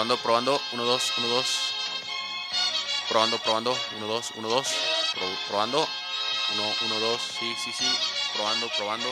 Probando, 0.00 0.16
probando. 0.16 0.60
1, 0.72 0.82
2, 0.82 1.12
1, 1.18 1.28
2. 1.28 1.74
Probando, 3.10 3.38
probando. 3.38 3.76
1, 3.98 4.06
2, 4.06 4.32
1, 4.34 4.48
2. 4.48 4.74
Probando. 5.46 5.86
1, 6.54 6.74
1, 6.86 7.00
2. 7.00 7.20
Sí, 7.20 7.54
sí, 7.62 7.70
sí. 7.70 7.84
Probando, 8.34 8.70
probando. 8.78 9.06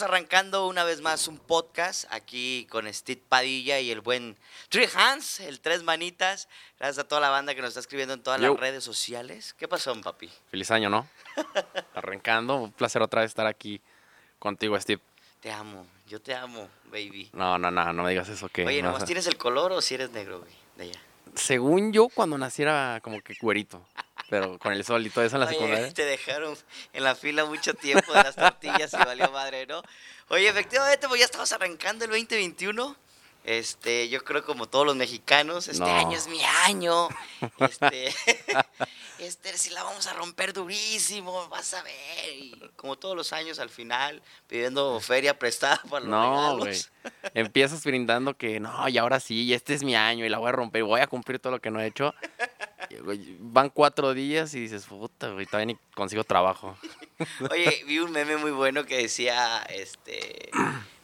Estamos 0.00 0.14
arrancando 0.14 0.66
una 0.66 0.82
vez 0.84 1.02
más 1.02 1.28
un 1.28 1.36
podcast 1.36 2.06
aquí 2.10 2.66
con 2.70 2.90
Steve 2.90 3.20
Padilla 3.28 3.80
y 3.80 3.90
el 3.90 4.00
buen 4.00 4.34
Three 4.70 4.88
Hands, 4.94 5.40
el 5.40 5.60
Tres 5.60 5.82
Manitas. 5.82 6.48
Gracias 6.78 7.04
a 7.04 7.06
toda 7.06 7.20
la 7.20 7.28
banda 7.28 7.54
que 7.54 7.60
nos 7.60 7.68
está 7.68 7.80
escribiendo 7.80 8.14
en 8.14 8.22
todas 8.22 8.40
Yo. 8.40 8.52
las 8.52 8.60
redes 8.60 8.82
sociales. 8.82 9.54
¿Qué 9.58 9.68
pasó, 9.68 9.94
papi? 10.00 10.30
Feliz 10.50 10.70
año, 10.70 10.88
¿no? 10.88 11.06
Arrancando. 11.94 12.56
Un 12.56 12.72
placer 12.72 13.02
otra 13.02 13.20
vez 13.20 13.30
estar 13.30 13.46
aquí 13.46 13.78
contigo, 14.38 14.80
Steve. 14.80 15.02
Te 15.40 15.52
amo, 15.52 15.86
yo 16.06 16.18
te 16.18 16.34
amo, 16.34 16.70
baby. 16.86 17.28
No, 17.34 17.58
no, 17.58 17.70
no, 17.70 17.92
no 17.92 18.02
me 18.02 18.10
digas 18.10 18.30
eso 18.30 18.48
que. 18.48 18.64
Oye, 18.64 18.80
no, 18.80 18.92
¿nomás 18.92 19.04
tienes 19.04 19.26
el 19.26 19.36
color 19.36 19.72
o 19.72 19.82
si 19.82 19.96
eres 19.96 20.10
negro, 20.12 20.40
güey? 20.40 20.52
De 20.76 20.84
allá. 20.84 21.00
Según 21.34 21.92
yo, 21.92 22.08
cuando 22.08 22.38
nací 22.38 22.62
era 22.62 23.00
como 23.02 23.20
que 23.20 23.36
güerito. 23.38 23.84
Pero 24.30 24.58
con 24.58 24.72
el 24.72 24.84
sol 24.84 25.04
y 25.04 25.10
todo 25.10 25.24
eso 25.24 25.36
en 25.36 25.40
la 25.40 25.46
Oye, 25.46 25.56
secundaria. 25.56 25.92
te 25.92 26.04
dejaron 26.04 26.56
en 26.92 27.04
la 27.04 27.14
fila 27.16 27.44
mucho 27.44 27.74
tiempo 27.74 28.12
de 28.12 28.22
las 28.22 28.36
tortillas 28.36 28.92
y 28.94 28.96
valió 28.96 29.30
madre, 29.32 29.66
¿no? 29.66 29.82
Oye, 30.28 30.48
efectivamente, 30.48 31.08
pues 31.08 31.18
ya 31.18 31.24
estamos 31.24 31.50
arrancando 31.52 32.04
el 32.04 32.10
2021. 32.12 32.96
Este, 33.44 34.08
yo 34.10 34.22
creo 34.22 34.44
como 34.44 34.68
todos 34.68 34.84
los 34.86 34.96
mexicanos, 34.96 35.66
este 35.68 35.80
No. 35.82 35.86
año 35.86 36.16
es 36.16 36.28
mi 36.28 36.42
año. 36.66 37.08
Este, 37.58 38.14
este, 39.18 39.56
si 39.56 39.70
la 39.70 39.82
vamos 39.82 40.06
a 40.06 40.12
romper 40.12 40.52
durísimo, 40.52 41.48
vas 41.48 41.72
a 41.74 41.82
ver. 41.82 41.94
Y 42.34 42.54
como 42.76 42.96
todos 42.98 43.16
los 43.16 43.32
años, 43.32 43.58
al 43.58 43.70
final, 43.70 44.22
pidiendo 44.46 45.00
feria 45.00 45.38
prestada 45.38 45.80
para 45.90 46.00
los 46.00 46.08
No, 46.10 46.58
regalos. 46.58 46.90
Empiezas 47.34 47.82
brindando 47.82 48.36
que 48.36 48.60
no, 48.60 48.88
y 48.88 48.98
ahora 48.98 49.20
sí, 49.20 49.42
y 49.44 49.54
este 49.54 49.72
es 49.74 49.82
mi 49.82 49.96
año 49.96 50.26
y 50.26 50.28
la 50.28 50.36
voy 50.38 50.50
a 50.50 50.52
romper, 50.52 50.80
y 50.80 50.82
voy 50.82 51.00
a 51.00 51.06
cumplir 51.06 51.38
todo 51.38 51.52
lo 51.54 51.60
que 51.60 51.70
no 51.70 51.80
he 51.80 51.86
hecho. 51.86 52.14
Van 53.38 53.70
cuatro 53.70 54.12
días 54.14 54.52
y 54.54 54.60
dices, 54.60 54.84
puta, 54.84 55.28
güey, 55.30 55.46
todavía 55.46 55.66
ni 55.66 55.78
consigo 55.94 56.24
trabajo. 56.24 56.76
Oye, 57.50 57.84
vi 57.86 57.98
un 58.00 58.10
meme 58.10 58.36
muy 58.36 58.50
bueno 58.50 58.84
que 58.84 58.96
decía, 58.98 59.62
este, 59.70 60.50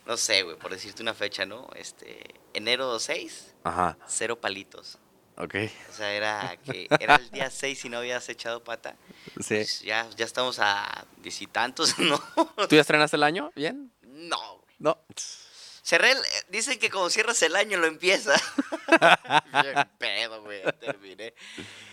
no 0.07 0.17
sé, 0.17 0.43
güey, 0.43 0.57
por 0.57 0.71
decirte 0.71 1.03
una 1.03 1.15
fecha, 1.15 1.45
¿no? 1.47 1.69
Este, 1.75 2.23
enero 2.55 2.99
6, 2.99 3.55
Ajá, 3.65 3.99
cero 4.07 4.41
palitos. 4.41 4.99
ok. 5.37 5.55
O 5.91 5.93
sea, 5.93 6.13
era 6.13 6.57
que 6.65 6.87
era 7.01 7.17
el 7.17 7.31
día 7.31 7.51
6 7.51 7.85
y 7.85 7.89
no 7.89 7.99
habías 7.99 8.29
echado 8.29 8.63
pata. 8.63 8.97
Sí. 9.41 9.57
Pues 9.57 9.81
ya, 9.83 10.09
ya 10.17 10.25
estamos 10.25 10.59
a 10.61 11.05
diez 11.19 11.41
y 11.43 11.47
tantos, 11.47 11.99
¿no? 11.99 12.19
¿Tú 12.69 12.75
ya 12.77 12.81
estrenaste 12.83 13.17
el 13.17 13.23
año? 13.25 13.51
¿Bien? 13.55 13.93
No, 14.03 14.59
güey. 14.59 14.77
No. 14.79 14.99
Cerré 15.87 16.11
el- 16.11 16.19
eh, 16.19 16.45
dicen 16.49 16.81
que 16.81 16.91
como 16.91 17.09
cierras 17.11 17.41
el 17.43 17.55
año 17.55 17.79
lo 17.79 17.87
empieza. 17.87 18.35
Bien 19.63 19.89
pedo, 19.99 20.43
güey, 20.43 20.61
terminé. 20.81 21.33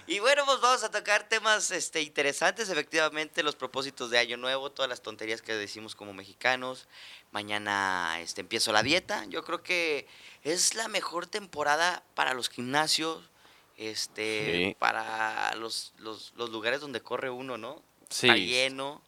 Y 0.08 0.18
bueno, 0.18 0.46
pues 0.46 0.60
vamos 0.62 0.84
a 0.84 0.90
tocar 0.90 1.30
temas 1.30 1.70
este, 1.70 2.02
interesantes, 2.02 2.70
efectivamente, 2.70 3.44
los 3.44 3.56
propósitos 3.56 4.10
de 4.10 4.18
Año 4.18 4.36
Nuevo, 4.38 4.72
todas 4.72 4.90
las 4.90 5.04
tonterías 5.04 5.44
que 5.44 5.54
decimos 5.54 5.94
como 5.94 6.12
mexicanos. 6.12 6.88
Mañana 7.32 8.18
este, 8.20 8.42
empiezo 8.42 8.72
la 8.72 8.82
dieta. 8.82 9.26
Yo 9.26 9.44
creo 9.44 9.62
que 9.62 10.08
es 10.42 10.74
la 10.74 10.88
mejor 10.88 11.28
temporada 11.28 12.04
para 12.16 12.34
los 12.34 12.50
gimnasios, 12.50 13.30
este, 13.78 14.70
Sí. 14.70 14.76
para 14.80 15.54
los, 15.54 15.94
los, 16.00 16.34
los 16.36 16.50
lugares 16.50 16.82
donde 16.82 17.00
corre 17.02 17.30
uno, 17.30 17.60
¿no? 17.60 17.84
Sí. 18.10 18.28
Está 18.28 18.38
lleno, 18.38 19.04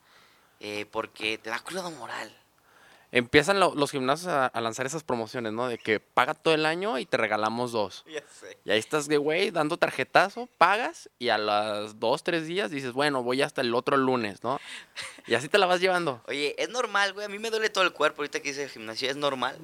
eh, 0.59 0.86
porque 0.92 1.40
te 1.40 1.50
da 1.50 1.59
cruda 1.59 1.90
moral. 1.90 2.32
Empiezan 3.16 3.62
lo- 3.62 3.74
los 3.76 3.92
gimnasios 3.92 4.28
a, 4.28 4.48
a 4.48 4.59
lanzar 4.62 4.86
esas 4.86 5.03
promociones, 5.03 5.53
¿no? 5.53 5.68
De 5.70 5.78
que 5.78 6.02
paga 6.02 6.34
todo 6.34 6.53
el 6.53 6.66
año 6.66 7.00
y 7.00 7.06
te 7.06 7.16
regalamos 7.16 7.72
dos. 7.72 8.03
Ya 8.12 8.22
sé. 8.30 8.58
Y 8.66 8.72
ahí 8.72 8.78
estás 8.80 9.08
güey 9.08 9.52
dando 9.52 9.78
tarjetazo, 9.78 10.50
pagas 10.58 11.09
y 11.18 11.30
a 11.30 11.38
las 11.38 11.98
dos, 12.00 12.24
tres 12.24 12.46
días 12.46 12.72
dices, 12.72 12.92
bueno, 12.92 13.24
voy 13.24 13.42
hasta 13.42 13.62
el 13.62 13.74
otro 13.74 13.96
lunes, 13.96 14.44
¿no? 14.44 14.59
Y 15.28 15.34
así 15.36 15.48
te 15.48 15.58
la 15.58 15.66
vas 15.66 15.80
llevando. 15.80 16.22
Oye, 16.28 16.56
es 16.62 16.68
normal, 16.70 17.14
güey. 17.14 17.26
A 17.26 17.30
mí 17.30 17.40
me 17.40 17.50
duele 17.50 17.70
todo 17.70 17.86
el 17.86 17.94
cuerpo 17.94 18.22
ahorita 18.22 18.42
que 18.42 18.50
hice 18.50 18.64
el 18.64 18.70
gimnasio. 18.70 19.09
¿Es 19.09 19.16
normal? 19.16 19.58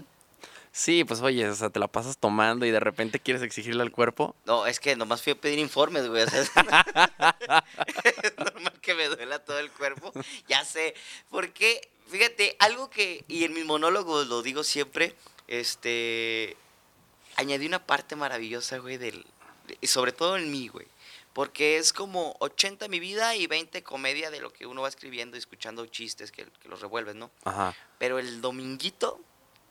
Sí, 0.74 1.04
pues 1.04 1.20
oye, 1.22 1.50
o 1.50 1.56
sea, 1.56 1.70
te 1.70 1.80
la 1.80 1.90
pasas 1.90 2.18
tomando 2.18 2.66
y 2.66 2.72
de 2.72 2.80
repente 2.80 3.20
quieres 3.20 3.44
exigirle 3.44 3.82
al 3.82 3.92
cuerpo. 3.92 4.36
No, 4.46 4.66
es 4.66 4.80
que 4.80 4.96
nomás 4.96 5.22
fui 5.22 5.34
a 5.34 5.40
pedir 5.40 5.60
informes, 5.60 6.08
güey. 6.08 6.24
o 6.24 6.30
sea, 6.30 6.46
es 8.06 8.38
normal 8.38 8.80
que 8.82 8.94
me 8.96 9.08
duela 9.08 9.40
todo 9.40 9.60
el 9.60 9.70
cuerpo. 9.72 10.14
Ya 10.48 10.64
sé. 10.64 10.96
Porque, 11.30 11.90
fíjate, 12.08 12.56
algo 12.60 12.90
que, 12.90 13.26
y 13.28 13.44
en 13.44 13.54
mis 13.54 13.66
monólogos 13.66 14.28
lo 14.28 14.42
digo 14.42 14.64
siempre, 14.64 15.14
este, 15.48 16.56
añadí 17.36 17.66
una 17.66 17.86
parte 17.86 18.16
maravillosa, 18.16 18.78
güey, 18.78 18.98
del, 18.98 19.26
y 19.82 19.88
sobre 19.88 20.14
todo 20.14 20.38
en 20.38 20.50
mí, 20.52 20.70
güey. 20.70 20.88
Porque 21.34 21.78
es 21.78 21.92
como 21.92 22.36
80 22.40 22.88
mi 22.88 23.02
vida 23.02 23.36
y 23.36 23.48
20 23.48 23.84
comedia 23.84 24.32
de 24.32 24.40
lo 24.40 24.52
que 24.54 24.66
uno 24.66 24.82
va 24.84 24.90
escribiendo 24.90 25.36
y 25.36 25.40
escuchando 25.40 25.86
chistes 25.86 26.32
que, 26.32 26.46
que 26.46 26.70
los 26.70 26.80
revuelves, 26.80 27.16
¿no? 27.16 27.30
Ajá. 27.44 27.76
Pero 27.98 28.20
el 28.20 28.40
dominguito, 28.42 29.20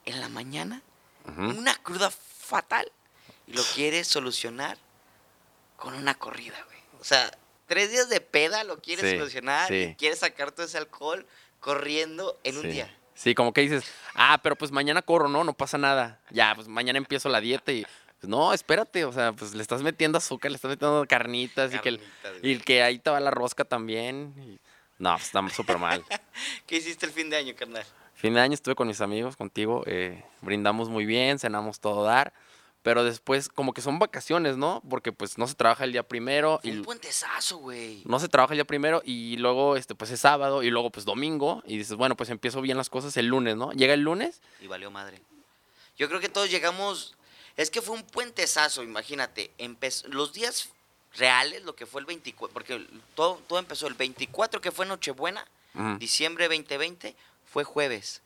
en 0.06 0.20
la 0.20 0.28
mañana, 0.30 0.82
una 1.38 1.74
cruda 1.76 2.10
fatal 2.10 2.90
y 3.46 3.52
lo 3.52 3.62
quieres 3.74 4.06
solucionar 4.08 4.76
con 5.76 5.94
una 5.94 6.14
corrida, 6.14 6.56
güey. 6.66 6.78
O 7.00 7.04
sea, 7.04 7.30
tres 7.66 7.90
días 7.90 8.08
de 8.08 8.20
peda 8.20 8.64
lo 8.64 8.80
quieres 8.80 9.10
Sí, 9.10 9.16
solucionar 9.16 9.72
y 9.72 9.94
quieres 9.96 10.18
sacar 10.20 10.52
todo 10.52 10.66
ese 10.66 10.78
alcohol 10.78 11.26
corriendo 11.60 12.38
en 12.44 12.58
un 12.58 12.70
día. 12.70 12.94
Sí, 13.14 13.34
como 13.34 13.52
que 13.52 13.60
dices, 13.62 13.84
ah, 14.14 14.38
pero 14.42 14.56
pues 14.56 14.70
mañana 14.72 15.02
corro, 15.02 15.28
no, 15.28 15.44
no 15.44 15.52
pasa 15.52 15.76
nada. 15.78 16.20
Ya, 16.30 16.54
pues 16.54 16.68
mañana 16.68 16.96
empiezo 16.98 17.28
la 17.28 17.40
dieta 17.40 17.70
y, 17.70 17.82
pues 18.18 18.28
no, 18.30 18.52
espérate, 18.54 19.04
o 19.04 19.12
sea, 19.12 19.32
pues 19.32 19.54
le 19.54 19.62
estás 19.62 19.82
metiendo 19.82 20.16
azúcar, 20.18 20.50
le 20.50 20.56
estás 20.56 20.70
metiendo 20.70 21.04
carnitas, 21.06 21.74
y, 21.74 21.78
que 21.80 21.88
el- 21.90 22.00
y 22.42 22.58
que 22.60 22.82
ahí 22.82 22.98
te 22.98 23.10
va 23.10 23.20
la 23.20 23.30
rosca 23.30 23.64
también. 23.64 24.34
y- 24.38 24.58
no, 24.98 25.12
pues 25.14 25.24
estamos 25.26 25.52
súper 25.54 25.78
mal. 25.78 26.04
¿Qué 26.66 26.76
hiciste 26.76 27.06
el 27.06 27.12
fin 27.12 27.30
de 27.30 27.36
año, 27.38 27.54
carnal? 27.56 27.84
Fin 28.20 28.34
de 28.34 28.40
año 28.40 28.52
estuve 28.54 28.74
con 28.74 28.86
mis 28.86 29.00
amigos, 29.00 29.36
contigo, 29.36 29.82
eh, 29.86 30.22
brindamos 30.42 30.88
muy 30.90 31.06
bien, 31.06 31.38
cenamos 31.38 31.80
todo 31.80 32.04
dar, 32.04 32.34
pero 32.82 33.02
después 33.02 33.48
como 33.48 33.72
que 33.72 33.80
son 33.80 33.98
vacaciones, 33.98 34.58
¿no? 34.58 34.82
Porque 34.90 35.10
pues 35.10 35.38
no 35.38 35.46
se 35.46 35.54
trabaja 35.54 35.84
el 35.84 35.92
día 35.92 36.02
primero 36.02 36.58
Fue 36.60 36.70
y 36.70 36.76
un 36.76 36.82
puentezazo, 36.84 37.56
güey. 37.58 38.02
no 38.04 38.18
se 38.20 38.28
trabaja 38.28 38.52
el 38.52 38.58
día 38.58 38.66
primero 38.66 39.00
y 39.06 39.36
luego 39.38 39.76
este 39.76 39.94
pues 39.94 40.10
es 40.10 40.20
sábado 40.20 40.62
y 40.62 40.70
luego 40.70 40.90
pues 40.90 41.06
domingo 41.06 41.62
y 41.66 41.78
dices, 41.78 41.96
bueno, 41.96 42.14
pues 42.14 42.28
empiezo 42.28 42.60
bien 42.60 42.76
las 42.76 42.90
cosas 42.90 43.16
el 43.16 43.26
lunes, 43.26 43.56
¿no? 43.56 43.72
Llega 43.72 43.94
el 43.94 44.00
lunes, 44.02 44.42
Y 44.60 44.66
valió 44.66 44.90
madre. 44.90 45.20
Yo 45.96 46.08
creo 46.08 46.20
que 46.20 46.28
todos 46.28 46.50
llegamos. 46.50 47.16
Es 47.56 47.70
que 47.70 47.80
fue 47.82 47.94
un 47.96 48.02
puentezazo, 48.02 48.82
imagínate. 48.82 49.50
empezó- 49.58 50.08
los 50.08 50.32
días 50.34 50.70
reales, 51.16 51.62
lo 51.64 51.74
que 51.74 51.84
fue 51.86 52.00
el 52.00 52.06
24, 52.06 52.52
porque 52.52 52.86
todo, 53.14 53.40
todo 53.48 53.58
empezó 53.58 53.86
el 53.86 53.94
24, 53.94 54.60
que 54.60 54.70
fue 54.70 54.84
Nochebuena, 54.86 55.46
ujú, 55.74 55.98
diciembre 55.98 56.48
2020, 56.48 57.14
fue 57.50 57.64
jueves. 57.64 58.22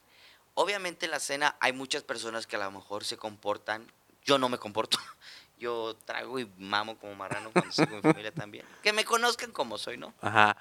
Obviamente 0.55 1.07
en 1.07 1.11
la 1.11 1.19
cena 1.21 1.57
hay 1.61 1.73
muchas 1.73 2.03
personas 2.03 2.47
que 2.47 2.57
a 2.57 2.61
lo 2.61 2.71
mejor 2.71 3.05
se 3.05 3.17
comportan. 3.17 3.91
Yo 4.25 4.39
no 4.39 4.49
me 4.49 4.59
comporto. 4.59 4.99
Yo 5.59 5.97
trago 6.05 6.39
y 6.39 6.51
mamo 6.59 6.99
como 6.99 7.15
marrano 7.15 7.51
cuando 7.53 7.71
estoy 7.71 7.87
con 7.87 7.97
mi 7.97 8.03
familia 8.03 8.33
también. 8.33 8.67
Que 8.83 8.93
me 8.93 9.05
conozcan 9.05 9.51
como 9.53 9.79
soy, 9.79 9.97
¿no? 9.97 10.13
ajá, 10.21 10.57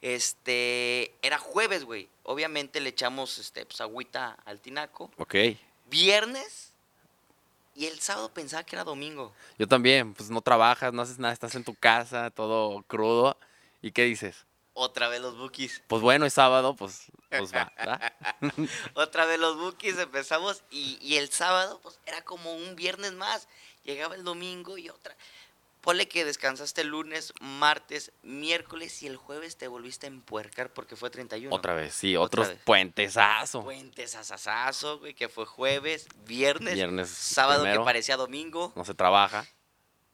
Este, 0.00 1.14
era 1.22 1.38
jueves, 1.38 1.84
güey. 1.84 2.08
Obviamente 2.22 2.80
le 2.80 2.90
echamos 2.90 3.38
este, 3.38 3.66
pues, 3.66 3.80
agüita 3.80 4.36
al 4.44 4.60
tinaco. 4.60 5.10
ok. 5.18 5.34
Viernes 5.86 6.72
y 7.74 7.86
el 7.86 8.00
sábado 8.00 8.32
pensaba 8.32 8.64
que 8.64 8.76
era 8.76 8.84
domingo. 8.84 9.34
Yo 9.58 9.66
también, 9.68 10.14
pues 10.14 10.30
no 10.30 10.40
trabajas, 10.40 10.92
no 10.92 11.02
haces 11.02 11.18
nada, 11.18 11.34
estás 11.34 11.54
en 11.54 11.64
tu 11.64 11.74
casa, 11.74 12.30
todo 12.30 12.82
crudo. 12.84 13.36
¿Y 13.82 13.92
qué 13.92 14.04
dices? 14.04 14.46
Otra 14.74 15.08
vez 15.08 15.20
los 15.20 15.36
bookies. 15.36 15.82
Pues 15.86 16.00
bueno, 16.00 16.24
es 16.24 16.32
sábado, 16.32 16.74
pues, 16.74 17.06
pues 17.28 17.54
va, 17.54 17.70
¿verdad? 17.76 18.12
Otra 18.94 19.26
vez 19.26 19.38
los 19.38 19.56
bookies 19.58 19.98
empezamos 19.98 20.62
y, 20.70 20.98
y 21.02 21.16
el 21.16 21.30
sábado 21.30 21.78
pues 21.82 21.98
era 22.06 22.22
como 22.22 22.54
un 22.54 22.74
viernes 22.74 23.12
más. 23.12 23.48
Llegaba 23.84 24.14
el 24.14 24.24
domingo 24.24 24.78
y 24.78 24.88
otra. 24.88 25.14
Ponle 25.82 26.06
que 26.06 26.24
descansaste 26.24 26.84
lunes, 26.84 27.34
martes, 27.40 28.12
miércoles 28.22 29.02
y 29.02 29.08
el 29.08 29.16
jueves 29.16 29.56
te 29.56 29.66
volviste 29.66 30.06
a 30.06 30.10
empuercar 30.10 30.72
porque 30.72 30.94
fue 30.94 31.10
31. 31.10 31.54
Otra 31.54 31.74
vez, 31.74 31.92
sí, 31.92 32.16
otros 32.16 32.48
vez. 32.48 32.58
puentesazo. 32.64 33.64
Puentes 33.64 34.14
asasazo, 34.14 35.00
güey, 35.00 35.12
que 35.12 35.28
fue 35.28 35.44
jueves, 35.44 36.06
viernes, 36.24 36.74
Viernes 36.74 37.10
sábado 37.10 37.62
primero. 37.62 37.82
que 37.82 37.84
parecía 37.84 38.16
domingo 38.16 38.72
No 38.76 38.84
se 38.84 38.94
trabaja. 38.94 39.44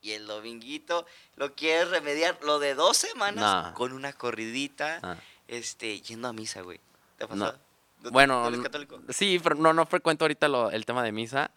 Y 0.02 0.12
el 0.12 0.26
dominguito 0.26 1.06
lo 1.36 1.54
quieres 1.54 1.88
remediar 1.90 2.38
lo 2.42 2.58
de 2.58 2.74
dos 2.74 2.96
semanas 2.96 3.72
con 3.74 3.92
una 3.92 4.12
corridita. 4.12 5.00
Ah, 5.02 5.16
este, 5.48 6.00
yendo 6.02 6.28
a 6.28 6.32
misa, 6.32 6.60
güey. 6.62 6.78
¿Te 7.16 7.24
ha 7.24 7.28
pasado? 7.28 7.58
¿No- 8.02 8.10
Bueno, 8.10 8.42
¿no 8.42 8.48
eres 8.48 8.60
católico? 8.60 9.00
sí, 9.08 9.40
pero 9.42 9.56
no, 9.56 9.72
no 9.72 9.84
frecuento 9.86 10.24
ahorita 10.24 10.46
lo- 10.48 10.70
el 10.70 10.84
tema 10.86 11.02
de 11.02 11.12
misa. 11.12 11.50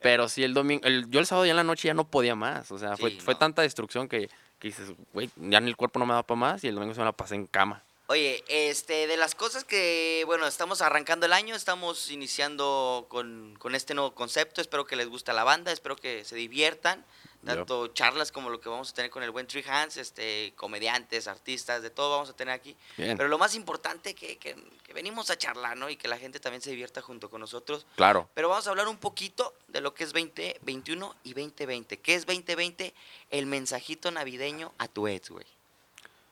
Pero 0.00 0.28
sí, 0.28 0.42
el 0.44 0.54
domingo, 0.54 0.84
el- 0.86 1.10
yo 1.10 1.20
el 1.20 1.26
sábado 1.26 1.44
ya 1.46 1.50
en 1.50 1.56
la 1.56 1.64
noche 1.64 1.88
ya 1.88 1.94
no 1.94 2.04
podía 2.08 2.34
más. 2.34 2.70
O 2.70 2.78
sea, 2.78 2.96
fue, 2.96 3.10
Sí, 3.10 3.20
fue 3.20 3.34
no. 3.34 3.38
tanta 3.38 3.60
destrucción 3.62 4.08
que, 4.08 4.28
que 4.58 4.68
dices, 4.68 4.92
güey, 5.12 5.30
ya 5.36 5.58
en 5.58 5.66
el 5.68 5.76
cuerpo 5.76 5.98
no 5.98 6.06
me 6.06 6.14
da 6.14 6.22
para 6.22 6.38
más 6.38 6.64
y 6.64 6.68
el 6.68 6.74
domingo 6.76 6.94
se 6.94 7.00
me 7.00 7.04
la 7.06 7.12
pasé 7.12 7.34
en 7.34 7.46
cama. 7.46 7.82
Oye, 8.06 8.44
este, 8.48 9.06
de 9.06 9.16
las 9.16 9.34
cosas 9.34 9.64
que, 9.64 10.22
bueno, 10.26 10.46
estamos 10.46 10.80
arrancando 10.80 11.26
el 11.26 11.32
año, 11.32 11.54
estamos 11.54 12.10
iniciando 12.10 13.06
con, 13.08 13.56
con 13.58 13.74
este 13.74 13.94
nuevo 13.94 14.14
concepto, 14.14 14.60
espero 14.60 14.86
que 14.86 14.94
les 14.96 15.08
guste 15.08 15.32
la 15.32 15.42
banda, 15.44 15.72
espero 15.72 15.96
que 15.96 16.24
se 16.24 16.36
diviertan, 16.36 17.04
Tanto 17.44 17.88
charlas 17.88 18.32
como 18.32 18.50
lo 18.50 18.60
que 18.60 18.68
vamos 18.68 18.90
a 18.90 18.94
tener 18.94 19.10
con 19.10 19.22
el 19.22 19.30
buen 19.30 19.46
Tree 19.46 19.64
Hands, 19.66 19.96
este, 19.96 20.52
comediantes, 20.56 21.28
artistas, 21.28 21.82
de 21.82 21.90
todo 21.90 22.10
vamos 22.10 22.30
a 22.30 22.32
tener 22.32 22.54
aquí. 22.54 22.76
Bien, 22.96 23.16
Pero 23.16 23.28
lo 23.28 23.38
más 23.38 23.54
importante 23.54 24.14
que, 24.14 24.38
que, 24.38 24.56
que 24.82 24.92
venimos 24.92 25.30
a 25.30 25.36
charlar, 25.36 25.76
¿no? 25.76 25.90
Y 25.90 25.96
que 25.96 26.08
la 26.08 26.18
gente 26.18 26.40
también 26.40 26.62
se 26.62 26.70
divierta 26.70 27.02
junto 27.02 27.30
con 27.30 27.40
nosotros. 27.40 27.86
claro. 27.96 28.28
Pero 28.34 28.48
vamos 28.48 28.66
a 28.66 28.70
hablar 28.70 28.88
un 28.88 28.98
poquito 28.98 29.54
de 29.68 29.80
lo 29.80 29.94
que 29.94 30.04
es 30.04 30.12
2021 30.12 31.16
y 31.24 31.34
2020. 31.34 31.98
¿Qué 32.00 32.14
es 32.14 32.26
2020? 32.26 32.94
El 33.30 33.46
mensajito 33.46 34.10
navideño 34.10 34.72
a 34.78 34.88
tu 34.88 35.06
ex, 35.08 35.30
güey. 35.30 35.46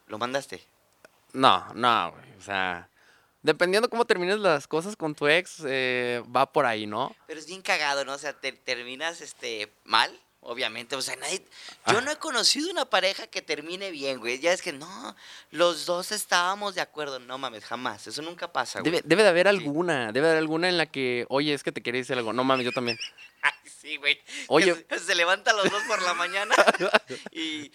¿Lo 0.06 0.18
mandaste? 0.18 0.62
No, 1.32 1.72
no, 1.74 2.12
güey. 2.12 2.36
O 2.38 2.42
sea, 2.42 2.88
dependiendo 3.42 3.88
cómo 3.88 4.04
termines 4.04 4.38
las 4.38 4.66
cosas 4.66 4.96
con 4.96 5.14
tu 5.14 5.26
ex, 5.28 5.62
eh, 5.66 6.22
va 6.34 6.50
por 6.52 6.66
ahí, 6.66 6.86
¿no? 6.86 7.14
Pero 7.26 7.40
es 7.40 7.46
bien 7.46 7.62
cagado, 7.62 8.04
¿no? 8.04 8.12
O 8.14 8.18
sea, 8.18 8.32
te 8.38 8.52
terminas 8.52 9.20
este 9.20 9.72
mal, 9.84 10.18
obviamente. 10.42 10.94
O 10.96 11.02
sea, 11.02 11.16
nadie. 11.16 11.38
Yo 11.86 11.98
Ah. 11.98 12.00
no 12.00 12.10
he 12.10 12.16
conocido 12.16 12.70
una 12.70 12.84
pareja 12.84 13.26
que 13.26 13.42
termine 13.42 13.90
bien, 13.90 14.18
güey. 14.20 14.38
Ya 14.38 14.52
es 14.52 14.60
que 14.62 14.72
no, 14.72 15.16
los 15.50 15.86
dos 15.86 16.12
estábamos 16.12 16.74
de 16.74 16.80
acuerdo. 16.82 17.18
No 17.18 17.38
mames, 17.38 17.64
jamás. 17.64 18.06
Eso 18.06 18.22
nunca 18.22 18.52
pasa, 18.52 18.80
güey. 18.80 18.90
Debe, 18.92 19.02
debe 19.06 19.22
de 19.22 19.28
haber 19.30 19.46
Sí. 19.46 19.56
alguna, 19.56 20.12
debe 20.12 20.26
de 20.26 20.32
haber 20.32 20.38
alguna 20.38 20.68
en 20.68 20.76
la 20.78 20.86
que, 20.86 21.24
oye, 21.28 21.54
es 21.54 21.62
que 21.62 21.72
te 21.72 21.82
quería 21.82 22.00
decir 22.00 22.16
algo. 22.16 22.32
No 22.32 22.44
mames, 22.44 22.64
yo 22.66 22.72
también. 22.72 22.98
Ay, 23.42 23.52
sí, 23.80 23.96
güey. 23.96 24.20
Oye. 24.48 24.86
Se, 24.90 24.98
se 24.98 25.14
levantan 25.14 25.56
los 25.56 25.68
dos 25.70 25.82
por 25.84 26.00
la 26.02 26.14
mañana 26.14 26.54
y 27.32 27.72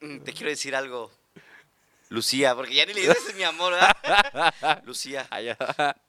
mm, 0.00 0.06
mm, 0.14 0.20
te 0.24 0.32
quiero 0.32 0.48
decir 0.50 0.74
algo. 0.74 1.12
Lucía, 2.10 2.54
porque 2.54 2.74
ya 2.74 2.86
ni 2.86 2.94
le 2.94 3.02
dices 3.02 3.34
mi 3.36 3.42
amor, 3.42 3.74
¿verdad? 3.74 4.82
Lucía, 4.86 5.28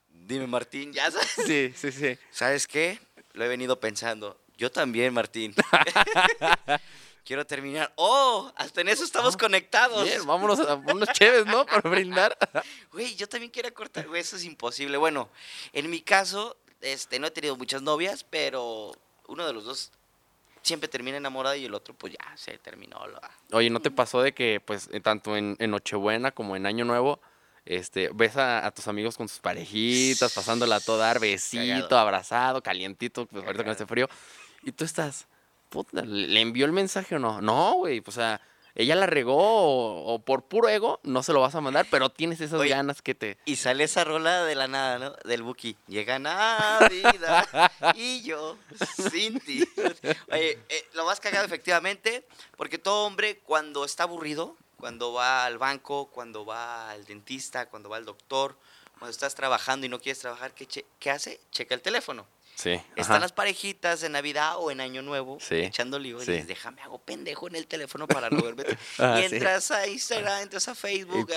dime 0.08 0.46
Martín, 0.46 0.92
ya 0.94 1.10
sabes. 1.10 1.28
sí, 1.46 1.74
sí, 1.76 1.92
sí. 1.92 2.18
¿Sabes 2.30 2.66
qué? 2.66 2.98
Lo 3.34 3.44
he 3.44 3.48
venido 3.48 3.78
pensando. 3.78 4.39
Yo 4.60 4.70
también, 4.70 5.14
Martín. 5.14 5.54
Quiero 7.24 7.46
terminar. 7.46 7.90
¡Oh! 7.96 8.52
Hasta 8.56 8.82
en 8.82 8.88
eso 8.88 9.04
estamos 9.04 9.34
Ah, 9.34 9.38
conectados. 9.38 10.04
Bien, 10.04 10.26
vámonos 10.26 10.60
a 10.60 10.74
unos 10.74 11.08
chéves, 11.14 11.46
¿no? 11.46 11.64
Para 11.64 11.88
brindar. 11.88 12.36
Güey, 12.92 13.14
yo 13.16 13.26
también 13.26 13.50
quiero 13.50 13.72
cortar, 13.72 14.06
güey, 14.06 14.20
eso 14.20 14.36
es 14.36 14.44
imposible. 14.44 14.98
Bueno, 14.98 15.30
en 15.72 15.88
mi 15.88 16.02
caso, 16.02 16.58
este, 16.82 17.18
no 17.18 17.28
he 17.28 17.30
tenido 17.30 17.56
muchas 17.56 17.80
novias, 17.80 18.22
pero 18.28 18.92
uno 19.28 19.46
de 19.46 19.52
los 19.54 19.64
dos 19.64 19.92
siempre 20.60 20.88
termina 20.90 21.16
enamorado 21.16 21.56
y 21.56 21.64
el 21.64 21.72
otro, 21.72 21.94
pues 21.94 22.12
ya, 22.12 22.36
se 22.36 22.58
terminó. 22.58 23.00
Oye, 23.52 23.70
¿no 23.70 23.80
te 23.80 23.90
pasó 23.90 24.20
de 24.20 24.34
que, 24.34 24.60
pues, 24.60 24.90
eh, 24.92 25.00
tanto 25.00 25.38
en, 25.38 25.56
en 25.58 25.70
Nochebuena 25.70 26.32
como 26.32 26.54
en 26.54 26.66
Año 26.66 26.84
Nuevo, 26.84 27.18
este, 27.64 28.10
ves 28.12 28.36
a, 28.36 28.66
a 28.66 28.70
tus 28.72 28.88
amigos 28.88 29.16
con 29.16 29.28
sus 29.28 29.38
parejitas, 29.38 30.32
pasándola 30.34 30.76
a 30.76 30.80
todo 30.80 30.98
dar, 30.98 31.20
besito, 31.20 31.82
Cagado. 31.88 31.98
abrazado, 31.98 32.62
calientito, 32.62 33.26
pues 33.26 33.44
ahorita 33.44 33.62
con 33.64 33.72
este 33.72 33.86
frío, 33.86 34.08
y 34.62 34.72
tú 34.72 34.84
estás, 34.84 35.26
puta, 35.68 36.02
¿le 36.02 36.40
envió 36.40 36.66
el 36.66 36.72
mensaje 36.72 37.16
o 37.16 37.18
no? 37.18 37.40
No, 37.40 37.74
güey, 37.74 38.00
pues, 38.00 38.16
o 38.16 38.20
sea, 38.20 38.40
ella 38.74 38.94
la 38.94 39.06
regó 39.06 39.36
o, 39.36 40.14
o 40.14 40.18
por 40.20 40.44
puro 40.44 40.68
ego 40.68 41.00
no 41.02 41.22
se 41.22 41.32
lo 41.32 41.40
vas 41.40 41.54
a 41.54 41.60
mandar, 41.60 41.86
pero 41.90 42.08
tienes 42.10 42.40
esas 42.40 42.60
Oye, 42.60 42.70
ganas 42.70 43.02
que 43.02 43.14
te... 43.14 43.36
Y 43.44 43.56
sale 43.56 43.84
esa 43.84 44.04
rola 44.04 44.44
de 44.44 44.54
la 44.54 44.68
nada, 44.68 44.98
¿no? 44.98 45.12
Del 45.24 45.42
Buki. 45.42 45.76
Llega 45.88 46.18
Navidad 46.18 47.48
y 47.94 48.22
yo 48.22 48.56
sin 49.10 49.40
ti. 49.40 49.64
Oye, 50.30 50.58
eh, 50.68 50.88
lo 50.94 51.04
más 51.04 51.20
cagado 51.20 51.44
efectivamente, 51.44 52.26
porque 52.56 52.78
todo 52.78 53.06
hombre 53.06 53.38
cuando 53.44 53.84
está 53.84 54.04
aburrido, 54.04 54.56
cuando 54.76 55.12
va 55.12 55.44
al 55.44 55.58
banco, 55.58 56.06
cuando 56.10 56.44
va 56.46 56.90
al 56.90 57.04
dentista, 57.04 57.66
cuando 57.68 57.88
va 57.88 57.96
al 57.96 58.04
doctor, 58.04 58.56
cuando 58.98 59.10
estás 59.10 59.34
trabajando 59.34 59.84
y 59.86 59.88
no 59.88 59.98
quieres 60.00 60.20
trabajar, 60.20 60.54
¿qué, 60.54 60.66
che- 60.66 60.86
qué 60.98 61.10
hace? 61.10 61.40
Checa 61.50 61.74
el 61.74 61.82
teléfono. 61.82 62.26
Sí, 62.60 62.72
Están 62.94 63.16
ajá. 63.16 63.18
las 63.20 63.32
parejitas 63.32 64.02
en 64.02 64.12
Navidad 64.12 64.56
o 64.58 64.70
en 64.70 64.82
Año 64.82 65.00
Nuevo 65.00 65.38
Sí, 65.40 65.54
echando 65.60 65.98
lío 65.98 66.20
y 66.22 66.26
sí. 66.26 66.32
dices, 66.32 66.46
déjame, 66.46 66.82
hago 66.82 66.98
pendejo 66.98 67.48
en 67.48 67.56
el 67.56 67.66
teléfono 67.66 68.06
para 68.06 68.28
no 68.28 68.42
verme. 68.42 68.64
Ah, 68.98 69.18
y 69.18 69.28
sí. 69.28 69.36
entras 69.36 69.70
a 69.70 69.86
Instagram, 69.86 70.42
entras 70.42 70.68
a 70.68 70.74
Facebook 70.74 71.30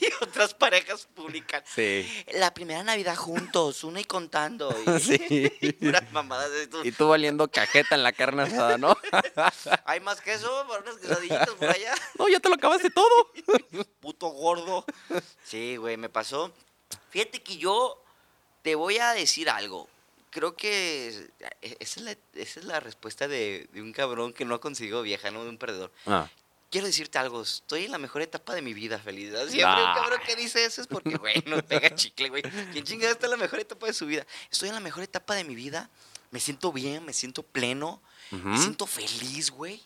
Y 0.00 0.04
y 0.06 0.08
otras 0.22 0.54
parejas 0.54 1.06
publican. 1.14 1.62
Sí. 1.66 2.10
La 2.32 2.54
primera 2.54 2.82
Navidad 2.82 3.16
juntos, 3.16 3.84
una 3.84 4.00
y 4.00 4.04
contando. 4.04 4.74
Y, 4.86 5.00
Sí. 5.00 5.72
puras 5.80 6.10
mamadas. 6.12 6.50
y 6.64 6.66
tú, 6.68 6.84
Y 6.84 6.92
tú 6.92 7.08
valiendo 7.08 7.48
cajeta 7.48 7.94
en 7.94 8.02
la 8.02 8.12
carne 8.12 8.44
asada, 8.44 8.78
¿no? 8.78 8.96
Hay 9.84 10.00
más 10.00 10.22
queso 10.22 10.64
para 10.68 10.80
unas 10.82 10.96
quesadillitas 10.96 11.50
por 11.50 11.68
allá. 11.68 11.94
No, 12.18 12.28
ya 12.28 12.40
te 12.40 12.48
lo 12.48 12.54
acabaste 12.54 12.88
todo. 12.88 13.32
Puto 14.00 14.28
gordo. 14.28 14.86
Sí, 15.44 15.76
güey, 15.76 15.98
me 15.98 16.08
pasó. 16.08 16.50
Fíjate 17.10 17.42
que 17.42 17.58
yo 17.58 18.02
te 18.62 18.74
voy 18.74 18.96
a 18.98 19.12
decir 19.12 19.50
algo. 19.50 19.88
Creo 20.36 20.54
que 20.54 21.30
e, 21.62 21.76
esa 21.80 22.00
es 22.00 22.04
la, 22.04 22.10
esa 22.34 22.60
es 22.60 22.66
la 22.66 22.78
respuesta 22.78 23.26
de, 23.26 23.70
de 23.72 23.80
un 23.80 23.90
cabrón 23.94 24.34
que 24.34 24.44
no 24.44 24.54
ha 24.54 24.60
conseguido 24.60 25.00
vieja, 25.00 25.30
no 25.30 25.42
de 25.42 25.48
un 25.48 25.56
perdedor. 25.56 25.90
Ah, 26.04 26.28
Quiero 26.70 26.86
decirte 26.88 27.16
algo, 27.16 27.40
estoy 27.40 27.84
en 27.86 27.92
la 27.92 27.96
mejor 27.96 28.20
etapa 28.20 28.52
de 28.54 28.60
mi 28.60 28.74
vida, 28.74 28.98
feliz. 28.98 29.30
Siempre 29.30 29.64
un 29.64 29.64
Nah. 29.84 29.94
cabrón 29.94 30.20
que 30.26 30.36
dice 30.36 30.62
eso 30.64 30.82
es 30.82 30.86
porque, 30.88 31.16
güey, 31.16 31.42
no 31.46 31.62
pega 31.64 31.94
chicle, 31.94 32.28
güey. 32.28 32.42
¿Quién 32.72 32.84
chingada 32.84 33.12
está 33.12 33.26
en 33.26 33.30
la 33.30 33.36
mejor 33.38 33.60
etapa 33.60 33.86
de 33.86 33.94
su 33.94 34.04
vida? 34.04 34.26
Estoy 34.50 34.68
en 34.68 34.74
la 34.74 34.80
mejor 34.80 35.02
etapa 35.04 35.34
de 35.36 35.44
mi 35.44 35.54
vida, 35.54 35.88
me 36.32 36.38
siento 36.40 36.72
bien, 36.72 37.02
me 37.06 37.14
siento 37.14 37.42
pleno, 37.42 38.02
me 38.30 38.58
siento 38.58 38.86
feliz, 38.86 39.50
güey. 39.50 39.80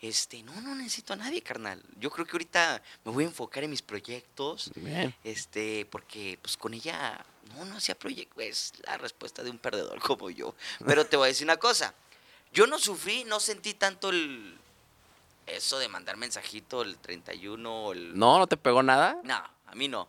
Este, 0.00 0.42
no, 0.42 0.60
no 0.60 0.74
necesito 0.74 1.14
a 1.14 1.16
nadie, 1.16 1.40
carnal. 1.42 1.82
Yo 1.98 2.10
creo 2.10 2.26
que 2.26 2.32
ahorita 2.32 2.82
me 3.04 3.12
voy 3.12 3.24
a 3.24 3.28
enfocar 3.28 3.64
en 3.64 3.70
mis 3.70 3.82
proyectos, 3.82 4.70
Bien. 4.74 5.14
este, 5.24 5.86
porque 5.86 6.38
pues 6.42 6.56
con 6.56 6.74
ella, 6.74 7.24
no, 7.54 7.64
no 7.64 7.76
hacía 7.76 7.98
proyectos, 7.98 8.42
es 8.44 8.72
la 8.84 8.98
respuesta 8.98 9.42
de 9.42 9.50
un 9.50 9.58
perdedor 9.58 9.98
como 10.02 10.30
yo. 10.30 10.54
Pero 10.86 11.06
te 11.06 11.16
voy 11.16 11.26
a 11.26 11.28
decir 11.28 11.46
una 11.46 11.56
cosa, 11.56 11.94
yo 12.52 12.66
no 12.66 12.78
sufrí, 12.78 13.24
no 13.24 13.40
sentí 13.40 13.74
tanto 13.74 14.10
el, 14.10 14.58
eso 15.46 15.78
de 15.78 15.88
mandar 15.88 16.16
mensajito 16.16 16.82
el 16.82 16.98
31 16.98 17.84
o 17.84 17.92
el... 17.92 18.18
No, 18.18 18.38
no 18.38 18.46
te 18.46 18.56
pegó 18.56 18.82
nada. 18.82 19.18
No, 19.24 19.42
a 19.66 19.74
mí 19.74 19.88
no. 19.88 20.08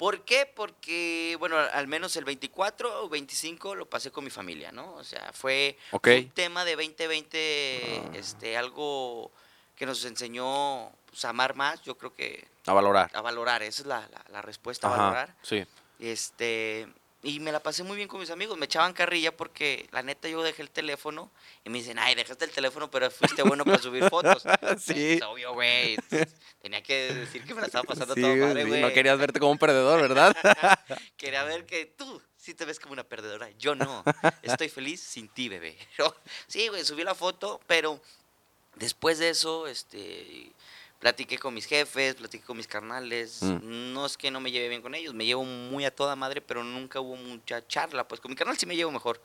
¿Por 0.00 0.24
qué? 0.24 0.46
Porque, 0.46 1.36
bueno, 1.38 1.58
al 1.58 1.86
menos 1.86 2.16
el 2.16 2.24
24 2.24 3.04
o 3.04 3.08
25 3.10 3.74
lo 3.74 3.84
pasé 3.84 4.10
con 4.10 4.24
mi 4.24 4.30
familia, 4.30 4.72
¿no? 4.72 4.94
O 4.94 5.04
sea, 5.04 5.30
fue 5.34 5.76
un 5.92 6.30
tema 6.30 6.64
de 6.64 6.74
2020, 6.74 8.00
Ah. 8.06 8.10
este, 8.14 8.56
algo 8.56 9.30
que 9.76 9.84
nos 9.84 10.02
enseñó 10.06 10.90
pues, 11.04 11.22
a 11.26 11.28
amar 11.28 11.54
más, 11.54 11.82
yo 11.82 11.98
creo 11.98 12.14
que 12.14 12.48
A 12.64 12.72
valorar. 12.72 13.10
a 13.12 13.20
valorar, 13.20 13.62
esa 13.62 13.82
es 13.82 13.86
la, 13.86 14.00
la- 14.10 14.24
la 14.30 14.40
respuesta, 14.40 14.86
a 14.88 14.96
valorar. 14.96 15.36
Sí. 15.42 15.66
Este, 15.98 16.88
y 17.22 17.38
me 17.40 17.52
la 17.52 17.60
pasé 17.62 17.82
muy 17.82 17.96
bien 17.96 18.08
con 18.08 18.18
mis 18.20 18.30
amigos, 18.30 18.56
me 18.56 18.64
echaban 18.64 18.92
carrilla 18.92 19.36
porque 19.36 19.88
la 19.92 20.02
neta 20.02 20.28
yo 20.28 20.42
dejé 20.42 20.62
el 20.62 20.70
teléfono 20.70 21.30
y 21.64 21.70
me 21.70 21.78
dicen, 21.78 21.98
ay, 21.98 22.14
dejaste 22.14 22.46
el 22.46 22.50
teléfono, 22.50 22.90
pero 22.90 23.10
fuiste 23.10 23.42
bueno 23.42 23.64
para 23.64 23.78
subir 23.78 24.08
fotos. 24.08 24.42
Sí. 24.78 25.12
Es 25.14 25.22
obvio, 25.22 25.52
güey. 25.52 25.96
Tenía 26.62 26.82
que 26.82 27.12
decir 27.14 27.44
que 27.44 27.54
me 27.54 27.60
la 27.60 27.66
estaba 27.66 27.84
pasando 27.84 28.14
Sí, 28.14 28.22
toda 28.22 28.34
madre, 28.36 28.62
sí, 28.62 28.68
güey. 28.68 28.80
no 28.80 28.92
querías 28.92 29.18
verte 29.18 29.38
como 29.38 29.52
un 29.52 29.58
perdedor, 29.58 30.00
¿verdad? 30.00 30.34
Quería 31.16 31.44
ver 31.44 31.66
que 31.66 31.86
tú 31.86 32.22
sí 32.36 32.54
te 32.54 32.64
ves 32.64 32.80
como 32.80 32.94
una 32.94 33.04
perdedora. 33.04 33.50
Yo 33.58 33.74
no. 33.74 34.02
Estoy 34.42 34.68
feliz 34.68 35.00
sin 35.02 35.28
ti, 35.28 35.48
bebé. 35.48 35.76
Pero, 35.96 36.14
sí, 36.46 36.68
güey, 36.68 36.84
subí 36.84 37.04
la 37.04 37.14
foto, 37.14 37.60
pero 37.66 38.00
después 38.76 39.18
de 39.18 39.30
eso, 39.30 39.66
este, 39.66 40.52
platiqué 41.00 41.38
con 41.38 41.52
mis 41.54 41.66
jefes, 41.66 42.14
platiqué 42.14 42.44
con 42.44 42.56
mis 42.56 42.68
carnales. 42.68 43.42
Mm. 43.42 43.92
No 43.92 44.06
es 44.06 44.16
que 44.16 44.30
no 44.30 44.40
me 44.40 44.52
lleve 44.52 44.68
bien 44.68 44.82
con 44.82 44.94
ellos, 44.94 45.12
me 45.12 45.24
llevo 45.24 45.44
muy 45.44 45.84
a 45.84 45.94
toda 45.94 46.14
madre, 46.14 46.40
pero 46.40 46.62
nunca 46.62 47.00
hubo 47.00 47.16
mucha 47.16 47.66
charla. 47.66 48.06
Pues 48.06 48.20
con 48.20 48.30
mi 48.30 48.36
carnal 48.36 48.56
sí 48.56 48.66
me 48.66 48.76
llevo 48.76 48.92
mejor. 48.92 49.20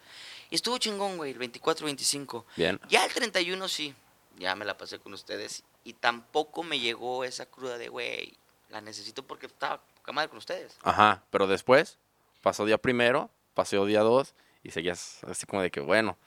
Y 0.49 0.55
estuvo 0.55 0.77
chingón, 0.79 1.17
güey, 1.17 1.31
el 1.31 1.37
24, 1.37 1.85
25. 1.85 2.45
Bien. 2.55 2.79
Ya 2.89 3.05
el 3.05 3.13
31 3.13 3.67
sí, 3.67 3.93
ya 4.39 4.55
me 4.55 4.65
la 4.65 4.77
pasé 4.77 4.97
con 4.97 5.13
ustedes. 5.13 5.63
Y 5.83 5.93
tampoco 5.93 6.63
me 6.63 6.79
llegó 6.79 7.23
esa 7.23 7.45
cruda 7.45 7.77
de, 7.77 7.89
güey, 7.89 8.33
la 8.69 8.81
necesito 8.81 9.21
porque 9.23 9.45
estaba 9.45 9.81
poca 9.97 10.11
madre 10.13 10.29
con 10.29 10.39
ustedes. 10.39 10.77
Ajá. 10.81 11.23
Pero 11.29 11.45
después, 11.45 11.99
pasó 12.41 12.65
día 12.65 12.77
primero, 12.77 13.29
pasó 13.53 13.85
día 13.85 14.01
dos, 14.01 14.33
y 14.63 14.71
seguías 14.71 15.23
así 15.25 15.45
como 15.45 15.61
de 15.61 15.69
que, 15.69 15.81
bueno, 15.81 16.17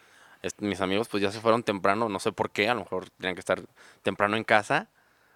mis 0.59 0.81
amigos 0.81 1.09
pues 1.09 1.23
ya 1.23 1.33
se 1.33 1.41
fueron 1.41 1.63
temprano, 1.63 2.09
no 2.09 2.21
sé 2.21 2.31
por 2.33 2.51
qué, 2.51 2.69
a 2.69 2.75
lo 2.75 2.81
mejor 2.81 3.11
tenían 3.11 3.35
que 3.35 3.41
estar 3.41 3.63
temprano 4.03 4.37
en 4.37 4.45
casa, 4.45 4.89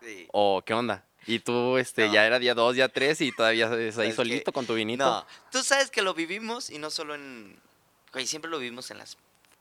Sí. 0.03 0.27
o 0.33 0.63
qué 0.65 0.75
onda. 0.75 1.05
Y 1.27 1.39
tú, 1.39 1.79
este, 1.79 2.09
No. 2.09 2.13
ya 2.15 2.27
era 2.27 2.39
día 2.41 2.55
dos, 2.55 2.75
día 2.75 2.89
tres, 2.89 3.21
y 3.21 3.31
todavía 3.31 3.67
es 3.77 3.97
ahí 3.99 4.09
que- 4.11 4.17
solito 4.17 4.53
con 4.53 4.67
tu 4.67 4.75
vinito. 4.75 5.05
No, 5.05 5.27
tú 5.53 5.63
sabes 5.63 5.91
que 5.91 6.03
lo 6.03 6.15
vivimos 6.15 6.69
y 6.71 6.79
no 6.79 6.91
solo 6.91 7.15
en... 7.15 7.61
Güey, 8.13 8.27
siempre 8.27 8.51
lo 8.51 8.59
vivimos 8.59 8.91
en 8.91 8.99
las 8.99 9.17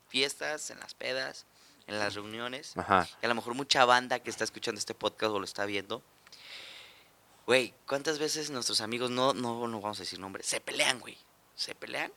fiestas, 0.08 0.70
en 0.70 0.80
las 0.80 0.94
pedas, 0.94 1.46
en 1.86 1.98
las 1.98 2.14
reuniones. 2.14 2.76
Ajá. 2.76 3.08
Y 3.22 3.24
a 3.26 3.28
lo 3.28 3.34
mejor 3.36 3.54
mucha 3.54 3.84
banda 3.84 4.18
que 4.18 4.28
está 4.30 4.42
escuchando 4.44 4.78
este 4.78 4.92
podcast 4.94 5.32
o 5.32 5.38
lo 5.38 5.44
está 5.44 5.64
viendo. 5.64 6.02
Güey, 7.46 7.74
¿cuántas 7.86 8.18
veces 8.18 8.50
nuestros 8.50 8.80
amigos, 8.80 9.10
no, 9.10 9.32
no, 9.34 9.66
no 9.68 9.80
vamos 9.80 9.98
a 9.98 10.02
decir 10.02 10.18
nombres, 10.18 10.46
se 10.46 10.60
pelean, 10.60 11.00
güey? 11.00 11.16
Se 11.54 11.74
pelean 11.74 12.12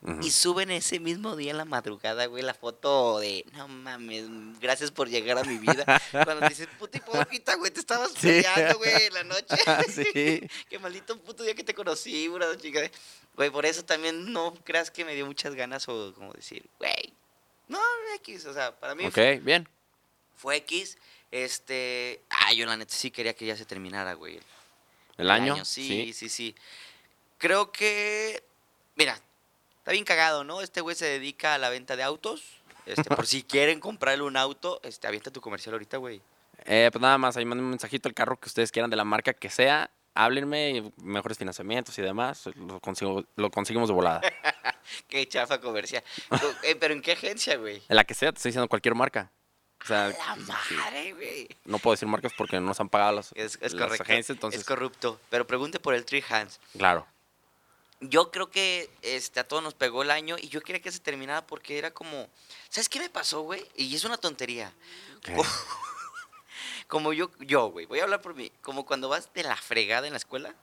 Ujú. 0.00 0.20
y 0.22 0.30
suben 0.30 0.70
ese 0.70 1.00
mismo 1.00 1.34
día 1.34 1.50
en 1.50 1.56
la 1.56 1.64
madrugada, 1.64 2.26
güey, 2.26 2.44
la 2.44 2.54
foto 2.54 3.18
de, 3.18 3.44
no 3.54 3.66
mames, 3.66 4.26
gracias 4.60 4.92
por 4.92 5.08
llegar 5.08 5.38
a 5.38 5.42
mi 5.44 5.58
vida. 5.58 5.84
Cuando 6.24 6.48
dices, 6.48 6.68
puta 6.78 6.98
hipócrita, 6.98 7.56
güey, 7.56 7.72
te 7.72 7.80
estabas 7.80 8.12
Sí. 8.12 8.28
peleando, 8.28 8.78
güey, 8.78 9.06
en 9.06 9.14
la 9.14 9.24
noche. 9.24 9.56
Sí. 10.12 10.48
Qué 10.70 10.78
maldito 10.78 11.18
puto 11.20 11.42
día 11.42 11.54
que 11.54 11.64
te 11.64 11.74
conocí, 11.74 12.28
bro, 12.28 12.54
chica. 12.54 12.88
Güey, 13.34 13.50
por 13.50 13.66
eso 13.66 13.84
también 13.84 14.32
no 14.32 14.54
creas 14.64 14.90
que 14.90 15.04
me 15.04 15.14
dio 15.16 15.26
muchas 15.26 15.54
ganas 15.56 15.88
o 15.88 16.12
como 16.14 16.32
decir, 16.32 16.64
güey, 16.78 17.12
no, 17.66 17.80
X, 18.16 18.46
o 18.46 18.54
sea, 18.54 18.78
para 18.78 18.94
mí 18.94 19.04
Ok, 19.06 19.18
bien. 19.42 19.68
fue 20.36 20.56
X. 20.58 20.96
Este, 21.30 22.22
ah, 22.30 22.52
yo 22.54 22.64
la 22.66 22.76
neta 22.76 22.94
sí 22.94 23.10
quería 23.10 23.34
que 23.34 23.44
ya 23.46 23.56
se 23.56 23.64
terminara, 23.66 24.14
güey. 24.14 24.40
¿El 25.18 25.30
año? 25.30 25.64
Sí, 25.64 26.12
sí, 26.14 26.28
sí, 26.28 26.54
Creo 27.36 27.70
que, 27.70 28.42
mira, 28.96 29.20
está 29.88 29.94
bien 29.94 30.04
cagado, 30.04 30.44
¿no? 30.44 30.60
Este 30.60 30.82
güey 30.82 30.94
se 30.94 31.06
dedica 31.06 31.54
a 31.54 31.58
la 31.58 31.70
venta 31.70 31.96
de 31.96 32.02
autos. 32.02 32.42
Este, 32.84 33.04
por 33.04 33.26
si 33.26 33.42
quieren 33.42 33.80
comprarle 33.80 34.22
un 34.22 34.36
auto, 34.36 34.80
este, 34.82 35.06
avienta 35.06 35.30
tu 35.30 35.40
comercial 35.40 35.72
ahorita, 35.74 35.96
güey. 35.96 36.20
Eh, 36.66 36.90
pues 36.92 37.00
nada 37.00 37.16
más, 37.16 37.38
ahí 37.38 37.46
manden 37.46 37.64
un 37.64 37.70
mensajito 37.70 38.06
al 38.06 38.14
carro 38.14 38.38
que 38.38 38.48
ustedes 38.48 38.70
quieran 38.70 38.90
de 38.90 38.96
la 38.96 39.04
marca 39.04 39.32
que 39.32 39.48
sea. 39.48 39.90
Háblenme, 40.12 40.92
mejores 41.02 41.38
financiamientos 41.38 41.98
y 41.98 42.02
demás. 42.02 42.50
Lo, 42.56 42.80
consigo, 42.80 43.24
lo 43.36 43.50
conseguimos 43.50 43.88
de 43.88 43.94
volada. 43.94 44.20
Qué 45.08 45.26
chafa 45.26 45.58
comercial. 45.58 46.02
Co- 46.28 46.36
eh, 46.64 46.76
pero 46.76 46.92
¿en 46.92 47.00
qué 47.00 47.12
agencia, 47.12 47.56
güey? 47.56 47.82
En 47.88 47.96
la 47.96 48.04
que 48.04 48.12
sea, 48.14 48.30
te 48.32 48.36
estoy 48.36 48.50
diciendo 48.50 48.68
cualquier 48.68 48.94
marca. 48.94 49.30
O 49.82 49.86
sea, 49.86 50.08
La 50.08 50.36
madre, 50.36 51.12
güey. 51.14 51.48
no 51.64 51.78
puedo 51.78 51.94
decir 51.94 52.08
marcas 52.08 52.32
porque 52.36 52.56
no 52.60 52.66
nos 52.66 52.80
han 52.80 52.88
pagado 52.90 53.12
las, 53.12 53.32
Es, 53.32 53.58
es 53.62 53.72
las 53.72 53.84
correcto. 53.84 54.02
agencias, 54.02 54.30
entonces, 54.36 54.60
Es 54.60 54.66
corrupto. 54.66 55.18
Pero 55.30 55.46
pregunte 55.46 55.78
por 55.80 55.94
el 55.94 56.04
Tree 56.04 56.24
Hands. 56.28 56.58
claro. 56.76 57.06
Yo 58.00 58.30
creo 58.30 58.50
que 58.50 58.90
este, 59.02 59.40
a 59.40 59.48
todos 59.48 59.62
nos 59.62 59.74
pegó 59.74 60.02
el 60.02 60.10
año 60.10 60.36
y 60.38 60.48
yo 60.48 60.60
quería 60.60 60.80
que 60.80 60.92
se 60.92 61.00
terminara 61.00 61.46
porque 61.46 61.78
era 61.78 61.90
como. 61.90 62.28
¿Sabes 62.68 62.88
qué 62.88 63.00
me 63.00 63.10
pasó, 63.10 63.42
güey? 63.42 63.66
Y 63.76 63.94
es 63.94 64.04
una 64.04 64.16
tontería. 64.16 64.72
Como 66.88 67.12
yo, 67.12 67.30
yo, 67.40 67.66
güey, 67.70 67.84
voy 67.84 68.00
a 68.00 68.04
hablar 68.04 68.22
por 68.22 68.34
mí. 68.34 68.50
Como 68.62 68.86
cuando 68.86 69.10
vas 69.10 69.30
de 69.34 69.42
la 69.42 69.56
fregada 69.56 70.06
en 70.06 70.14
la 70.14 70.16
escuela, 70.16 70.54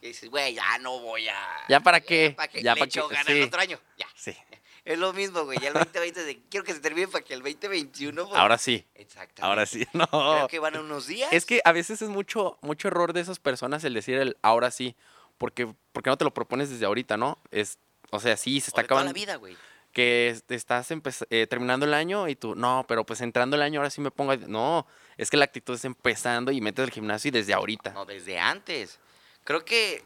que 0.00 0.08
dices, 0.08 0.28
güey, 0.28 0.54
ya 0.54 0.76
no 0.78 0.98
voy 0.98 1.28
a. 1.28 1.36
¿Ya 1.68 1.78
para 1.78 2.00
qué? 2.00 2.34
¿Para 2.36 2.48
qué? 2.48 2.62
Ya 2.62 2.74
Le 2.74 2.80
para 2.80 2.88
echo 2.88 3.08
qué, 3.08 3.14
ganas 3.14 3.32
sí. 3.32 3.38
el 3.38 3.44
otro 3.44 3.60
año. 3.60 3.80
Ya. 3.96 4.06
Sí. 4.14 4.36
Es 4.84 4.98
lo 4.98 5.12
mismo, 5.12 5.44
güey. 5.44 5.58
Ya 5.58 5.68
el 5.68 5.74
2020 5.74 6.24
de, 6.24 6.40
quiero 6.48 6.64
que 6.64 6.72
se 6.72 6.80
termine 6.80 7.08
para 7.08 7.22
que 7.22 7.34
el 7.34 7.42
2021. 7.42 8.26
pues, 8.26 8.40
Ahora 8.40 8.56
sí. 8.56 8.86
Exactamente. 8.94 9.42
Ahora 9.42 9.66
sí. 9.66 9.86
No. 9.92 10.06
Creo 10.06 10.48
que 10.48 10.58
van 10.60 10.76
a 10.76 10.80
unos 10.80 11.06
días. 11.06 11.30
Es 11.30 11.44
que 11.44 11.60
a 11.66 11.72
veces 11.72 12.00
es 12.00 12.08
mucho, 12.08 12.56
mucho 12.62 12.88
error 12.88 13.12
de 13.12 13.20
esas 13.20 13.38
personas 13.38 13.84
el 13.84 13.92
decir 13.92 14.16
el 14.16 14.38
ahora 14.40 14.70
sí. 14.70 14.96
Porque, 15.38 15.72
porque 15.92 16.10
no 16.10 16.16
te 16.16 16.24
lo 16.24 16.34
propones 16.34 16.68
desde 16.70 16.84
ahorita, 16.86 17.16
¿no? 17.16 17.38
Es, 17.50 17.78
o 18.10 18.20
sea, 18.20 18.36
sí, 18.36 18.60
se 18.60 18.66
O 18.66 18.70
está 18.70 18.82
de 18.82 18.88
toda 18.88 19.00
acabando. 19.00 19.08
la 19.18 19.20
vida, 19.24 19.36
güey. 19.36 19.56
que 19.92 20.36
estás 20.48 20.88
eh, 21.30 21.46
terminando 21.48 21.86
el 21.86 21.94
año 21.94 22.28
y 22.28 22.36
tú, 22.36 22.54
no, 22.54 22.84
pero 22.86 23.04
pues 23.04 23.20
entrando 23.20 23.56
el 23.56 23.62
año 23.62 23.80
ahora 23.80 23.90
sí 23.90 24.00
me 24.00 24.10
pongo. 24.10 24.32
a-". 24.32 24.36
No, 24.36 24.86
es 25.16 25.30
que 25.30 25.36
la 25.36 25.44
actitud 25.44 25.74
es 25.74 25.84
empezando 25.84 26.50
y 26.52 26.60
metes 26.60 26.84
el 26.84 26.90
gimnasio 26.90 27.28
y 27.28 27.32
desde 27.32 27.54
ahorita. 27.54 27.92
No, 27.92 28.04
desde 28.04 28.38
antes. 28.38 28.98
Creo 29.44 29.64
que 29.64 30.02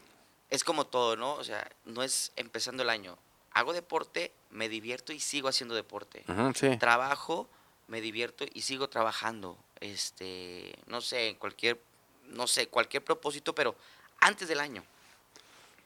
es 0.49 0.63
como 0.63 0.85
todo, 0.85 1.15
¿no? 1.15 1.33
O 1.33 1.43
sea, 1.43 1.67
no 1.85 2.01
es 2.03 2.31
empezando 2.35 2.83
el 2.83 2.89
año. 2.89 3.17
Hago 3.51 3.73
deporte, 3.73 4.31
me 4.51 4.69
divierto 4.69 5.13
y 5.13 5.19
sigo 5.19 5.47
haciendo 5.47 5.75
deporte. 5.75 6.23
Sí. 6.55 6.77
Trabajo, 6.77 7.47
me 7.87 8.01
divierto 8.01 8.45
y 8.53 8.61
sigo 8.61 8.87
trabajando. 8.89 9.57
Este, 9.79 10.73
no 10.87 11.01
sé, 11.01 11.29
en 11.29 11.35
cualquier, 11.35 11.79
no 12.29 12.47
sé, 12.47 12.67
cualquier 12.67 13.03
propósito, 13.03 13.53
pero 13.53 13.75
antes 14.21 14.47
del 14.47 14.59
año. 14.59 14.83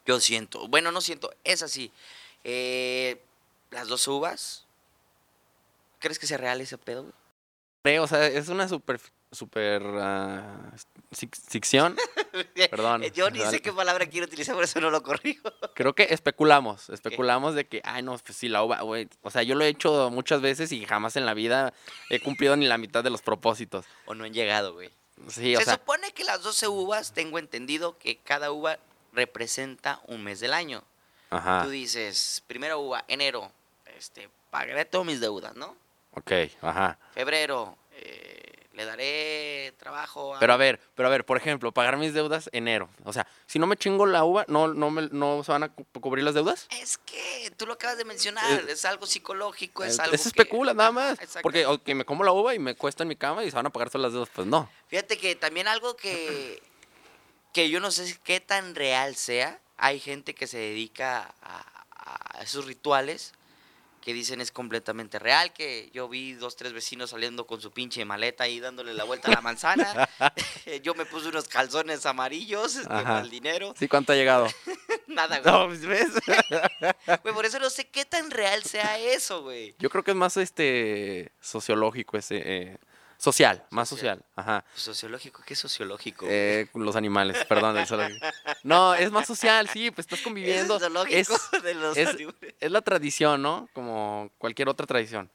Yo 0.08 0.20
siento, 0.22 0.68
bueno, 0.70 0.92
no 0.92 1.02
siento, 1.02 1.32
es 1.44 1.62
así. 1.62 1.92
Eh, 2.44 3.22
las 3.72 3.88
dos 3.90 4.08
uvas, 4.08 4.66
¿crees 6.00 6.18
que 6.18 6.28
sea 6.28 6.38
real 6.38 6.62
ese 6.62 6.78
pedo? 6.78 7.04
güey? 7.04 7.14
Creo, 7.84 8.04
O 8.04 8.08
sea, 8.08 8.26
es 8.28 8.48
una 8.50 8.68
super, 8.68 9.00
super 9.32 9.82
ah, 10.00 10.72
fic- 11.12 11.36
ficción. 11.50 11.98
Perdón. 12.72 13.04
Yo 13.14 13.30
ni 13.30 13.40
sé 13.42 13.62
qué 13.62 13.72
palabra 13.74 14.06
quiero 14.08 14.26
utilizar, 14.28 14.56
por 14.56 14.64
eso 14.64 14.80
no 14.82 14.90
lo 14.92 15.04
corrijo. 15.04 15.50
Creo 15.74 15.94
que 15.94 16.08
especulamos, 16.10 16.90
especulamos 16.90 17.56
de 17.56 17.66
que, 17.68 17.82
ay, 17.84 18.04
no, 18.04 18.18
pues 18.18 18.38
sí, 18.38 18.48
la 18.50 18.64
uva, 18.64 18.82
güey. 18.82 19.10
O 19.24 19.30
sea, 19.32 19.44
yo 19.44 19.56
lo 19.56 19.64
he 19.64 19.70
hecho 19.70 20.10
muchas 20.10 20.42
veces 20.42 20.72
y 20.72 20.86
jamás 20.86 21.16
en 21.18 21.26
la 21.26 21.34
vida 21.34 21.74
he 22.10 22.20
cumplido 22.22 22.56
ni 22.56 22.66
la 22.68 22.78
mitad 22.78 23.04
de 23.04 23.10
los 23.10 23.22
propósitos. 23.22 23.86
O 24.06 24.16
no 24.16 24.24
han 24.26 24.34
llegado, 24.34 24.74
güey. 24.74 24.90
Sí, 25.30 25.56
o 25.56 25.60
Se 25.60 25.66
sea, 25.66 25.74
supone 25.76 26.12
que 26.14 26.24
las 26.24 26.44
12 26.44 26.68
uvas, 26.68 27.14
tengo 27.14 27.40
entendido 27.40 27.98
que 27.98 28.18
cada 28.18 28.52
uva 28.52 28.78
representa 29.14 30.00
un 30.08 30.24
mes 30.24 30.40
del 30.40 30.54
año. 30.54 30.84
ajá, 31.30 31.64
Tú 31.64 31.70
dices, 31.70 32.44
primera 32.48 32.78
uva, 32.78 33.04
enero, 33.08 33.52
este, 33.98 34.30
pagaré 34.50 34.86
todas 34.86 35.06
mis 35.08 35.20
deudas, 35.20 35.56
¿no? 35.56 35.76
ok, 36.12 36.32
ajá. 36.62 36.98
Febrero, 37.14 37.78
eh, 37.92 38.54
le 38.74 38.86
daré 38.86 39.74
trabajo 39.78 40.36
a... 40.36 40.40
Pero 40.40 40.54
a 40.54 40.58
ver, 40.58 40.80
pero 40.96 41.08
a 41.08 41.12
ver, 41.12 41.26
por 41.26 41.38
ejemplo, 41.38 41.72
pagar 41.72 41.98
mis 41.98 42.14
deudas 42.14 42.50
enero. 42.54 42.90
O 43.04 43.14
sea, 43.14 43.28
si 43.48 43.60
no 43.60 43.66
me 43.68 43.76
chingo 43.78 44.06
la 44.06 44.24
uva, 44.24 44.46
¿no, 44.48 44.68
no, 44.68 44.90
me, 44.92 45.10
no 45.12 45.44
se 45.44 45.52
van 45.52 45.64
a 45.64 45.70
cu- 45.70 45.86
cubrir 46.00 46.24
las 46.24 46.34
deudas? 46.36 46.68
Es 46.70 46.98
que 47.00 47.52
tú 47.58 47.66
lo 47.68 47.74
acabas 47.74 47.98
de 47.98 48.06
mencionar, 48.06 48.68
es 48.70 48.86
algo 48.86 49.06
psicológico, 49.08 49.84
es 49.84 49.98
Eh, 49.98 50.02
algo 50.04 50.16
que- 50.16 50.22
especula 50.22 50.74
nada 50.74 50.92
más. 50.92 51.20
Porque 51.44 51.66
o 51.66 51.82
que 51.82 51.94
me 51.96 52.06
como 52.06 52.24
la 52.24 52.32
uva 52.32 52.54
y 52.56 52.60
me 52.60 52.76
cuesta 52.76 53.04
en 53.04 53.10
mi 53.10 53.16
cama 53.16 53.44
y 53.44 53.50
se 53.52 53.56
van 53.56 53.66
a 53.66 53.70
pagar 53.72 53.90
todas 53.90 54.04
las 54.04 54.14
deudas. 54.14 54.30
Pues 54.34 54.48
no. 54.48 54.70
Fíjate 54.88 55.18
que 55.18 55.36
también 55.36 55.68
algo 55.68 55.96
que, 55.96 56.62
que 57.58 57.72
yo 57.72 57.80
no 57.80 57.90
sé 57.90 58.16
qué 58.24 58.40
tan 58.40 58.76
real 58.76 59.16
sea, 59.16 59.60
hay 59.78 60.00
gente 60.00 60.36
que 60.36 60.46
se 60.46 60.60
dedica 60.60 61.34
a, 61.42 61.86
a 62.38 62.44
esos 62.44 62.66
rituales 62.66 63.34
que 64.00 64.14
dicen 64.14 64.42
es 64.42 64.52
completamente 64.52 65.18
real, 65.18 65.52
que 65.54 65.90
yo 65.92 66.08
vi 66.08 66.34
dos, 66.34 66.56
tres 66.56 66.72
vecinos 66.72 67.10
saliendo 67.10 67.48
con 67.48 67.60
su 67.60 67.72
pinche 67.72 68.06
maleta 68.06 68.44
ahí 68.44 68.60
dándole 68.60 68.94
la 68.94 69.06
vuelta 69.06 69.30
a 69.30 69.32
la 69.32 69.42
manzana, 69.42 70.08
yo 70.84 70.94
me 70.94 71.08
puse 71.08 71.30
unos 71.30 71.48
calzones 71.48 72.06
amarillos 72.06 72.76
este, 72.76 72.88
para 72.90 73.22
el 73.22 73.32
dinero, 73.32 73.74
Sí, 73.76 73.88
¿cuánto 73.88 74.14
ha 74.14 74.16
llegado? 74.16 74.48
nada, 75.08 75.40
güey. 75.40 75.52
no, 75.52 75.66
pues, 75.66 75.84
¿ves? 75.84 76.10
Güey, 77.24 77.34
Por 77.34 77.48
eso 77.48 77.58
no 77.58 77.72
sé 77.72 77.88
qué 77.90 78.06
tan 78.06 78.30
real 78.30 78.62
sea 78.66 79.00
eso, 79.00 79.42
güey. 79.42 79.74
Yo 79.80 79.90
creo 79.90 80.04
que 80.04 80.12
es 80.12 80.18
más 80.18 80.38
este 80.38 81.32
sociológico 81.42 82.20
ese. 82.20 82.38
eh, 82.46 82.78
social, 83.18 83.66
más 83.72 83.90
Social. 83.90 84.18
social. 84.20 84.32
Ajá. 84.36 84.66
Sociológico, 84.76 85.42
¿qué 85.46 85.54
es 85.54 85.60
sociológico? 85.60 86.26
Eh, 86.30 86.68
los 86.76 86.96
animales, 86.96 87.44
perdón, 87.46 87.76
del 87.76 87.88
zoológico. 87.88 88.26
No, 88.64 88.94
es 88.94 89.12
más 89.12 89.26
social, 89.28 89.68
sí, 89.70 89.90
pues 89.92 90.06
estás 90.06 90.20
¿Es 90.20 90.24
conviviendo. 90.24 90.76
el 90.76 90.80
zoológico 90.82 91.18
Es, 91.18 91.30
de 91.64 91.74
los 91.74 91.98
es- 91.98 92.10
animales? 92.10 92.54
es 92.60 92.72
la 92.72 92.82
tradición, 92.82 93.42
¿no? 93.42 93.68
Como 93.74 94.30
cualquier 94.38 94.70
otra 94.70 94.86
tradición. 94.86 95.30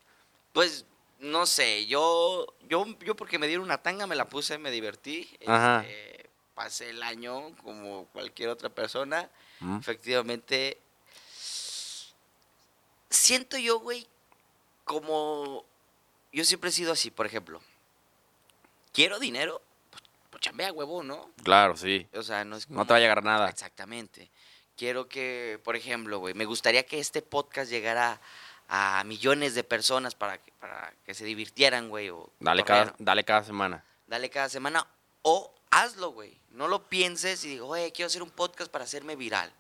Pues 0.53 0.85
no 1.19 1.47
sé, 1.47 1.87
yo, 1.87 2.47
yo, 2.69 2.87
yo 3.01 3.15
porque 3.17 3.39
me 3.39 3.47
dieron 3.47 3.65
una 3.65 3.79
tanga 3.79 4.07
me 4.07 4.17
la 4.17 4.29
puse, 4.29 4.59
me 4.59 4.71
divertí. 4.71 5.29
Ajá. 5.47 5.85
este, 5.87 6.29
pasé 6.55 6.91
el 6.91 7.03
año 7.03 7.55
como 7.63 8.07
cualquier 8.13 8.49
otra 8.51 8.69
persona. 8.69 9.29
Mm. 9.61 9.79
Efectivamente, 9.79 10.79
siento 13.11 13.57
yo, 13.59 13.79
güey, 13.81 14.07
como 14.85 15.65
yo 16.33 16.45
siempre 16.45 16.71
he 16.71 16.73
sido 16.73 16.93
así, 16.93 17.11
por 17.11 17.27
ejemplo. 17.27 17.61
Quiero 18.93 19.19
dinero, 19.19 19.63
pues, 19.91 20.03
pues 20.31 20.41
chambea 20.43 20.73
huevo, 20.73 21.03
¿no? 21.03 21.31
Claro, 21.43 21.77
sí. 21.77 22.07
O 22.15 22.23
sea, 22.23 22.45
no 22.45 22.57
es 22.57 22.69
No 22.71 22.85
te 22.87 22.93
va 22.93 22.99
a 22.99 23.01
llegar 23.01 23.25
nada. 23.25 23.49
Exactamente. 23.49 24.31
Quiero 24.77 25.09
que, 25.09 25.61
por 25.65 25.77
ejemplo, 25.77 26.19
güey, 26.19 26.35
me 26.35 26.45
gustaría 26.45 26.85
que 26.85 26.99
este 26.99 27.23
podcast 27.23 27.71
llegara 27.71 28.21
a 28.69 29.03
millones 29.05 29.55
de 29.55 29.65
personas 29.65 30.15
para 30.15 30.39
que, 30.39 30.53
para 30.53 30.93
que 31.05 31.15
se 31.15 31.25
divirtieran, 31.25 31.89
güey. 31.89 32.11
O 32.11 32.31
Dale 32.41 32.63
correr. 32.63 32.87
cada, 32.87 32.95
dale 32.99 33.25
cada 33.25 33.45
semana. 33.45 33.85
Dale 34.07 34.31
cada 34.31 34.49
semana. 34.49 34.87
O 35.23 35.55
hazlo, 35.71 36.11
güey. 36.13 36.39
No 36.51 36.69
lo 36.69 36.89
pienses 36.89 37.45
y 37.45 37.49
digo, 37.49 37.69
oye, 37.69 37.93
quiero 37.93 38.07
hacer 38.07 38.23
un 38.23 38.31
podcast 38.31 38.71
para 38.71 38.85
hacerme 38.85 39.17
viral. 39.17 39.53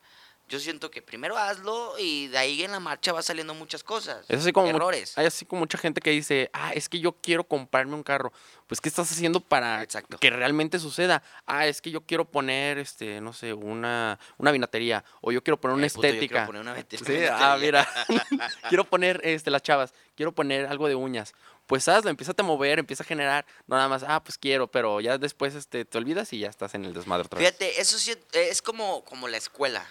Yo 0.52 0.61
siento 0.61 0.90
que 0.90 1.00
primero 1.00 1.38
hazlo 1.38 1.94
y 1.99 2.26
de 2.28 2.37
ahí 2.37 2.62
en 2.62 2.73
la 2.73 2.78
marcha 2.78 3.11
va 3.14 3.23
saliendo 3.23 3.54
muchas 3.54 3.82
cosas. 3.82 4.26
Es 4.28 4.40
así 4.40 4.52
como 4.52 4.68
Errores. 4.68 5.16
hay 5.16 5.25
así 5.25 5.47
como 5.47 5.61
mucha 5.61 5.78
gente 5.78 6.02
que 6.02 6.11
dice, 6.11 6.50
ah, 6.52 6.75
es 6.75 6.90
que 6.90 7.00
yo 7.00 7.12
quiero 7.12 7.42
comprarme 7.44 7.94
un 7.94 8.02
carro. 8.02 8.35
Pues, 8.66 8.78
¿qué 8.78 8.90
estás 8.90 9.11
haciendo 9.11 9.40
para 9.40 9.82
Exacto. 9.82 10.18
que 10.18 10.28
realmente 10.28 10.78
suceda? 10.78 11.23
Ah, 11.47 11.66
es 11.66 11.80
que 11.80 11.90
yo 11.90 12.02
quiero 12.02 12.26
poner, 12.26 12.76
este, 12.76 13.23
no 13.23 13.32
sé, 13.32 13.54
una, 13.54 14.18
una 14.37 14.52
vinatería. 14.52 15.02
O 15.23 15.32
yo 15.32 15.42
quiero 15.42 15.59
poner 15.59 15.75
una 15.75 15.87
Eh, 15.87 15.90
puto, 15.90 16.06
yo 16.06 16.11
quiero 16.11 16.23
estética. 16.23 16.44
poner 16.47 16.61
una 16.61 16.76
Sí, 16.76 16.85
vinatería. 16.90 17.37
ah, 17.54 17.56
mira. 17.61 17.88
quiero 18.68 18.85
poner, 18.85 19.23
este, 19.25 19.50
las 19.50 19.62
chavas, 19.62 19.94
quiero 20.14 20.32
poner 20.32 20.66
algo 20.66 20.87
de 20.87 20.94
uñas. 20.97 21.32
Pues 21.66 21.88
hazlo, 21.88 22.11
empieza 22.11 22.35
a 22.37 22.42
mover, 22.42 22.78
empieza 22.78 23.04
a 23.04 23.06
generar. 23.06 23.47
No 23.66 23.76
nada 23.76 23.88
más, 23.88 24.04
ah, 24.06 24.23
pues 24.23 24.37
quiero, 24.37 24.66
pero 24.71 25.00
ya 25.00 25.16
después 25.16 25.54
este, 25.54 25.87
te 25.87 25.97
olvidas 25.97 26.30
y 26.35 26.40
ya 26.40 26.50
estás 26.50 26.75
en 26.75 26.85
el 26.85 26.92
desmadre 26.92 27.25
otra 27.25 27.38
vez. 27.38 27.49
Fíjate, 27.49 27.80
eso 27.80 27.99
sí 27.99 28.12
es 28.32 28.61
como, 28.61 29.02
como 29.06 29.28
la 29.28 29.38
escuela. 29.38 29.87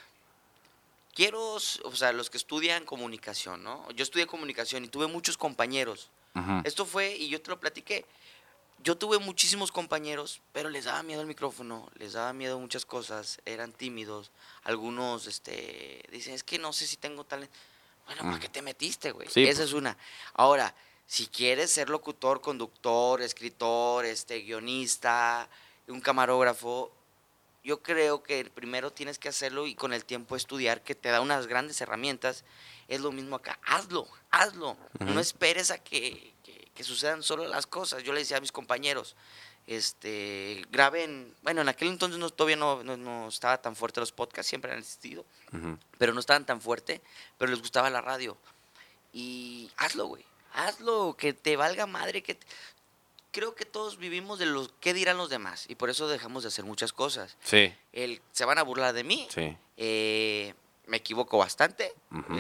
Quiero, 1.14 1.56
o 1.56 1.60
sea, 1.96 2.14
los 2.14 2.30
que 2.30 2.38
estudian 2.38 2.86
comunicación, 2.86 3.64
¿no? 3.64 3.90
Yo 3.92 4.04
estudié 4.04 4.28
comunicación 4.28 4.86
y 4.86 4.88
tuve 4.88 5.08
muchos 5.08 5.38
compañeros. 5.38 6.10
Esto 6.64 6.86
fue, 6.86 7.14
y 7.16 7.28
yo 7.28 7.42
te 7.42 7.50
lo 7.50 7.60
platiqué, 7.60 8.06
yo 8.84 8.98
tuve 8.98 9.20
muchísimos 9.20 9.70
compañeros, 9.72 10.42
pero 10.54 10.70
les 10.70 10.86
daba 10.86 11.04
miedo 11.04 11.20
el 11.22 11.28
micrófono, 11.28 11.90
les 11.96 12.14
daba 12.14 12.32
miedo 12.32 12.58
muchas 12.58 12.86
cosas, 12.86 13.42
eran 13.46 13.74
tímidos. 13.74 14.32
Algunos 14.64 15.28
este, 15.28 16.02
dicen, 16.10 16.34
es 16.34 16.44
que 16.44 16.58
no 16.58 16.72
sé 16.72 16.88
si 16.88 16.96
tengo 16.96 17.26
talento. 17.26 17.54
Bueno, 18.06 18.22
¿para 18.24 18.38
Mm. 18.38 18.40
qué 18.40 18.50
te 18.50 18.62
metiste, 18.62 19.12
güey? 19.12 19.28
Sí, 19.30 19.44
Esa 19.44 19.60
pues. 19.60 19.70
es 19.70 19.74
una. 19.74 19.98
Ahora, 20.34 20.74
si 21.06 21.28
quieres 21.28 21.70
ser 21.72 21.90
locutor, 21.90 22.40
conductor, 22.40 23.22
escritor, 23.22 24.06
este, 24.06 24.40
guionista, 24.40 25.50
un 25.88 26.00
camarógrafo, 26.00 26.92
yo 27.64 27.82
creo 27.82 28.24
que 28.24 28.44
primero 28.46 28.92
tienes 28.92 29.20
que 29.20 29.30
hacerlo 29.30 29.68
y 29.68 29.76
con 29.76 29.94
el 29.94 30.04
tiempo 30.06 30.36
estudiar, 30.36 30.82
que 30.84 30.96
te 30.96 31.10
da 31.10 31.22
unas 31.22 31.48
grandes 31.48 31.80
herramientas. 31.82 32.44
Es 32.88 33.02
lo 33.02 33.12
mismo 33.12 33.36
acá. 33.38 33.60
Hazlo, 33.64 34.08
hazlo. 34.32 34.78
No 35.00 35.20
esperes 35.20 35.72
a 35.72 35.78
que, 35.78 36.34
que- 36.44 36.70
que 36.74 36.84
sucedan 36.84 37.22
solo 37.24 37.48
las 37.48 37.68
cosas. 37.68 38.04
Yo 38.04 38.14
le 38.14 38.20
decía 38.22 38.38
a 38.38 38.42
mis 38.42 38.52
compañeros, 38.52 39.16
este, 39.68 40.66
graben, 40.72 41.34
bueno, 41.44 41.62
en 41.62 41.70
aquel 41.70 41.88
entonces 41.90 42.20
no, 42.20 42.30
todavía 42.30 42.56
no, 42.58 42.84
no, 42.84 42.98
no 42.98 43.28
estaba 43.28 43.62
tan 43.62 43.76
fuerte 43.76 44.00
los 44.00 44.12
podcasts, 44.12 44.50
siempre 44.50 44.72
han 44.72 44.80
existido, 44.80 45.26
pero 45.98 46.14
no 46.14 46.20
estaban 46.20 46.46
tan 46.46 46.62
fuerte, 46.62 47.02
pero 47.38 47.52
les 47.52 47.60
gustaba 47.62 47.90
la 47.90 48.02
radio. 48.02 48.38
Y 49.14 49.70
hazlo, 49.78 50.06
güey. 50.08 50.26
Hazlo, 50.54 51.16
que 51.18 51.32
te 51.34 51.56
valga 51.56 51.86
madre, 51.88 52.22
que 52.24 52.36
te- 52.36 52.48
creo 53.32 53.56
que 53.56 53.66
todos 53.66 53.98
vivimos 53.98 54.40
de 54.40 54.46
lo 54.46 54.68
que 54.80 54.94
dirán 54.94 55.18
los 55.18 55.30
demás 55.30 55.66
y 55.70 55.76
por 55.76 55.90
eso 55.90 56.08
dejamos 56.08 56.44
de 56.44 56.50
hacer 56.50 56.66
muchas 56.66 56.94
cosas. 56.94 57.38
Sí, 57.44 57.74
El, 57.94 58.22
se 58.32 58.46
van 58.46 58.58
a 58.58 58.64
burlar 58.64 58.94
de 58.94 59.04
mí, 59.04 59.28
sí. 59.34 59.58
eh, 59.78 60.54
me 60.88 60.98
equivoco 60.98 61.38
bastante, 61.38 61.94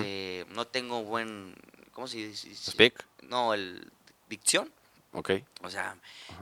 eh, 0.04 0.46
no 0.50 0.68
tengo 0.68 1.04
buen, 1.04 1.56
¿cómo 1.94 2.08
se 2.08 2.18
dice? 2.18 2.54
Speak. 2.56 3.06
No, 3.24 3.54
el 3.54 3.92
dicción. 4.30 4.72
Ok. 5.14 5.32
O 5.62 5.70
sea, 5.70 5.98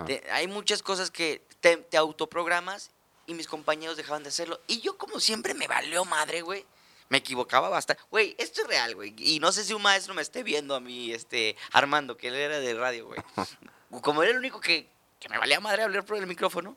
te- 0.06 0.24
hay 0.32 0.48
muchas 0.48 0.82
cosas 0.84 1.10
que 1.12 1.42
te, 1.60 1.78
te 1.78 1.98
autoprogramas 1.98 2.92
y 3.28 3.34
mis 3.34 3.48
compañeros 3.48 3.98
dejaban 3.98 4.24
de 4.24 4.30
hacerlo. 4.30 4.60
Y 4.68 4.82
yo 4.82 4.98
como 4.98 5.20
siempre 5.20 5.54
me 5.54 5.68
valió 5.68 6.06
madre, 6.06 6.42
güey. 6.42 6.66
Me 7.10 7.18
equivocaba 7.18 7.70
bastante. 7.70 8.04
Güey, 8.12 8.36
esto 8.38 8.62
es 8.62 8.68
real, 8.68 8.94
güey. 8.94 9.16
Y 9.18 9.40
no 9.40 9.52
sé 9.52 9.64
si 9.64 9.74
un 9.74 9.82
maestro 9.82 10.14
me 10.14 10.22
esté 10.22 10.44
viendo 10.44 10.76
a 10.76 10.80
mí, 10.80 11.12
este, 11.12 11.56
Armando, 11.72 12.16
que 12.16 12.28
él 12.28 12.36
era 12.36 12.60
de 12.60 12.74
radio, 12.76 13.08
güey. 13.08 13.20
Como 14.02 14.24
era 14.24 14.32
el 14.32 14.38
único 14.38 14.60
que, 14.60 14.88
que 15.20 15.30
me 15.30 15.38
valía 15.38 15.60
madre 15.60 15.84
hablar 15.84 16.06
por 16.06 16.18
el 16.18 16.28
micrófono, 16.28 16.76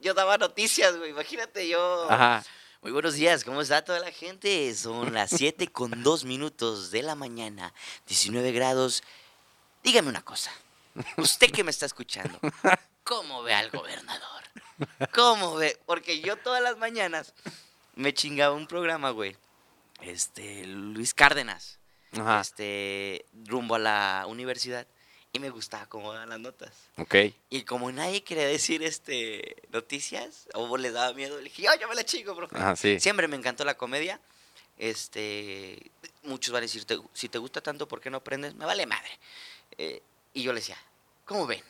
yo 0.00 0.14
daba 0.14 0.36
noticias, 0.38 0.96
güey. 0.96 1.10
Imagínate 1.10 1.68
yo. 1.68 2.10
Ajá. 2.10 2.44
Muy 2.82 2.92
buenos 2.92 3.14
días, 3.14 3.44
¿cómo 3.44 3.62
está 3.62 3.82
toda 3.82 3.98
la 3.98 4.12
gente? 4.12 4.74
Son 4.74 5.14
las 5.14 5.30
7 5.30 5.68
con 5.68 6.02
2 6.02 6.24
minutos 6.26 6.90
de 6.90 7.02
la 7.02 7.14
mañana, 7.14 7.72
19 8.06 8.52
grados. 8.52 9.02
Dígame 9.82 10.10
una 10.10 10.22
cosa, 10.22 10.52
usted 11.16 11.50
que 11.50 11.64
me 11.64 11.70
está 11.70 11.86
escuchando, 11.86 12.38
¿cómo 13.02 13.42
ve 13.42 13.54
al 13.54 13.70
gobernador? 13.70 14.42
¿Cómo 15.14 15.54
ve? 15.54 15.80
Porque 15.86 16.20
yo 16.20 16.36
todas 16.36 16.62
las 16.62 16.76
mañanas 16.76 17.32
me 17.94 18.12
chingaba 18.12 18.54
un 18.54 18.66
programa, 18.66 19.10
güey. 19.12 19.34
Este, 20.02 20.66
Luis 20.66 21.14
Cárdenas, 21.14 21.78
Ajá. 22.12 22.42
este, 22.42 23.24
rumbo 23.46 23.76
a 23.76 23.78
la 23.78 24.24
universidad, 24.28 24.86
y 25.34 25.40
me 25.40 25.50
gustaba 25.50 25.84
cómo 25.86 26.12
daban 26.12 26.28
las 26.28 26.38
notas. 26.38 26.70
Ok. 26.96 27.16
Y 27.50 27.64
como 27.64 27.90
nadie 27.90 28.22
quería 28.22 28.46
decir 28.46 28.84
este 28.84 29.56
noticias, 29.70 30.46
o 30.54 30.76
les 30.76 30.92
daba 30.92 31.12
miedo, 31.12 31.36
le 31.38 31.44
dije, 31.44 31.62
yo, 31.62 31.70
yo 31.80 31.88
me 31.88 31.96
la 31.96 32.04
chingo, 32.04 32.34
bro. 32.36 32.48
Ajá, 32.52 32.76
sí. 32.76 33.00
Siempre 33.00 33.26
me 33.26 33.36
encantó 33.36 33.64
la 33.64 33.76
comedia. 33.76 34.20
Este, 34.78 35.90
muchos 36.22 36.52
van 36.52 36.60
a 36.60 36.66
decir, 36.66 36.84
"Te- 36.84 37.00
si 37.12 37.28
te 37.28 37.38
gusta 37.38 37.60
tanto, 37.60 37.88
¿por 37.88 38.00
qué 38.00 38.10
no 38.10 38.18
aprendes? 38.18 38.54
Me 38.54 38.64
vale 38.64 38.86
madre. 38.86 39.10
Eh, 39.76 40.02
y 40.34 40.42
yo 40.44 40.52
le 40.52 40.60
decía, 40.60 40.78
¿cómo 41.24 41.46
ven? 41.48 41.62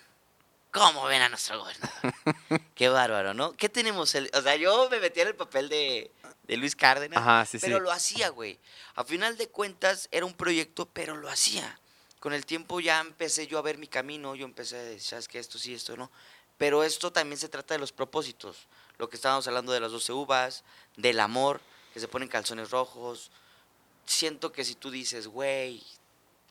¿Cómo 0.70 1.04
ven 1.04 1.22
a 1.22 1.28
nuestro 1.30 1.58
gobernador? 1.60 2.00
Qué 2.74 2.88
bárbaro, 2.90 3.32
¿no? 3.32 3.52
¿Qué 3.56 3.70
tenemos? 3.70 4.14
El, 4.14 4.30
o 4.34 4.42
sea, 4.42 4.56
yo 4.56 4.88
me 4.90 5.00
metía 5.00 5.22
en 5.22 5.28
el 5.30 5.36
papel 5.36 5.70
de, 5.70 6.10
de 6.42 6.56
Luis 6.58 6.76
Cárdenas, 6.76 7.18
Ajá, 7.18 7.46
sí, 7.46 7.58
pero 7.60 7.78
sí. 7.78 7.82
lo 7.82 7.92
hacía, 7.92 8.28
güey. 8.28 8.58
A 8.96 9.04
final 9.04 9.38
de 9.38 9.48
cuentas, 9.48 10.08
era 10.10 10.26
un 10.26 10.34
proyecto, 10.34 10.86
pero 10.86 11.16
lo 11.16 11.30
hacía. 11.30 11.78
Con 12.24 12.32
el 12.32 12.46
tiempo 12.46 12.80
ya 12.80 13.02
empecé 13.02 13.46
yo 13.46 13.58
a 13.58 13.60
ver 13.60 13.76
mi 13.76 13.86
camino, 13.86 14.34
yo 14.34 14.46
empecé 14.46 14.78
a 14.78 14.82
decir, 14.82 15.02
¿sabes 15.02 15.28
qué? 15.28 15.38
Esto 15.38 15.58
sí, 15.58 15.74
esto 15.74 15.94
no. 15.94 16.10
Pero 16.56 16.82
esto 16.82 17.12
también 17.12 17.36
se 17.36 17.50
trata 17.50 17.74
de 17.74 17.80
los 17.80 17.92
propósitos. 17.92 18.66
Lo 18.96 19.10
que 19.10 19.16
estábamos 19.16 19.46
hablando 19.46 19.72
de 19.72 19.80
las 19.80 19.92
12 19.92 20.10
uvas, 20.14 20.64
del 20.96 21.20
amor, 21.20 21.60
que 21.92 22.00
se 22.00 22.08
ponen 22.08 22.30
calzones 22.30 22.70
rojos. 22.70 23.30
Siento 24.06 24.52
que 24.52 24.64
si 24.64 24.74
tú 24.74 24.90
dices, 24.90 25.26
güey, 25.26 25.82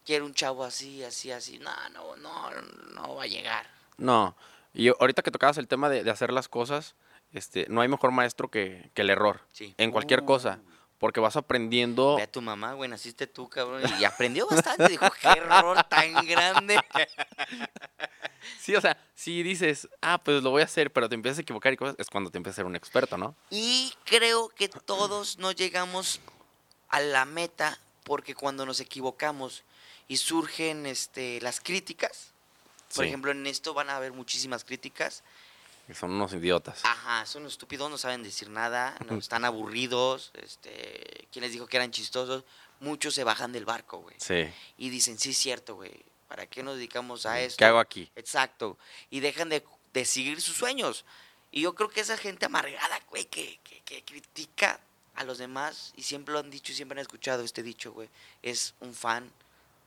quiero 0.05 0.25
un 0.25 0.35
chavo 0.35 0.63
así, 0.63 1.03
así, 1.03 1.31
así, 1.31 1.57
no, 1.57 1.71
no, 1.89 2.17
no, 2.17 2.51
no 2.93 3.15
va 3.15 3.23
a 3.23 3.27
llegar. 3.27 3.67
No. 3.97 4.35
Y 4.75 4.89
ahorita 4.89 5.23
que 5.23 5.31
tocabas 5.31 5.57
el 5.57 5.67
tema 5.67 5.89
de, 5.89 6.03
de 6.03 6.11
hacer 6.11 6.31
las 6.31 6.49
cosas, 6.49 6.93
este, 7.31 7.65
no 7.67 7.81
hay 7.81 7.87
mejor 7.87 8.11
maestro 8.11 8.47
que, 8.47 8.91
que 8.93 9.01
el 9.01 9.09
error. 9.09 9.41
Sí. 9.51 9.73
En 9.79 9.89
cualquier 9.89 10.23
cosa. 10.23 10.59
Porque 11.03 11.19
vas 11.19 11.35
aprendiendo. 11.35 12.15
Ve 12.15 12.23
a 12.23 12.31
tu 12.31 12.41
mamá, 12.41 12.71
güey, 12.75 12.89
naciste 12.89 13.27
tú, 13.27 13.49
cabrón, 13.49 13.81
y 13.99 14.05
aprendió 14.05 14.47
bastante. 14.47 14.87
Dijo, 14.87 15.05
qué 15.21 15.27
error 15.27 15.83
tan 15.89 16.13
grande. 16.25 16.79
Sí, 18.59 18.73
o 18.75 18.81
sea, 18.81 18.97
si 19.15 19.41
dices, 19.43 19.87
ah, 20.01 20.17
pues 20.23 20.41
lo 20.43 20.49
voy 20.51 20.61
a 20.61 20.65
hacer, 20.65 20.91
pero 20.91 21.07
te 21.09 21.15
empiezas 21.15 21.39
a 21.39 21.41
equivocar 21.41 21.71
y 21.73 21.77
cosas, 21.77 21.95
es 21.97 22.09
cuando 22.09 22.29
te 22.31 22.37
empiezas 22.37 22.55
a 22.55 22.59
ser 22.59 22.65
un 22.65 22.75
experto, 22.77 23.17
¿no? 23.17 23.35
Y 23.49 23.93
creo 24.05 24.47
que 24.49 24.67
todos 24.69 25.37
no 25.37 25.51
llegamos 25.51 26.19
a 26.89 26.99
la 27.01 27.23
meta 27.25 27.77
porque 28.03 28.33
cuando 28.35 28.65
nos 28.65 28.79
equivocamos 28.81 29.63
y 30.09 30.17
surgen 30.17 30.85
este, 30.85 31.39
las 31.41 31.59
críticas, 31.61 32.31
por 32.95 33.03
Sí. 33.03 33.07
ejemplo, 33.09 33.31
en 33.31 33.45
esto 33.47 33.73
van 33.73 33.89
a 33.89 33.95
haber 33.97 34.11
muchísimas 34.13 34.63
críticas. 34.65 35.23
Que 35.87 35.93
son 35.93 36.11
unos 36.11 36.33
idiotas. 36.33 36.81
Ajá, 36.85 37.25
son 37.25 37.45
estúpidos, 37.45 37.89
no 37.89 37.97
saben 37.97 38.23
decir 38.23 38.49
nada, 38.49 38.97
no, 39.09 39.17
están 39.17 39.43
aburridos. 39.43 40.31
Este, 40.35 41.27
¿Quién 41.31 41.43
les 41.43 41.51
dijo 41.51 41.67
que 41.67 41.77
eran 41.77 41.91
chistosos? 41.91 42.45
Muchos 42.79 43.13
se 43.13 43.23
bajan 43.23 43.51
del 43.51 43.65
barco, 43.65 43.97
güey. 43.97 44.15
Sí. 44.17 44.49
Y 44.77 44.89
dicen, 44.89 45.19
sí, 45.19 45.31
es 45.31 45.37
cierto, 45.37 45.75
güey. 45.75 45.91
¿Para 46.27 46.47
qué 46.47 46.63
nos 46.63 46.75
dedicamos 46.75 47.25
a 47.25 47.41
esto? 47.41 47.57
¿Qué 47.57 47.65
hago 47.65 47.79
aquí? 47.79 48.09
Exacto. 48.15 48.77
Y 49.09 49.19
dejan 49.19 49.49
de, 49.49 49.63
de 49.93 50.05
seguir 50.05 50.41
sus 50.41 50.55
sueños. 50.55 51.05
Y 51.51 51.61
yo 51.61 51.75
creo 51.75 51.89
que 51.89 52.01
esa 52.01 52.17
gente 52.17 52.45
amargada, 52.45 52.99
güey, 53.09 53.25
que, 53.25 53.59
que, 53.63 53.81
que 53.81 54.03
critica 54.03 54.79
a 55.15 55.23
los 55.23 55.37
demás, 55.37 55.93
y 55.95 56.03
siempre 56.03 56.33
lo 56.33 56.39
han 56.39 56.49
dicho 56.49 56.71
y 56.71 56.75
siempre 56.75 56.97
han 56.97 57.01
escuchado 57.01 57.43
este 57.43 57.61
dicho, 57.61 57.91
güey, 57.91 58.09
es 58.41 58.73
un 58.79 58.95
fan 58.95 59.31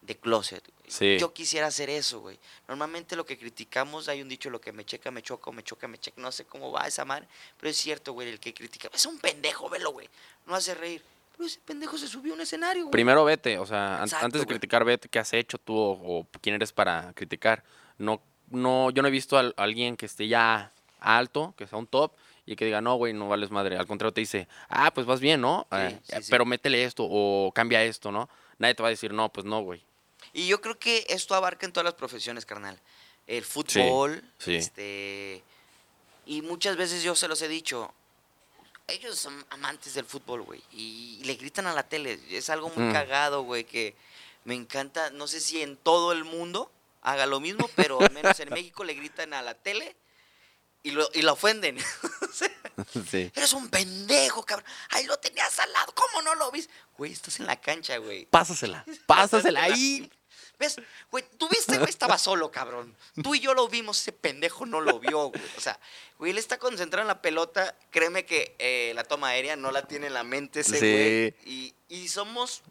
de 0.06 0.16
closet. 0.16 0.62
Sí. 0.86 1.18
Yo 1.18 1.32
quisiera 1.32 1.66
hacer 1.66 1.90
eso, 1.90 2.20
güey. 2.20 2.38
Normalmente 2.68 3.16
lo 3.16 3.26
que 3.26 3.36
criticamos, 3.36 4.08
hay 4.08 4.22
un 4.22 4.28
dicho, 4.28 4.48
lo 4.50 4.60
que 4.60 4.72
me 4.72 4.84
checa, 4.84 5.10
me 5.10 5.22
choca, 5.22 5.50
o 5.50 5.52
me 5.52 5.62
choca, 5.64 5.88
me 5.88 5.98
checa. 5.98 6.20
No 6.20 6.30
sé 6.30 6.44
cómo 6.44 6.70
va 6.70 6.86
esa 6.86 7.04
madre, 7.04 7.26
pero 7.58 7.70
es 7.70 7.76
cierto, 7.76 8.12
güey, 8.12 8.28
el 8.28 8.38
que 8.40 8.54
critica. 8.54 8.88
Es 8.94 9.04
un 9.06 9.18
pendejo, 9.18 9.68
velo, 9.68 9.90
güey. 9.92 10.08
No 10.46 10.54
hace 10.54 10.74
reír. 10.74 11.02
Pero 11.36 11.46
ese 11.48 11.60
pendejo 11.64 11.98
se 11.98 12.06
subió 12.08 12.32
a 12.32 12.36
un 12.36 12.40
escenario, 12.42 12.84
güey. 12.84 12.92
Primero 12.92 13.24
vete, 13.24 13.58
o 13.58 13.66
sea, 13.66 13.98
Exacto, 14.02 14.24
antes 14.26 14.40
de 14.40 14.44
güey. 14.46 14.58
criticar, 14.58 14.84
vete 14.84 15.08
qué 15.08 15.18
has 15.18 15.32
hecho 15.34 15.58
tú 15.58 15.76
o, 15.76 15.90
o 16.20 16.26
quién 16.40 16.54
eres 16.54 16.72
para 16.72 17.12
criticar. 17.14 17.62
No, 17.98 18.22
no, 18.50 18.90
yo 18.90 19.02
no 19.02 19.08
he 19.08 19.10
visto 19.10 19.36
a 19.36 19.52
alguien 19.56 19.96
que 19.96 20.06
esté 20.06 20.28
ya 20.28 20.72
alto, 21.00 21.52
que 21.58 21.66
sea 21.66 21.78
un 21.78 21.86
top, 21.88 22.12
y 22.46 22.54
que 22.54 22.64
diga, 22.64 22.80
no, 22.80 22.94
güey, 22.94 23.12
no 23.12 23.28
vales 23.28 23.50
madre. 23.50 23.76
Al 23.76 23.86
contrario, 23.88 24.12
te 24.14 24.20
dice, 24.20 24.46
ah, 24.68 24.92
pues 24.94 25.04
vas 25.04 25.18
bien, 25.20 25.40
¿no? 25.40 25.66
Sí, 25.70 25.76
Eh, 25.78 26.00
sí. 26.22 26.30
Pero 26.30 26.44
métele 26.46 26.84
esto 26.84 27.04
o 27.04 27.50
cambia 27.52 27.82
esto, 27.82 28.12
¿no? 28.12 28.28
Nadie 28.58 28.74
te 28.76 28.82
va 28.82 28.88
a 28.88 28.90
decir, 28.90 29.12
no, 29.12 29.30
pues 29.32 29.44
no, 29.44 29.60
güey. 29.62 29.84
Y 30.36 30.46
yo 30.48 30.60
creo 30.60 30.78
que 30.78 31.06
esto 31.08 31.34
abarca 31.34 31.64
en 31.64 31.72
todas 31.72 31.86
las 31.86 31.94
profesiones, 31.94 32.44
carnal. 32.44 32.78
El 33.26 33.42
fútbol, 33.44 34.22
sí. 34.38 34.54
este 34.56 35.42
y 36.26 36.42
muchas 36.42 36.76
veces 36.76 37.02
yo 37.02 37.14
se 37.14 37.26
los 37.26 37.40
he 37.40 37.48
dicho, 37.48 37.90
ellos 38.86 39.18
son 39.18 39.44
amantes 39.50 39.94
del 39.94 40.04
fútbol, 40.04 40.42
güey, 40.42 40.62
y 40.72 41.22
le 41.24 41.36
gritan 41.36 41.66
a 41.66 41.72
la 41.72 41.88
tele, 41.88 42.20
es 42.30 42.50
algo 42.50 42.68
muy 42.70 42.84
Mm. 42.84 42.92
cagado, 42.92 43.42
güey, 43.44 43.64
que 43.64 43.94
me 44.44 44.54
encanta, 44.54 45.10
no 45.10 45.26
sé 45.26 45.40
si 45.40 45.62
en 45.62 45.76
todo 45.78 46.12
el 46.12 46.24
mundo 46.24 46.70
haga 47.00 47.24
lo 47.26 47.40
mismo, 47.40 47.66
pero 47.76 47.98
al 48.00 48.12
menos 48.12 48.38
en 48.40 48.50
México 48.50 48.84
le 48.84 48.92
gritan 48.94 49.32
a 49.32 49.40
la 49.42 49.54
tele 49.54 49.96
y 50.82 50.90
lo, 50.90 51.08
y 51.14 51.22
lo 51.22 51.32
ofenden. 51.32 51.78
Sí. 53.10 53.30
Eres 53.34 53.54
un 53.54 53.70
pendejo, 53.70 54.42
cabrón. 54.44 54.68
Ahí 54.90 55.06
lo 55.06 55.16
tenías 55.18 55.58
al 55.60 55.72
lado. 55.72 55.94
¿Cómo 55.94 56.20
no 56.20 56.34
lo 56.34 56.50
viste? 56.50 56.70
Güey, 56.98 57.10
estás 57.10 57.40
en 57.40 57.46
la 57.46 57.58
cancha, 57.58 57.96
güey. 57.96 58.26
Pásasela, 58.26 58.84
pásasela 59.06 59.62
ahí. 59.62 60.10
¿Ves? 60.58 60.76
Güey, 61.10 61.24
tú 61.36 61.48
viste, 61.48 61.76
güey, 61.76 61.90
estaba 61.90 62.16
solo, 62.18 62.50
cabrón. 62.50 62.94
Tú 63.22 63.34
y 63.34 63.40
yo 63.40 63.52
lo 63.52 63.68
vimos, 63.68 64.00
ese 64.00 64.12
pendejo 64.12 64.64
no 64.64 64.80
lo 64.80 64.98
vio, 64.98 65.28
güey. 65.28 65.42
O 65.56 65.60
sea, 65.60 65.78
güey, 66.18 66.32
él 66.32 66.38
está 66.38 66.58
concentrado 66.58 67.02
en 67.02 67.08
la 67.08 67.20
pelota. 67.20 67.74
Créeme 67.90 68.24
que 68.24 68.54
eh, 68.58 68.92
la 68.94 69.04
toma 69.04 69.28
aérea 69.28 69.56
no 69.56 69.70
la 69.70 69.82
tiene 69.86 70.06
en 70.06 70.14
la 70.14 70.24
mente 70.24 70.60
ese 70.60 70.78
Sí. 70.78 70.92
güey. 70.92 71.34
Y, 71.44 71.74
y 71.88 72.08
somos, 72.08 72.62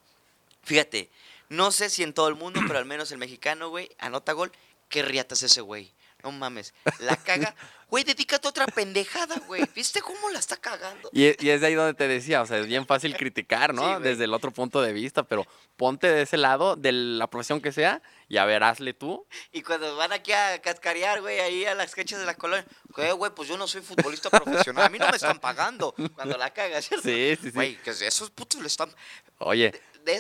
fíjate, 0.64 1.10
no 1.50 1.72
sé 1.72 1.90
si 1.92 2.02
en 2.02 2.14
todo 2.14 2.28
el 2.28 2.36
mundo, 2.36 2.60
pero 2.68 2.80
al 2.80 2.86
menos 2.86 3.12
el 3.12 3.20
mexicano, 3.20 3.70
güey, 3.70 3.90
anota 4.00 4.34
gol. 4.34 4.52
Qué 4.90 5.02
riatas 5.02 5.44
ese 5.44 5.62
güey. 5.62 5.92
No 6.26 6.32
mames. 6.32 6.74
La 7.02 7.16
caga. 7.24 7.56
Güey, 7.88 8.04
dedícate 8.04 8.48
a 8.48 8.50
otra 8.50 8.66
pendejada, 8.66 9.36
güey. 9.46 9.64
¿Viste 9.76 10.02
cómo 10.02 10.32
la 10.32 10.40
está 10.40 10.58
cagando? 10.58 11.08
Y, 11.14 11.26
y 11.46 11.50
es 11.52 11.62
de 11.62 11.68
ahí 11.68 11.76
donde 11.76 11.94
te 11.94 12.08
decía, 12.08 12.42
o 12.42 12.46
sea, 12.48 12.58
es 12.58 12.66
bien 12.66 12.88
fácil 12.88 13.16
criticar, 13.16 13.76
¿no? 13.76 13.98
Sí. 13.98 14.04
Desde 14.04 14.24
el 14.24 14.34
otro 14.34 14.50
punto 14.50 14.82
de 14.82 14.92
vista, 14.92 15.22
pero 15.22 15.46
ponte 15.78 16.08
de 16.08 16.24
ese 16.24 16.38
lado, 16.38 16.76
de 16.76 16.92
la 16.92 17.28
profesión 17.28 17.62
que 17.62 17.72
sea, 17.72 18.02
y 18.28 18.38
a 18.38 18.46
ver, 18.46 18.64
hazle 18.64 18.96
tú. 18.96 19.28
Y 19.52 19.62
cuando 19.62 19.96
van 19.98 20.14
aquí 20.14 20.32
a 20.32 20.60
cascarear, 20.64 21.22
güey, 21.22 21.40
ahí 21.40 21.66
a 21.66 21.76
las 21.76 21.94
canchas 21.94 22.20
de 22.20 22.26
la 22.26 22.34
colonia, 22.34 22.66
güey, 22.90 23.12
güey, 23.12 23.32
pues 23.36 23.48
yo 23.48 23.56
no 23.56 23.68
soy 23.68 23.82
futbolista 23.82 24.32
profesional, 24.32 24.86
a 24.86 24.90
mí 24.90 24.98
no 24.98 25.08
me 25.08 25.18
están 25.18 25.38
pagando 25.40 25.94
cuando 26.16 26.40
la 26.40 26.50
cagas, 26.50 26.88
¿cierto? 26.88 27.08
Sí, 27.08 27.38
sí, 27.40 27.50
sí. 27.50 27.52
Güey, 27.52 27.76
que 27.84 27.92
esos 27.92 28.32
putos 28.32 28.60
le 28.62 28.68
están... 28.68 28.90
Oye, 29.38 29.80
de 30.04 30.16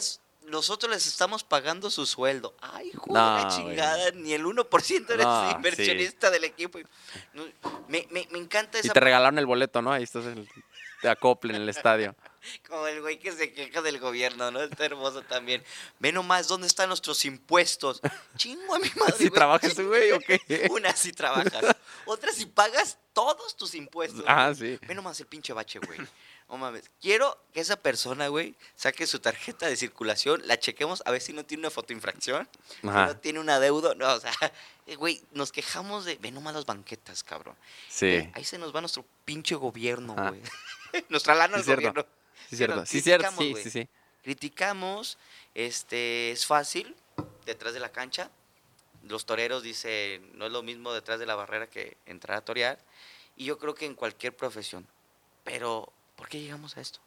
nosotros 0.47 0.91
les 0.91 1.05
estamos 1.07 1.43
pagando 1.43 1.89
su 1.89 2.05
sueldo. 2.05 2.55
Ay, 2.61 2.89
hijo 2.89 3.05
de 3.07 3.13
No, 3.13 3.41
güey. 3.41 3.55
chingada, 3.55 4.11
ni 4.11 4.33
el 4.33 4.45
1% 4.45 5.09
eres 5.09 5.25
No, 5.25 5.51
inversionista 5.51 6.29
del 6.31 6.43
equipo. 6.43 6.79
Me, 7.87 8.07
me, 8.11 8.27
me 8.31 8.39
encanta 8.39 8.77
y 8.77 8.81
esa 8.81 8.93
te 8.93 8.99
regalaron 8.99 9.37
el 9.39 9.45
boleto, 9.45 9.81
¿no? 9.81 9.91
Ahí 9.91 10.03
estás 10.03 10.25
te 11.01 11.09
acople 11.09 11.55
en 11.55 11.61
el 11.61 11.69
estadio. 11.69 12.15
Como 12.67 12.87
el 12.87 13.01
güey 13.01 13.19
que 13.19 13.31
se 13.31 13.53
queja 13.53 13.81
del 13.81 13.99
gobierno, 13.99 14.51
¿no? 14.51 14.61
Está 14.61 14.85
hermoso 14.85 15.21
también. 15.23 15.63
Ve 15.99 16.11
nomás 16.11 16.47
dónde 16.47 16.67
están 16.67 16.89
nuestros 16.89 17.25
impuestos. 17.25 18.01
Chingo 18.37 18.75
a 18.75 18.79
mi 18.79 18.89
madre. 18.95 19.13
¿Si 19.17 19.23
güey. 19.25 19.31
trabajas 19.31 19.79
güey 19.79 20.11
o 20.11 20.19
qué? 20.19 20.39
Una 20.71 20.95
si 20.95 21.11
trabajas. 21.11 21.75
Otra 22.05 22.31
si 22.31 22.45
pagas 22.45 22.97
todos 23.13 23.55
tus 23.55 23.75
impuestos. 23.75 24.23
Ah, 24.27 24.53
güey. 24.57 24.77
sí. 24.77 24.85
Ve 24.87 24.95
nomás 24.95 25.19
el 25.19 25.27
pinche 25.27 25.53
bache, 25.53 25.79
güey. 25.79 25.99
No 26.49 26.57
mames. 26.57 26.91
Quiero 27.01 27.37
que 27.53 27.59
esa 27.59 27.75
persona, 27.75 28.27
güey, 28.27 28.55
saque 28.75 29.07
su 29.07 29.19
tarjeta 29.19 29.67
de 29.67 29.75
circulación, 29.75 30.41
la 30.45 30.59
chequemos 30.59 31.01
a 31.05 31.11
ver 31.11 31.21
si 31.21 31.33
no 31.33 31.43
tiene 31.43 31.61
una 31.61 31.71
fotoinfracción, 31.71 32.47
si 32.81 32.87
no 32.87 33.17
tiene 33.17 33.39
un 33.39 33.49
adeudo. 33.49 33.95
No, 33.95 34.13
o 34.13 34.19
sea, 34.19 34.31
eh, 34.85 34.95
güey, 34.95 35.23
nos 35.31 35.51
quejamos 35.51 36.05
de. 36.05 36.17
Ve 36.17 36.31
nomás 36.31 36.53
las 36.53 36.65
banquetas, 36.65 37.23
cabrón. 37.23 37.55
Sí. 37.89 38.07
Eh, 38.07 38.31
Ahí 38.35 38.43
se 38.43 38.57
nos 38.57 38.75
va 38.75 38.81
nuestro 38.81 39.03
pinche 39.25 39.55
gobierno, 39.55 40.13
güey. 40.15 40.41
Nuestra 41.09 41.35
lana 41.35 41.57
al 41.57 41.63
gobierno. 41.63 42.05
Sí, 42.49 42.55
cierto. 42.55 42.85
Sí, 42.85 43.01
cierto. 43.01 43.31
Sí, 43.37 43.55
sí, 43.63 43.69
sí. 43.69 43.89
Criticamos, 44.23 45.17
este, 45.55 46.31
es 46.31 46.45
fácil, 46.45 46.95
detrás 47.45 47.73
de 47.73 47.79
la 47.79 47.91
cancha. 47.91 48.29
Los 49.03 49.25
toreros 49.25 49.61
dicen, 49.61 50.31
no 50.37 50.45
es 50.45 50.51
lo 50.51 50.63
mismo 50.63 50.93
detrás 50.93 51.19
de 51.19 51.25
la 51.25 51.35
barrera 51.35 51.67
que 51.67 51.97
entrar 52.05 52.37
a 52.37 52.41
torear. 52.41 52.79
Y 53.35 53.45
yo 53.45 53.57
creo 53.57 53.75
que 53.75 53.85
en 53.85 53.93
cualquier 53.93 54.35
profesión. 54.35 54.87
Pero, 55.43 55.91
¿por 56.15 56.27
qué 56.29 56.39
llegamos 56.41 56.77
a 56.77 56.81
esto? 56.81 56.99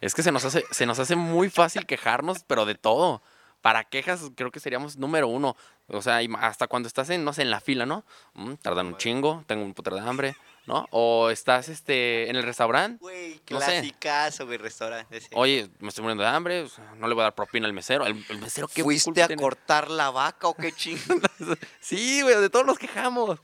Es 0.00 0.14
que 0.14 0.22
se 0.22 0.32
nos 0.32 0.44
hace, 0.44 0.64
se 0.70 0.86
nos 0.86 0.98
hace 0.98 1.16
muy 1.16 1.50
fácil 1.50 1.86
quejarnos, 1.86 2.44
pero 2.46 2.64
de 2.64 2.74
todo. 2.74 3.22
Para 3.60 3.84
quejas 3.84 4.20
creo 4.36 4.50
que 4.50 4.60
seríamos 4.60 4.98
número 4.98 5.26
uno. 5.26 5.56
O 5.88 6.02
sea, 6.02 6.20
hasta 6.40 6.66
cuando 6.66 6.86
estás 6.86 7.08
en, 7.10 7.24
no 7.24 7.32
sé, 7.32 7.42
en 7.42 7.50
la 7.50 7.60
fila, 7.60 7.86
¿no? 7.86 8.04
Mm, 8.34 8.54
tardan 8.54 8.86
un 8.88 8.96
chingo, 8.98 9.42
tengo 9.46 9.64
un 9.64 9.72
puto 9.72 9.94
de 9.94 10.00
hambre, 10.02 10.36
¿no? 10.66 10.86
O 10.90 11.30
estás 11.30 11.70
este, 11.70 12.28
en 12.28 12.36
el 12.36 12.42
restaurante. 12.42 12.98
Güey, 13.00 13.36
No 13.36 13.40
clasicazo, 13.44 14.44
güey, 14.46 14.58
restaurante. 14.58 15.16
ese. 15.16 15.28
Oye, 15.32 15.70
me 15.80 15.88
estoy 15.88 16.02
muriendo 16.02 16.24
de 16.24 16.28
hambre, 16.30 16.60
o 16.62 16.68
sea, 16.68 16.84
no 16.98 17.08
le 17.08 17.14
voy 17.14 17.22
a 17.22 17.24
dar 17.24 17.34
propina 17.34 17.66
al 17.66 17.72
mesero. 17.72 18.04
El, 18.06 18.22
el 18.28 18.38
mesero, 18.38 18.68
¿qué 18.68 18.82
¿Fuiste 18.82 19.06
culpa 19.10 19.24
a 19.24 19.26
tiene? 19.28 19.42
cortar 19.42 19.90
la 19.90 20.10
vaca 20.10 20.46
o 20.48 20.54
qué 20.54 20.70
chingo? 20.72 21.00
Sí, 21.80 22.20
güey, 22.22 22.36
de 22.40 22.50
todos 22.50 22.66
nos 22.66 22.78
quejamos. 22.78 23.40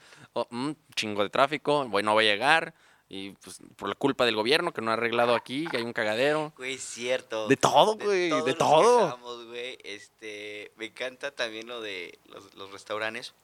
Mm, 0.50 0.72
chingo 0.94 1.22
de 1.22 1.30
tráfico, 1.30 1.86
güey, 1.88 2.04
no 2.04 2.12
voy 2.12 2.26
a 2.28 2.32
llegar. 2.32 2.74
Y 3.12 3.32
pues 3.32 3.58
por 3.74 3.88
la 3.88 3.96
culpa 3.96 4.24
del 4.24 4.36
gobierno 4.36 4.72
que 4.72 4.80
no 4.80 4.92
ha 4.92 4.94
arreglado 4.94 5.34
aquí, 5.34 5.66
que 5.66 5.78
hay 5.78 5.82
un 5.82 5.92
cagadero. 5.92 6.52
Güey, 6.56 6.78
cierto. 6.78 7.48
De 7.48 7.56
todo, 7.56 7.96
güey, 7.96 8.30
de 8.30 8.54
todo. 8.54 9.18
güey. 9.48 9.76
Este, 9.82 10.70
me 10.76 10.86
encanta 10.86 11.32
también 11.32 11.66
lo 11.66 11.80
de 11.80 12.16
los, 12.26 12.54
los 12.54 12.70
restaurantes. 12.70 13.34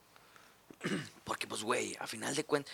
Porque, 1.25 1.47
pues, 1.47 1.63
güey, 1.63 1.97
a 1.99 2.07
final 2.07 2.33
de 2.33 2.45
cuentas, 2.45 2.73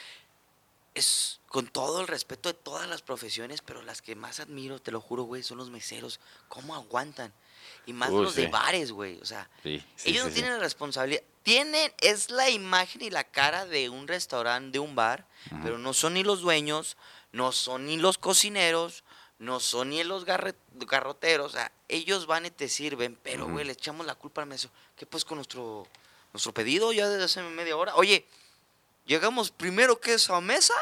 es 0.93 1.39
con 1.47 1.65
todo 1.67 2.01
el 2.01 2.07
respeto 2.07 2.49
de 2.49 2.53
todas 2.53 2.87
las 2.87 3.01
profesiones, 3.01 3.61
pero 3.61 3.81
las 3.81 4.03
que 4.03 4.15
más 4.15 4.39
admiro, 4.39 4.79
te 4.79 4.91
lo 4.91 5.01
juro, 5.01 5.23
güey, 5.23 5.41
son 5.41 5.57
los 5.57 5.71
meseros. 5.71 6.19
¿Cómo 6.47 6.75
aguantan? 6.75 7.33
Y 7.87 7.93
más 7.93 8.11
Uy, 8.11 8.23
los 8.23 8.35
de 8.35 8.47
bares, 8.47 8.91
güey. 8.91 9.19
O 9.19 9.25
sea, 9.25 9.49
Sí, 9.63 9.83
sí, 9.95 10.11
ellos 10.11 10.25
no 10.27 10.31
tienen 10.31 10.53
la 10.53 10.59
responsabilidad. 10.59 11.23
Tienen, 11.43 11.91
es 11.99 12.29
la 12.29 12.49
imagen 12.49 13.01
y 13.01 13.09
la 13.09 13.23
cara 13.25 13.65
de 13.65 13.89
un 13.89 14.07
restaurante, 14.07 14.71
de 14.71 14.79
un 14.79 14.95
bar, 14.95 15.25
pero 15.61 15.77
no 15.77 15.93
son 15.93 16.13
ni 16.13 16.23
los 16.23 16.41
dueños, 16.41 16.95
no 17.33 17.51
son 17.51 17.85
ni 17.85 17.97
los 17.97 18.17
cocineros, 18.17 19.03
no 19.39 19.59
son 19.59 19.89
ni 19.89 20.03
los 20.05 20.25
garre- 20.25 20.55
garroteros. 20.73 21.53
O 21.53 21.55
sea, 21.57 21.71
ellos 21.89 22.27
van 22.27 22.45
y 22.45 22.51
te 22.51 22.69
sirven, 22.69 23.17
pero, 23.23 23.47
güey, 23.47 23.65
le 23.65 23.73
echamos 23.73 24.05
la 24.05 24.15
culpa 24.15 24.41
al 24.41 24.47
mesero. 24.47 24.71
¿Qué 24.95 25.05
pues 25.05 25.25
con 25.25 25.35
nuestro, 25.37 25.85
nuestro 26.31 26.53
pedido 26.53 26.93
ya 26.93 27.09
desde 27.09 27.25
hace 27.25 27.41
media 27.43 27.75
hora? 27.75 27.93
Oye, 27.95 28.25
llegamos 29.05 29.51
primero 29.51 29.99
que 29.99 30.13
esa 30.13 30.39
mesa 30.39 30.73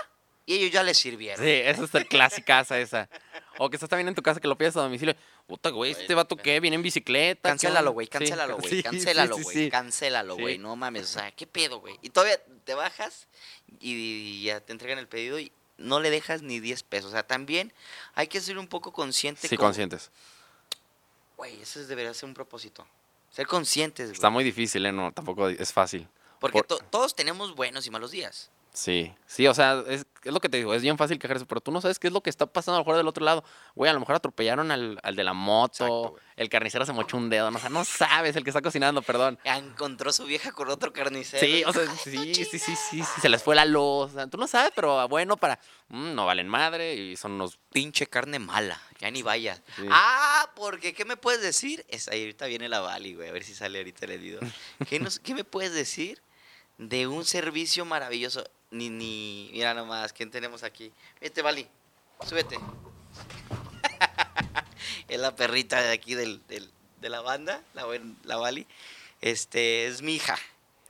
y 0.45 0.56
ellos 0.56 0.71
ya 0.71 0.84
le 0.84 0.93
sirvieron. 0.93 1.43
Sí, 1.43 1.52
esa 1.52 1.84
es 1.86 1.95
el 1.95 2.08
clásicaza 2.08 2.78
esa. 2.80 3.10
O 3.58 3.69
que 3.69 3.78
estás 3.78 3.89
también 3.89 4.08
en 4.10 4.15
tu 4.15 4.21
casa 4.21 4.39
que 4.39 4.47
lo 4.47 4.58
pides 4.58 4.76
a 4.78 4.82
domicilio. 4.82 5.15
Puta, 5.47 5.69
güey, 5.69 5.91
este 5.91 6.15
vato 6.15 6.36
qué, 6.38 6.60
viene 6.60 6.75
en 6.75 6.82
bicicleta. 6.82 7.41
¿qué 7.41 7.51
Cancélalo, 7.51 7.91
güey, 7.91 8.08
Sí, 8.08 8.12
cancélalo, 8.12 8.58
güey, 8.58 8.69
sí, 8.69 8.75
sí, 8.77 8.84
cancélalo, 8.84 9.36
sí, 9.38 9.43
güey, 9.43 9.56
sí. 9.58 9.69
cancélalo, 9.69 10.36
Sí. 10.36 10.41
güey, 10.41 10.58
no 10.58 10.75
mames, 10.75 11.04
o 11.04 11.08
sea, 11.19 11.32
¿qué 11.32 11.45
pedo, 11.47 11.80
güey? 11.80 11.97
Y 12.01 12.10
todavía 12.10 12.41
te 12.63 12.73
bajas 12.73 13.27
y, 13.80 13.91
y 13.93 14.43
ya 14.43 14.60
te 14.62 14.71
entregan 14.71 14.97
el 14.99 15.08
pedido 15.08 15.39
y 15.39 15.51
no 15.77 15.99
le 15.99 16.10
dejas 16.10 16.41
ni 16.41 16.60
10 16.60 16.84
pesos, 16.84 17.10
o 17.10 17.12
sea, 17.12 17.23
también 17.23 17.73
hay 18.13 18.27
que 18.27 18.39
ser 18.39 18.58
un 18.58 18.67
poco 18.67 18.93
consciente. 18.93 19.47
Sí, 19.47 19.58
como- 19.58 19.67
conscientes. 19.67 20.12
Güey, 21.38 21.60
eso 21.62 21.80
es- 21.82 21.88
debería 21.88 22.13
ser 22.13 22.25
un 22.30 22.34
propósito, 22.36 22.88
ser 23.32 23.47
conscientes, 23.47 24.08
güey. 24.08 24.13
Está 24.15 24.30
muy 24.30 24.43
difícil, 24.43 24.86
¿eh? 24.86 24.91
No, 24.91 25.12
tampoco 25.12 25.49
es 25.49 25.73
fácil. 25.73 26.08
Porque 26.39 26.60
por- 26.60 26.67
to- 26.67 26.80
todos 26.89 27.15
tenemos 27.15 27.56
buenos 27.56 27.86
y 27.88 27.89
malos 27.91 28.12
días. 28.12 28.49
Sí, 28.73 29.13
sí, 29.25 29.47
o 29.47 29.53
sea, 29.53 29.84
es, 29.88 30.05
es 30.23 30.31
lo 30.31 30.39
que 30.39 30.47
te 30.47 30.55
digo, 30.57 30.73
es 30.73 30.81
bien 30.81 30.97
fácil 30.97 31.19
quejarse, 31.19 31.45
pero 31.45 31.60
tú 31.60 31.71
no 31.73 31.81
sabes 31.81 31.99
qué 31.99 32.07
es 32.07 32.13
lo 32.13 32.21
que 32.21 32.29
está 32.29 32.45
pasando 32.45 32.77
a 32.77 32.79
lo 32.79 32.86
mejor 32.86 32.95
del 32.95 33.07
otro 33.07 33.25
lado. 33.25 33.43
Güey, 33.75 33.89
a 33.89 33.93
lo 33.93 33.99
mejor 33.99 34.15
atropellaron 34.15 34.71
al, 34.71 34.97
al 35.03 35.15
de 35.17 35.23
la 35.25 35.34
moto, 35.34 35.84
Exacto, 35.84 36.15
el 36.38 36.47
carnicero 36.47 36.86
se 36.86 36.93
mochó 36.93 37.17
un 37.17 37.29
dedo, 37.29 37.51
no, 37.51 37.57
o 37.57 37.60
sea, 37.60 37.69
no 37.69 37.84
sabes, 37.84 38.36
el 38.38 38.45
que 38.45 38.49
está 38.49 38.62
cocinando, 38.62 39.01
perdón. 39.01 39.38
Encontró 39.43 40.13
su 40.13 40.23
vieja 40.23 40.53
con 40.53 40.69
otro 40.69 40.93
carnicero. 40.93 41.45
Sí, 41.45 41.63
o 41.65 41.73
sea, 41.73 41.81
¡Ay, 41.81 41.97
sí, 42.03 42.15
no 42.15 42.23
sí, 42.23 42.45
sí, 42.60 42.75
sí, 42.75 43.03
se 43.21 43.27
les 43.29 43.43
fue 43.43 43.55
la 43.55 43.65
luz, 43.65 44.12
o 44.12 44.13
sea, 44.13 44.27
tú 44.27 44.38
no 44.38 44.47
sabes, 44.47 44.71
pero 44.73 45.05
bueno, 45.10 45.36
para, 45.36 45.60
mm, 45.89 46.15
no 46.15 46.25
valen 46.25 46.47
madre 46.47 46.95
y 46.95 47.17
son 47.17 47.34
unos, 47.34 47.60
Pinche 47.73 48.07
carne 48.07 48.39
mala, 48.39 48.81
ya 48.99 49.12
ni 49.12 49.21
vaya. 49.21 49.55
Sí. 49.75 49.86
Ah, 49.89 50.49
porque 50.55 50.93
¿qué 50.93 51.03
me 51.03 51.17
puedes 51.17 51.41
decir? 51.41 51.86
Es, 51.89 52.07
ahí 52.07 52.21
ahorita 52.21 52.45
viene 52.45 52.69
la 52.69 52.79
Bali, 52.79 53.15
güey, 53.15 53.27
a 53.27 53.31
ver 53.34 53.43
si 53.43 53.53
sale 53.53 53.79
ahorita 53.79 54.05
el 54.05 54.17
video. 54.19 54.39
¿Qué, 54.89 54.99
nos- 54.99 55.19
¿Qué 55.19 55.34
me 55.36 55.43
puedes 55.43 55.73
decir 55.73 56.21
de 56.77 57.07
un 57.07 57.25
servicio 57.25 57.84
maravilloso? 57.86 58.43
Ni, 58.71 58.89
ni, 58.89 59.49
mira 59.53 59.73
nomás, 59.73 60.13
¿quién 60.13 60.31
tenemos 60.31 60.63
aquí? 60.63 60.91
Vete, 61.19 61.41
Bali, 61.41 61.67
súbete. 62.27 62.57
es 65.07 65.19
la 65.19 65.36
perrita 65.36 65.81
de 65.81 65.91
aquí 65.91 66.15
del, 66.15 66.45
del- 66.47 66.71
de 67.01 67.10
la 67.10 67.21
banda, 67.21 67.62
la, 67.73 67.86
la 68.23 68.38
Bali. 68.38 68.67
Este, 69.21 69.88
es 69.88 70.01
mi 70.01 70.15
hija. 70.15 70.38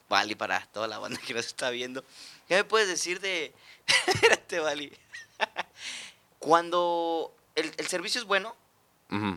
Bali 0.10 0.36
para 0.36 0.66
toda 0.68 0.88
la 0.88 1.00
banda 1.00 1.20
que 1.26 1.34
nos 1.34 1.46
está 1.48 1.70
viendo. 1.70 2.04
¿Qué 2.48 2.56
me 2.56 2.64
puedes 2.64 2.88
decir 2.88 3.20
de... 3.22 3.54
Espérate, 4.08 4.60
Bali. 4.60 4.92
Cuando 6.40 7.34
el, 7.56 7.72
el 7.78 7.88
servicio 7.88 8.20
es 8.22 8.28
bueno, 8.28 8.56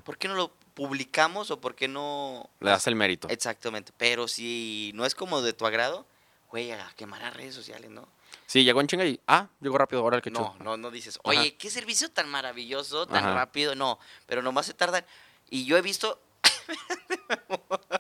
¿por 0.04 0.18
qué 0.18 0.28
no 0.28 0.35
lo 0.35 0.52
publicamos 0.74 1.50
o 1.50 1.61
por 1.61 1.74
qué 1.74 1.88
no...? 1.88 2.48
le 2.61 2.70
das 2.70 2.87
el 2.87 2.94
mérito. 2.96 3.28
Exactamente, 3.28 3.92
pero 3.96 4.28
si 4.28 4.90
no 4.94 5.07
es 5.07 5.14
como 5.14 5.40
de 5.42 5.52
tu 5.52 5.66
agrado, 5.66 6.07
güey, 6.50 6.72
a 6.72 6.92
quemar 6.96 7.22
a 7.24 7.30
redes 7.30 7.54
sociales, 7.54 7.90
¿no? 7.90 8.07
Sí, 8.47 8.64
llegó 8.64 8.81
en 8.81 8.87
chinga 8.87 9.05
y, 9.05 9.20
ah, 9.27 9.49
llegó 9.61 9.79
rápido, 9.79 10.03
ahora 10.03 10.16
el 10.16 10.23
que 10.23 10.31
No, 10.31 10.55
no, 10.61 10.77
no 10.77 10.90
dices, 10.90 11.18
Ajá. 11.25 11.29
oye, 11.40 11.57
qué 11.57 11.70
servicio 11.70 12.11
tan 12.11 12.29
maravilloso, 12.29 13.07
tan 13.07 13.25
Ajá. 13.25 13.35
rápido, 13.35 13.75
no, 13.75 13.99
pero 14.27 14.42
nomás 14.42 14.66
se 14.66 14.75
tardan. 14.75 15.05
Y 15.51 15.64
yo 15.64 15.77
he 15.77 15.83
visto... 15.83 16.20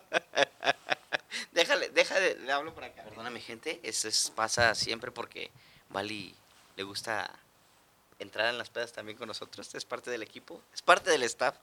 Déjale, 1.52 1.88
déjale, 1.90 2.36
le 2.40 2.52
hablo 2.52 2.74
por 2.74 2.84
acá. 2.84 3.02
Perdóname, 3.04 3.40
gente, 3.40 3.80
eso 3.82 4.08
es- 4.08 4.30
pasa 4.34 4.74
siempre 4.74 5.10
porque 5.10 5.50
Vali 5.90 6.34
le 6.76 6.82
gusta 6.82 7.30
entrar 8.18 8.48
en 8.48 8.58
las 8.58 8.70
pedas 8.70 8.92
también 8.92 9.16
con 9.18 9.28
nosotros, 9.28 9.72
es 9.74 9.84
parte 9.84 10.10
del 10.10 10.22
equipo, 10.22 10.60
es 10.72 10.82
parte 10.82 11.10
del 11.10 11.22
staff. 11.24 11.56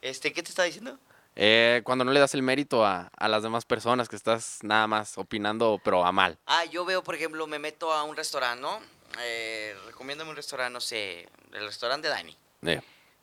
Este, 0.00 0.32
¿qué 0.32 0.42
te 0.42 0.50
estaba 0.50 0.66
diciendo? 0.66 0.98
Eh, 1.34 1.80
cuando 1.84 2.04
no 2.04 2.12
le 2.12 2.20
das 2.20 2.34
el 2.34 2.42
mérito 2.42 2.84
a, 2.84 3.10
a 3.16 3.28
las 3.28 3.42
demás 3.42 3.64
personas 3.64 4.08
que 4.08 4.16
estás 4.16 4.58
nada 4.62 4.86
más 4.86 5.16
opinando, 5.16 5.80
pero 5.82 6.04
a 6.04 6.12
mal. 6.12 6.38
Ah, 6.46 6.64
yo 6.66 6.84
veo, 6.84 7.02
por 7.02 7.14
ejemplo, 7.14 7.46
me 7.46 7.58
meto 7.58 7.92
a 7.92 8.02
un 8.04 8.16
restaurante, 8.16 8.60
¿no? 8.60 8.80
Eh, 9.20 9.76
recomiéndame 9.86 10.30
un 10.30 10.36
restaurante, 10.36 10.72
no 10.72 10.80
sé, 10.80 11.28
el 11.52 11.64
restaurante 11.66 12.08
de 12.08 12.14
Dani. 12.14 12.36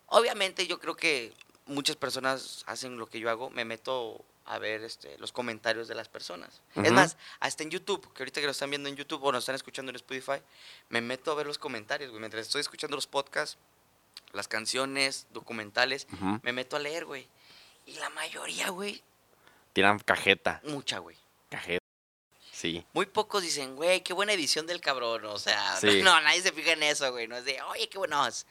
Obviamente 0.08 0.65
yo 0.65 0.80
creo 0.80 0.95
que 0.95 1.34
muchas 1.65 1.95
personas 1.95 2.63
hacen 2.65 2.98
lo 2.98 3.08
que 3.08 3.19
yo 3.19 3.30
hago, 3.30 3.50
me 3.52 3.63
meto 3.63 4.24
a 4.45 4.58
ver 4.58 4.84
este, 4.84 5.15
los 5.19 5.32
comentarios 5.32 5.88
de 5.88 5.93
las 5.93 6.10
personas. 6.10 6.62
Es 6.76 6.91
más, 6.91 7.17
hasta 7.39 7.62
en 7.62 7.69
YouTube, 7.69 8.12
que 8.13 8.24
ahorita 8.24 8.41
que 8.41 8.48
lo 8.48 8.52
están 8.52 8.72
viendo 8.72 8.89
en 8.89 8.95
YouTube 8.95 9.24
o 9.24 9.32
nos 9.32 9.43
están 9.43 9.54
escuchando 9.54 9.91
en 9.91 9.95
Spotify, 9.98 10.41
me 10.89 11.02
meto 11.02 11.32
a 11.32 11.36
ver 11.36 11.45
los 11.45 11.60
comentarios, 11.60 12.10
güey. 12.10 12.19
Mientras 12.19 12.48
estoy 12.48 12.62
escuchando 12.62 12.95
los 12.95 13.06
podcasts, 13.06 13.58
las 14.34 14.48
canciones, 14.48 15.28
documentales, 15.32 16.08
me 16.41 16.54
meto 16.54 16.76
a 16.76 16.80
leer, 16.80 17.06
güey. 17.06 17.28
Y 17.89 17.99
la 17.99 18.10
mayoría, 18.12 18.69
güey, 18.69 19.02
Tiran 19.73 19.99
cajeta, 19.99 20.62
mucha, 20.65 20.99
güey. 20.99 21.15
cajeta. 21.49 21.84
Sí. 22.52 22.86
Muy 22.93 23.06
pocos 23.06 23.41
dicen, 23.41 23.75
güey, 23.75 24.02
qué 24.04 24.12
buena 24.13 24.34
edición 24.34 24.67
del 24.67 24.82
cabrón. 24.82 25.25
O 25.25 25.39
sea, 25.39 25.75
Sí. 25.82 26.02
no, 26.04 26.19
nadie 26.21 26.41
se 26.41 26.52
fija 26.52 26.73
en 26.73 26.84
eso, 26.84 27.10
güey. 27.12 27.28
No 27.28 27.38
es 27.38 27.45
de, 27.45 27.62
oye, 27.63 27.88
qué 27.88 27.97
bueno 27.97 28.28
es. 28.28 28.45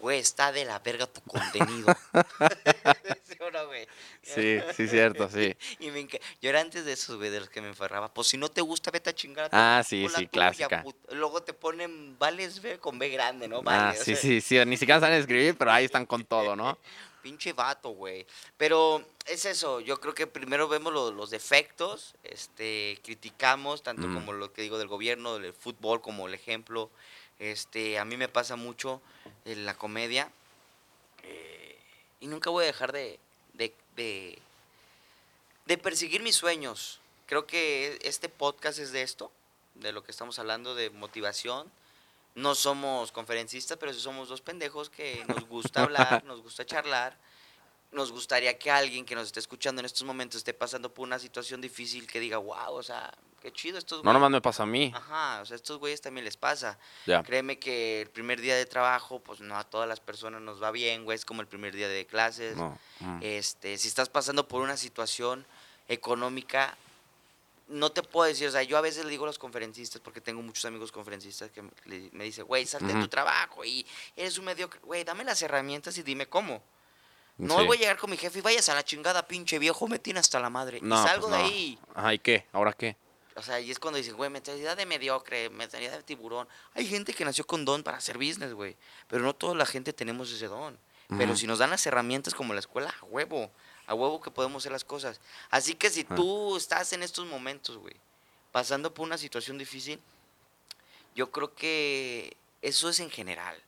Güey, 0.00 0.20
está 0.20 0.52
de 0.52 0.64
la 0.64 0.78
verga 0.78 1.06
tu 1.08 1.20
contenido. 1.22 1.88
¿Sí 3.24 3.36
o 3.40 3.50
no, 3.50 3.66
güey? 3.66 3.86
Sí, 4.22 4.60
sí, 4.76 4.86
cierto, 4.86 5.28
sí. 5.28 5.56
Y 5.80 5.90
me 5.90 6.06
Yo 6.40 6.50
era 6.50 6.60
antes 6.60 6.84
de 6.84 6.92
esos, 6.92 7.16
güey, 7.16 7.30
de 7.30 7.40
los 7.40 7.48
que 7.48 7.60
me 7.60 7.68
enferraba. 7.68 8.12
Pues 8.12 8.28
si 8.28 8.36
no 8.36 8.48
te 8.48 8.60
gusta, 8.60 8.90
vete 8.92 9.10
a 9.10 9.14
chingar 9.14 9.46
a 9.46 9.48
tu- 9.48 9.56
Ah, 9.56 9.82
sí, 9.84 10.06
sí, 10.08 10.14
tuya, 10.14 10.28
clásica. 10.28 10.84
Luego 11.12 11.42
te 11.42 11.52
ponen 11.52 12.16
vales 12.18 12.60
ve, 12.62 12.78
con 12.78 12.98
B 12.98 13.08
grande, 13.08 13.48
¿no? 13.48 13.58
Ah, 13.58 13.62
Vale, 13.64 14.00
o 14.00 14.04
sí, 14.04 14.12
sea, 14.14 14.22
sí, 14.22 14.40
sí. 14.40 14.64
Ni 14.66 14.76
siquiera 14.76 15.00
saben 15.00 15.18
escribir, 15.18 15.56
pero 15.58 15.72
ahí 15.72 15.86
están 15.86 16.06
con 16.06 16.24
todo, 16.24 16.54
¿no? 16.54 16.78
Pinche 17.28 17.52
vato, 17.52 17.90
güey. 17.90 18.26
Pero 18.56 19.04
es 19.26 19.44
eso, 19.44 19.80
yo 19.80 20.00
creo 20.00 20.14
que 20.14 20.26
primero 20.26 20.66
vemos 20.66 20.94
lo- 20.94 21.10
los 21.12 21.28
defectos, 21.28 22.14
este, 22.24 22.98
criticamos, 23.04 23.82
tanto 23.82 24.06
Mm. 24.06 24.14
como 24.14 24.32
lo 24.32 24.50
que 24.50 24.62
digo 24.62 24.78
del 24.78 24.88
gobierno, 24.88 25.38
del 25.38 25.52
fútbol, 25.52 26.00
como 26.00 26.26
el 26.26 26.32
ejemplo. 26.32 26.88
Este, 27.38 27.98
a 27.98 28.06
mí 28.06 28.16
me 28.16 28.28
pasa 28.30 28.56
mucho 28.56 29.02
en 29.44 29.66
la 29.66 29.76
comedia. 29.76 30.32
eh, 31.24 31.76
y 32.20 32.26
nunca 32.28 32.48
voy 32.48 32.64
a 32.64 32.68
dejar 32.68 32.92
de, 32.92 33.18
de, 33.52 33.74
de, 33.96 34.38
de 35.66 35.76
perseguir 35.76 36.22
mis 36.22 36.36
sueños. 36.36 37.00
Creo 37.26 37.46
que 37.46 37.98
este 38.02 38.30
podcast 38.30 38.78
es 38.78 38.92
de 38.92 39.02
esto, 39.02 39.30
de 39.74 39.92
lo 39.92 40.02
que 40.02 40.10
estamos 40.12 40.38
hablando, 40.38 40.74
de 40.74 40.88
motivación. 40.88 41.70
No 42.38 42.54
somos 42.54 43.10
conferencistas, 43.12 43.76
pero 43.78 43.92
sí 43.92 44.00
somos 44.00 44.28
dos 44.28 44.40
pendejos 44.40 44.88
que 44.90 45.24
nos 45.28 45.44
gusta 45.48 45.82
hablar, 45.82 46.24
nos 46.24 46.40
gusta 46.42 46.64
charlar. 46.64 47.16
Nos 47.90 48.12
gustaría 48.12 48.58
que 48.58 48.70
alguien 48.70 49.06
que 49.06 49.14
nos 49.14 49.26
esté 49.28 49.40
escuchando 49.40 49.80
en 49.80 49.86
estos 49.86 50.02
momentos 50.04 50.36
esté 50.38 50.52
pasando 50.52 50.92
por 50.92 51.04
una 51.06 51.18
situación 51.18 51.60
difícil 51.62 52.06
que 52.06 52.20
diga, 52.20 52.36
wow, 52.36 52.74
o 52.74 52.82
sea, 52.82 53.10
qué 53.40 53.50
chido 53.50 53.78
estos 53.78 53.98
No 53.98 54.02
güeyes". 54.02 54.12
nomás 54.12 54.30
me 54.30 54.42
pasa 54.42 54.64
a 54.64 54.66
mí. 54.66 54.92
Ajá, 54.94 55.40
o 55.40 55.46
sea, 55.46 55.54
a 55.54 55.56
estos 55.56 55.78
güeyes 55.78 56.02
también 56.02 56.26
les 56.26 56.36
pasa. 56.36 56.78
Créeme 57.24 57.58
que 57.58 58.02
el 58.02 58.10
primer 58.10 58.42
día 58.42 58.56
de 58.56 58.66
trabajo, 58.66 59.20
pues 59.20 59.40
no 59.40 59.56
a 59.56 59.64
todas 59.64 59.88
las 59.88 60.00
personas 60.00 60.42
nos 60.42 60.62
va 60.62 60.70
bien, 60.70 61.04
güey, 61.04 61.16
es 61.16 61.24
como 61.24 61.40
el 61.40 61.46
primer 61.48 61.74
día 61.74 61.88
de 61.88 62.04
clases. 62.06 62.58
No. 62.58 62.78
mm. 63.00 63.20
Este, 63.22 63.78
si 63.78 63.88
estás 63.88 64.10
pasando 64.10 64.46
por 64.46 64.60
una 64.60 64.76
situación 64.76 65.46
económica, 65.88 66.76
no 67.68 67.92
te 67.92 68.02
puedo 68.02 68.26
decir, 68.26 68.48
o 68.48 68.50
sea, 68.50 68.62
yo 68.62 68.76
a 68.76 68.80
veces 68.80 69.04
le 69.04 69.10
digo 69.10 69.24
a 69.24 69.26
los 69.26 69.38
conferencistas, 69.38 70.00
porque 70.00 70.20
tengo 70.20 70.42
muchos 70.42 70.64
amigos 70.64 70.90
conferencistas 70.90 71.50
que 71.50 71.62
me, 71.62 72.24
dicen, 72.24 72.46
güey, 72.46 72.66
salte 72.66 72.92
de 72.92 73.00
tu 73.00 73.08
trabajo 73.08 73.64
y 73.64 73.86
eres 74.16 74.38
un 74.38 74.46
mediocre, 74.46 74.80
güey, 74.82 75.04
dame 75.04 75.24
las 75.24 75.40
herramientas 75.42 75.96
y 75.98 76.02
dime 76.02 76.26
cómo. 76.26 76.62
No 77.36 77.60
Sí. 77.60 77.66
voy 77.66 77.76
a 77.76 77.80
llegar 77.80 77.98
con 77.98 78.10
mi 78.10 78.16
jefe 78.16 78.40
y 78.40 78.42
vayas 78.42 78.68
a 78.68 78.74
la 78.74 78.84
chingada, 78.84 79.26
pinche 79.28 79.58
viejo, 79.58 79.86
me 79.86 79.98
tiene 79.98 80.18
hasta 80.18 80.40
la 80.40 80.50
madre. 80.50 80.80
No, 80.82 81.00
y 81.00 81.06
salgo 81.06 81.28
pues 81.28 81.38
de 81.38 81.42
no. 81.42 81.48
ahí. 81.48 81.78
Ajá, 81.94 82.14
¿y 82.14 82.18
qué? 82.18 82.46
¿Ahora 82.52 82.72
qué? 82.72 82.96
O 83.36 83.42
sea, 83.42 83.60
y 83.60 83.70
es 83.70 83.78
cuando 83.78 83.98
dicen, 83.98 84.16
güey, 84.16 84.28
mentalidad 84.30 84.76
de 84.76 84.84
mediocre, 84.84 85.48
mentalidad 85.50 85.92
de 85.92 86.02
tiburón. 86.02 86.48
Hay 86.74 86.86
gente 86.86 87.14
que 87.14 87.24
nació 87.24 87.46
con 87.46 87.64
don 87.64 87.84
para 87.84 87.98
hacer 87.98 88.18
business, 88.18 88.52
güey. 88.52 88.76
Pero 89.06 89.22
no 89.22 89.32
toda 89.34 89.54
la 89.54 89.64
gente 89.66 89.92
tenemos 89.92 90.32
ese 90.32 90.48
don. 90.48 90.76
Pero 91.16 91.36
si 91.36 91.46
nos 91.46 91.60
dan 91.60 91.70
las 91.70 91.86
herramientas 91.86 92.34
como 92.34 92.52
la 92.52 92.60
escuela, 92.60 92.92
a 93.00 93.04
huevo. 93.04 93.50
A 93.88 93.94
huevo 93.94 94.20
que 94.20 94.30
podemos 94.30 94.62
hacer 94.62 94.70
las 94.72 94.84
cosas. 94.84 95.20
Así 95.50 95.74
que 95.74 95.90
si 95.90 96.06
Ah. 96.08 96.14
tú 96.14 96.56
estás 96.56 96.92
en 96.92 97.02
estos 97.02 97.26
momentos, 97.26 97.76
güey, 97.78 97.96
pasando 98.52 98.94
por 98.94 99.04
una 99.06 99.18
situación 99.18 99.58
difícil, 99.58 99.98
yo 101.14 101.30
creo 101.30 101.54
que 101.54 102.36
eso 102.62 102.88
es 102.88 103.00
en 103.00 103.10
general. 103.10 103.60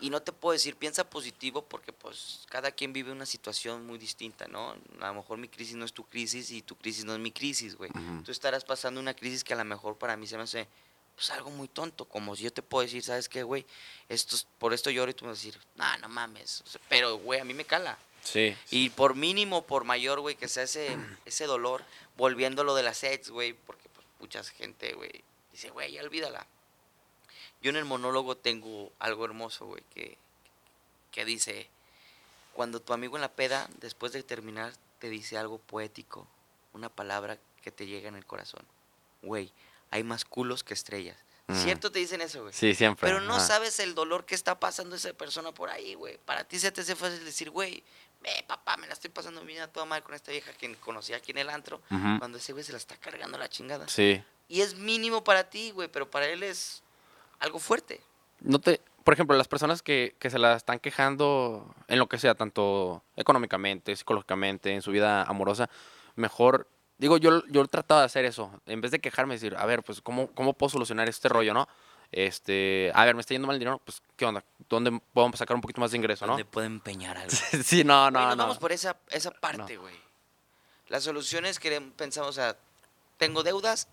Y 0.00 0.10
no 0.10 0.20
te 0.20 0.32
puedo 0.32 0.52
decir, 0.52 0.76
piensa 0.76 1.08
positivo 1.08 1.62
porque 1.64 1.92
pues 1.92 2.44
cada 2.50 2.70
quien 2.72 2.92
vive 2.92 3.12
una 3.12 3.26
situación 3.26 3.86
muy 3.86 3.96
distinta, 3.96 4.46
¿no? 4.48 4.72
A 5.00 5.06
lo 5.08 5.14
mejor 5.14 5.38
mi 5.38 5.48
crisis 5.48 5.76
no 5.76 5.84
es 5.84 5.92
tu 5.92 6.04
crisis 6.04 6.50
y 6.50 6.62
tu 6.62 6.76
crisis 6.76 7.04
no 7.04 7.14
es 7.14 7.20
mi 7.20 7.30
crisis, 7.32 7.76
güey. 7.76 7.90
Tú 8.24 8.30
estarás 8.32 8.64
pasando 8.64 9.00
una 9.00 9.14
crisis 9.14 9.42
que 9.44 9.54
a 9.54 9.56
lo 9.56 9.64
mejor 9.64 9.96
para 9.96 10.16
mí 10.16 10.26
se 10.26 10.36
me 10.36 10.42
hace 10.42 10.68
pues 11.16 11.30
algo 11.30 11.48
muy 11.50 11.68
tonto, 11.68 12.06
como 12.06 12.34
si 12.34 12.42
yo 12.42 12.52
te 12.52 12.60
puedo 12.60 12.82
decir, 12.82 13.02
¿sabes 13.04 13.28
qué, 13.28 13.44
güey? 13.44 13.64
Esto 14.08 14.34
es- 14.34 14.48
por 14.58 14.74
esto 14.74 14.90
lloro 14.90 15.12
y 15.12 15.14
tú 15.14 15.24
me 15.24 15.30
vas 15.30 15.38
a 15.38 15.44
decir, 15.46 15.60
no, 15.76 15.96
no 15.98 16.08
mames. 16.08 16.60
O 16.62 16.66
sea, 16.68 16.80
pero, 16.88 17.16
güey, 17.18 17.38
a 17.38 17.44
mí 17.44 17.54
me 17.54 17.64
cala. 17.64 17.96
Sí. 18.24 18.56
Y 18.70 18.90
por 18.90 19.14
mínimo, 19.14 19.66
por 19.66 19.84
mayor, 19.84 20.20
güey, 20.20 20.34
que 20.34 20.48
sea 20.48 20.64
ese, 20.64 20.96
ese 21.24 21.46
dolor, 21.46 21.84
volviendo 22.16 22.62
a 22.62 22.64
lo 22.64 22.74
de 22.74 22.82
las 22.82 23.04
ex, 23.04 23.30
güey, 23.30 23.52
porque 23.52 23.88
pues 23.90 24.06
mucha 24.18 24.42
gente, 24.42 24.94
güey, 24.94 25.22
dice, 25.52 25.70
güey, 25.70 25.92
ya 25.92 26.02
olvídala. 26.02 26.46
Yo 27.62 27.70
en 27.70 27.76
el 27.76 27.84
monólogo 27.84 28.36
tengo 28.36 28.92
algo 28.98 29.24
hermoso, 29.24 29.66
güey, 29.66 29.82
que, 29.94 30.18
que 31.12 31.24
dice, 31.24 31.68
cuando 32.52 32.80
tu 32.80 32.92
amigo 32.92 33.16
en 33.16 33.22
la 33.22 33.32
peda, 33.32 33.68
después 33.80 34.12
de 34.12 34.22
terminar, 34.22 34.72
te 34.98 35.08
dice 35.08 35.38
algo 35.38 35.58
poético, 35.58 36.26
una 36.72 36.88
palabra 36.88 37.38
que 37.62 37.70
te 37.70 37.86
llega 37.86 38.08
en 38.08 38.16
el 38.16 38.26
corazón. 38.26 38.64
Güey, 39.22 39.52
hay 39.90 40.02
más 40.02 40.24
culos 40.24 40.64
que 40.64 40.74
estrellas. 40.74 41.16
Mm. 41.46 41.54
¿Cierto 41.56 41.92
te 41.92 41.98
dicen 41.98 42.20
eso, 42.20 42.42
güey? 42.42 42.54
Sí, 42.54 42.74
siempre. 42.74 43.06
Pero 43.06 43.20
no 43.20 43.36
ajá. 43.36 43.46
sabes 43.46 43.78
el 43.80 43.94
dolor 43.94 44.24
que 44.24 44.34
está 44.34 44.58
pasando 44.58 44.96
esa 44.96 45.12
persona 45.12 45.52
por 45.52 45.68
ahí, 45.68 45.94
güey. 45.94 46.18
Para 46.24 46.44
ti 46.44 46.58
se 46.58 46.72
te 46.72 46.80
hace 46.80 46.96
fácil 46.96 47.24
decir, 47.24 47.50
güey, 47.50 47.82
ve, 48.24 48.44
papá, 48.48 48.76
me 48.76 48.86
la 48.86 48.94
estoy 48.94 49.10
pasando 49.10 49.42
bien 49.44 49.62
a 49.62 49.68
toda 49.68 49.86
madre 49.86 50.02
con 50.02 50.14
esta 50.14 50.32
vieja 50.32 50.52
que 50.52 50.74
conocí 50.76 51.12
aquí 51.12 51.30
en 51.30 51.38
el 51.38 51.50
antro. 51.50 51.80
Ujú. 51.90 52.18
Cuando 52.18 52.38
ese 52.38 52.52
güey 52.52 52.64
se 52.64 52.72
la 52.72 52.78
está 52.78 52.96
cargando 52.96 53.38
la 53.38 53.48
chingada. 53.48 53.86
Sí. 53.86 54.22
Y 54.48 54.62
es 54.62 54.74
mínimo 54.74 55.22
para 55.22 55.44
ti, 55.48 55.70
güey, 55.70 55.88
pero 55.88 56.10
para 56.10 56.26
él 56.26 56.42
es 56.42 56.82
algo 57.38 57.58
fuerte. 57.58 58.00
No 58.40 58.58
te, 58.58 58.80
por 59.04 59.14
ejemplo, 59.14 59.36
las 59.36 59.48
personas 59.48 59.82
que, 59.82 60.16
que 60.18 60.30
se 60.30 60.38
la 60.38 60.56
están 60.56 60.78
quejando 60.78 61.74
en 61.88 61.98
lo 61.98 62.08
que 62.08 62.18
sea, 62.18 62.34
tanto 62.34 63.04
económicamente, 63.16 63.94
psicológicamente, 63.94 64.72
en 64.72 64.82
su 64.82 64.90
vida 64.90 65.22
amorosa, 65.22 65.68
mejor, 66.16 66.68
digo, 66.98 67.18
yo, 67.18 67.46
yo 67.48 67.62
he 67.62 67.68
tratado 67.68 68.00
de 68.00 68.06
hacer 68.06 68.24
eso, 68.24 68.50
en 68.66 68.80
vez 68.80 68.90
de 68.90 69.00
quejarme, 69.00 69.34
decir, 69.34 69.54
a 69.56 69.66
ver, 69.66 69.82
pues, 69.82 70.00
¿cómo, 70.00 70.28
cómo 70.28 70.54
puedo 70.54 70.70
solucionar 70.70 71.08
este 71.08 71.28
rollo, 71.28 71.52
no? 71.54 71.68
Este, 72.16 72.92
a 72.94 73.04
ver, 73.04 73.16
me 73.16 73.22
está 73.22 73.34
yendo 73.34 73.48
mal 73.48 73.56
el 73.56 73.58
dinero, 73.58 73.80
pues, 73.84 74.00
¿qué 74.16 74.24
onda? 74.24 74.44
¿Dónde 74.68 75.00
podemos 75.12 75.36
sacar 75.36 75.56
un 75.56 75.60
poquito 75.60 75.80
más 75.80 75.90
de 75.90 75.96
ingreso, 75.96 76.24
no? 76.26 76.34
Donde 76.34 76.44
puede 76.44 76.68
empeñar 76.68 77.18
algo. 77.18 77.34
sí, 77.64 77.82
no, 77.82 78.08
no, 78.08 78.20
nos 78.20 78.36
no. 78.36 78.42
vamos 78.44 78.58
por 78.58 78.70
esa, 78.70 78.96
esa 79.10 79.32
parte, 79.32 79.76
güey. 79.76 79.96
Las 80.86 81.02
soluciones 81.02 81.58
que 81.58 81.80
pensamos, 81.96 82.30
o 82.30 82.32
sea, 82.32 82.56
tengo 83.16 83.42
deudas, 83.42 83.88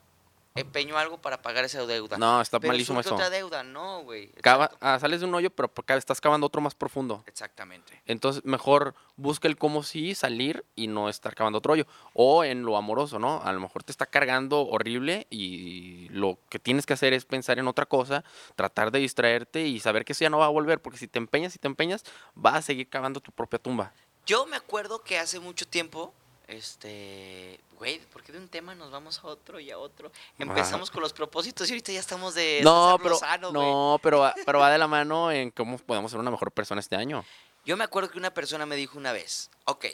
empeño 0.56 0.98
algo 0.98 1.18
para 1.18 1.42
pagar 1.42 1.64
esa 1.66 1.86
deuda. 1.86 2.18
No, 2.18 2.42
está 2.42 2.60
pero 2.60 2.74
malísimo 2.74 3.00
eso. 3.00 3.14
otra 3.16 3.30
deuda, 3.30 3.64
no, 3.64 4.04
güey. 4.04 4.32
Cava- 4.42 4.72
ah, 4.82 5.00
sales 5.00 5.22
de 5.22 5.26
un 5.26 5.34
hoyo, 5.34 5.50
pero 5.50 5.72
estás 5.98 6.20
cavando 6.20 6.48
otro 6.48 6.62
más 6.62 6.76
profundo. 6.76 7.24
Exactamente. 7.28 8.02
Entonces, 8.06 8.44
mejor 8.46 8.94
busca 9.16 9.48
el 9.48 9.58
cómo 9.58 9.84
sí 9.84 10.16
salir 10.16 10.66
y 10.76 10.88
no 10.88 11.10
estar 11.10 11.36
cavando 11.36 11.60
otro 11.60 11.74
hoyo. 11.74 11.86
O 12.14 12.44
en 12.44 12.64
lo 12.64 12.76
amoroso, 12.78 13.20
¿no? 13.20 13.42
A 13.44 13.54
lo 13.54 13.60
mejor 13.60 13.84
te 13.84 13.92
está 13.92 14.06
cargando 14.06 14.62
horrible 14.68 15.28
y 15.30 16.10
lo 16.10 16.38
que 16.50 16.60
tienes 16.60 16.86
que 16.86 16.94
hacer 16.94 17.14
es 17.14 17.26
pensar 17.26 17.60
en 17.60 17.68
otra 17.68 17.86
cosa, 17.86 18.24
tratar 18.56 18.92
de 18.92 19.00
distraerte 19.00 19.66
y 19.68 19.80
saber 19.80 20.06
que 20.06 20.14
eso 20.14 20.24
ya 20.26 20.30
no 20.30 20.40
va 20.40 20.46
a 20.46 20.50
volver, 20.50 20.82
porque 20.82 20.98
si 20.98 21.08
te 21.08 21.20
empeñas 21.20 21.56
y 21.56 21.60
te 21.60 21.68
empeñas, 21.68 22.04
vas 22.36 22.56
a 22.56 22.62
seguir 22.62 22.90
cavando 22.90 23.20
tu 23.22 23.32
propia 23.32 23.60
tumba. 23.60 23.94
Yo 24.26 24.46
me 24.46 24.56
acuerdo 24.56 25.02
que 25.02 25.18
hace 25.18 25.40
mucho 25.40 25.68
tiempo, 25.68 26.14
este, 26.52 27.60
güey, 27.78 28.00
¿por 28.12 28.24
qué 28.24 28.32
de 28.32 28.38
un 28.38 28.48
tema 28.48 28.76
nos 28.76 28.92
vamos 28.92 29.20
a 29.20 29.28
otro 29.28 29.60
y 29.60 29.72
a 29.72 29.78
otro? 29.78 30.12
Empezamos 30.38 30.92
con 30.92 31.02
los 31.02 31.14
propósitos 31.14 31.70
y 31.70 31.74
ahorita 31.74 31.92
ya 31.92 32.00
estamos 32.00 32.36
de 32.36 32.62
no, 32.64 33.00
pero, 33.02 33.18
no 33.52 34.00
pero, 34.04 34.20
va, 34.20 34.36
pero 34.46 34.60
va 34.60 34.70
de 34.70 34.78
la 34.78 34.88
mano 34.88 35.32
en 35.32 35.52
cómo 35.52 35.78
podemos 35.78 36.12
ser 36.12 36.20
una 36.20 36.32
mejor 36.32 36.52
persona 36.52 36.82
este 36.82 36.96
año. 36.96 37.26
Yo 37.66 37.78
me 37.78 37.84
acuerdo 37.84 38.10
que 38.10 38.18
una 38.18 38.34
persona 38.34 38.66
me 38.66 38.76
dijo 38.76 38.98
una 38.98 39.12
vez, 39.12 39.50
ok, 39.66 39.86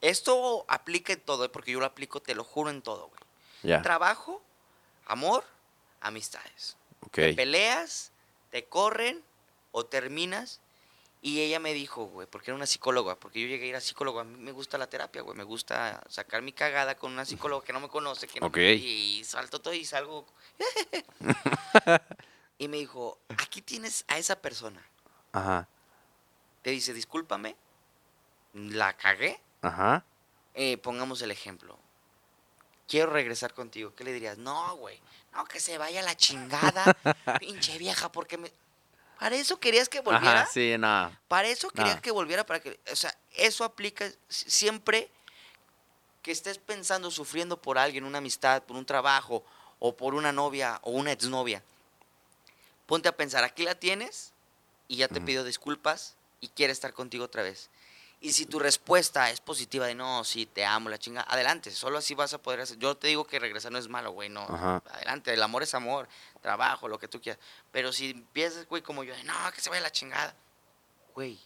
esto 0.00 0.64
aplica 0.68 1.12
en 1.12 1.20
todo, 1.20 1.44
¿eh? 1.44 1.48
porque 1.48 1.72
yo 1.72 1.80
lo 1.80 1.86
aplico, 1.86 2.20
te 2.20 2.34
lo 2.34 2.44
juro, 2.44 2.70
en 2.70 2.82
todo, 2.82 3.08
güey. 3.08 3.20
Ya. 3.62 3.82
Trabajo, 3.82 4.42
amor, 5.06 5.44
amistades. 6.00 6.76
Ok. 7.00 7.14
Te 7.14 7.34
peleas, 7.34 8.10
te 8.50 8.64
corren 8.64 9.22
o 9.70 9.84
terminas. 9.84 10.60
Y 11.24 11.40
ella 11.40 11.60
me 11.60 11.72
dijo, 11.72 12.06
güey, 12.06 12.26
porque 12.26 12.50
era 12.50 12.56
una 12.56 12.66
psicóloga, 12.66 13.14
porque 13.14 13.40
yo 13.40 13.46
llegué 13.46 13.66
a 13.66 13.68
ir 13.68 13.76
a 13.76 13.80
psicóloga, 13.80 14.22
a 14.22 14.24
mí 14.24 14.36
me 14.38 14.50
gusta 14.50 14.76
la 14.76 14.88
terapia, 14.88 15.22
güey, 15.22 15.36
me 15.36 15.44
gusta 15.44 16.02
sacar 16.08 16.42
mi 16.42 16.52
cagada 16.52 16.96
con 16.96 17.12
una 17.12 17.24
psicóloga 17.24 17.64
que 17.64 17.72
no 17.72 17.78
me 17.78 17.88
conoce, 17.88 18.26
que 18.26 18.40
no 18.40 18.48
Ok. 18.48 18.56
y 18.58 19.22
salto 19.24 19.60
todo 19.60 19.72
y 19.72 19.84
salgo. 19.84 20.26
y 22.58 22.66
me 22.68 22.78
dijo, 22.78 23.18
aquí 23.38 23.62
tienes 23.62 24.04
a 24.08 24.18
esa 24.18 24.40
persona. 24.40 24.84
Ajá. 25.30 25.68
Te 26.62 26.70
dice, 26.70 26.92
discúlpame, 26.92 27.56
la 28.54 28.96
cagué, 28.96 29.40
Ajá. 29.62 30.04
eh, 30.54 30.76
pongamos 30.78 31.22
el 31.22 31.30
ejemplo. 31.30 31.78
Quiero 32.88 33.10
regresar 33.12 33.54
contigo. 33.54 33.94
¿Qué 33.94 34.02
le 34.04 34.12
dirías? 34.12 34.36
No, 34.38 34.76
güey. 34.76 35.00
No, 35.32 35.44
que 35.46 35.60
se 35.60 35.78
vaya 35.78 36.00
a 36.00 36.02
la 36.02 36.16
chingada. 36.16 36.84
pinche 37.40 37.78
vieja, 37.78 38.10
porque 38.12 38.36
me... 38.36 38.52
¿Para 39.22 39.36
eso 39.36 39.60
querías 39.60 39.88
que 39.88 40.00
volviera? 40.00 40.40
Ajá, 40.40 40.50
sí, 40.52 40.74
nada. 40.76 41.16
Para 41.28 41.46
eso 41.46 41.70
querías 41.70 42.00
que 42.00 42.10
volviera, 42.10 42.44
para 42.44 42.58
que... 42.58 42.80
O 42.90 42.96
sea, 42.96 43.16
eso 43.34 43.62
aplica 43.62 44.10
siempre 44.28 45.08
que 46.22 46.32
estés 46.32 46.58
pensando, 46.58 47.08
sufriendo 47.08 47.56
por 47.56 47.78
alguien, 47.78 48.02
una 48.02 48.18
amistad, 48.18 48.64
por 48.64 48.76
un 48.76 48.84
trabajo, 48.84 49.44
o 49.78 49.96
por 49.96 50.16
una 50.16 50.32
novia, 50.32 50.80
o 50.82 50.90
una 50.90 51.12
exnovia. 51.12 51.62
Ponte 52.86 53.08
a 53.08 53.16
pensar, 53.16 53.44
aquí 53.44 53.62
la 53.62 53.76
tienes, 53.76 54.32
y 54.88 54.96
ya 54.96 55.06
te 55.06 55.20
pidió 55.20 55.44
disculpas, 55.44 56.16
y 56.40 56.48
quiere 56.48 56.72
estar 56.72 56.92
contigo 56.92 57.26
otra 57.26 57.44
vez. 57.44 57.70
Y 58.20 58.32
si 58.32 58.46
tu 58.46 58.58
respuesta 58.58 59.30
es 59.30 59.40
positiva 59.40 59.86
de 59.86 59.94
no, 59.94 60.24
sí, 60.24 60.46
te 60.46 60.64
amo, 60.64 60.88
la 60.88 60.98
chinga, 60.98 61.24
adelante, 61.28 61.70
solo 61.70 61.98
así 61.98 62.14
vas 62.14 62.34
a 62.34 62.38
poder 62.38 62.60
hacer. 62.60 62.76
Yo 62.78 62.96
te 62.96 63.06
digo 63.06 63.24
que 63.24 63.38
regresar 63.38 63.70
no 63.70 63.78
es 63.78 63.88
malo, 63.88 64.10
güey, 64.10 64.28
no. 64.28 64.42
Ajá. 64.42 64.82
Adelante, 64.90 65.32
el 65.32 65.42
amor 65.42 65.62
es 65.62 65.74
amor, 65.74 66.08
trabajo, 66.42 66.88
lo 66.88 66.98
que 66.98 67.08
tú 67.08 67.20
quieras. 67.22 67.40
Pero 67.70 67.92
si 67.92 68.10
empiezas, 68.10 68.66
güey, 68.68 68.82
como 68.82 69.04
yo, 69.04 69.14
de 69.14 69.24
no, 69.24 69.32
que 69.54 69.60
se 69.62 69.70
vaya 69.70 69.80
la 69.80 69.90
chingada, 69.92 70.34
güey, 71.14 71.38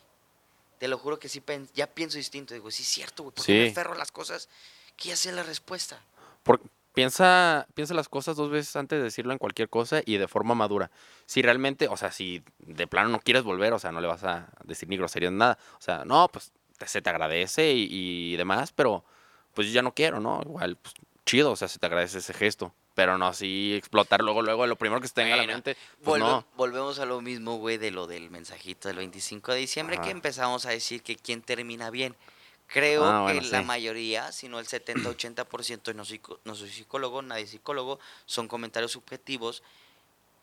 te 0.79 0.89
lo 0.89 0.99
juro 0.99 1.19
que 1.19 1.29
sí, 1.29 1.43
ya 1.75 1.87
pienso 1.87 2.17
distinto. 2.19 2.55
Digo, 2.55 2.71
sí, 2.73 2.83
es 2.83 2.89
cierto, 2.89 3.23
güey, 3.23 3.35
porque 3.35 3.53
me 3.53 3.65
Sí. 3.67 3.71
aferro 3.71 3.93
a 3.93 3.97
las 3.99 4.11
cosas 4.11 4.49
que 4.97 5.11
ya 5.11 5.17
sé 5.17 5.31
la 5.31 5.43
respuesta. 5.45 6.01
Por- 6.43 6.61
piensa, 6.95 7.67
piensa 7.75 7.93
las 7.95 8.09
cosas 8.09 8.37
dos 8.37 8.51
veces 8.51 8.75
antes 8.75 8.99
de 8.99 9.05
decirlo 9.05 9.33
en 9.33 9.39
cualquier 9.39 9.69
cosa 9.69 10.01
y 10.05 10.17
de 10.17 10.27
forma 10.29 10.55
madura. 10.55 10.91
Si 11.27 11.43
realmente, 11.43 11.89
o 11.89 11.97
sea, 11.97 12.11
si 12.11 12.43
de 12.59 12.87
plano 12.87 13.11
no 13.11 13.21
quieres 13.21 13.43
volver, 13.43 13.73
o 13.75 13.79
sea, 13.79 13.93
no 13.93 14.01
le 14.01 14.07
vas 14.09 14.25
a 14.25 14.49
decir 14.65 14.89
ni 14.89 14.97
groserías 14.97 15.31
ni 15.33 15.39
nada. 15.39 15.59
O 15.79 15.83
sea, 15.83 16.05
no, 16.07 16.29
pues 16.29 16.53
te- 16.79 16.89
se 16.89 17.03
te 17.03 17.11
agradece 17.11 17.73
y, 17.73 17.89
y 18.33 18.37
demás, 18.37 18.73
pero 18.73 19.05
pues 19.55 19.67
yo 19.69 19.75
ya 19.75 19.83
no 19.83 19.93
quiero, 19.95 20.21
¿no? 20.21 20.41
Igual, 20.43 20.77
pues 20.77 20.95
chido, 21.27 21.51
o 21.53 21.57
sea, 21.57 21.69
se 21.69 21.79
te 21.79 21.85
agradece 21.87 22.19
ese 22.19 22.33
gesto. 22.33 22.73
Pero 22.97 23.19
no 23.19 23.27
así 23.27 23.75
explotar 23.75 24.23
luego, 24.23 24.41
luego, 24.41 24.67
lo 24.67 24.75
primero 24.75 25.01
que 25.03 25.07
se 25.07 25.13
te 25.15 25.21
venga 25.23 25.35
a 25.35 25.39
la 25.39 25.47
mente, 25.47 25.77
pues 26.03 26.21
Volve- 26.21 26.27
no. 26.31 26.47
Volvemos 26.57 26.99
a 26.99 27.05
lo 27.05 27.21
mismo, 27.21 27.59
güey, 27.59 27.77
de 27.77 27.91
lo 27.91 28.07
del 28.07 28.31
mensajito 28.31 28.89
del 28.89 28.97
25 28.97 29.53
de 29.53 29.59
diciembre, 29.59 30.01
que 30.01 30.09
empezamos 30.11 30.65
a 30.65 30.71
decir 30.71 31.03
que 31.03 31.15
quién 31.15 31.43
termina 31.43 31.91
bien. 31.91 32.17
Creo 32.69 33.05
Ah, 33.05 33.21
bueno, 33.23 33.41
que 33.43 33.47
la 33.49 33.61
mayoría, 33.63 34.33
si 34.33 34.49
no 34.49 34.59
el 34.59 34.67
70-80%, 34.67 35.95
no, 35.95 36.05
psico- 36.07 36.41
no 36.45 36.55
soy 36.55 36.71
psicólogo, 36.71 37.21
nadie 37.21 37.45
es 37.45 37.51
psicólogo, 37.51 38.01
son 38.25 38.49
comentarios 38.49 38.93
subjetivos. 38.93 39.63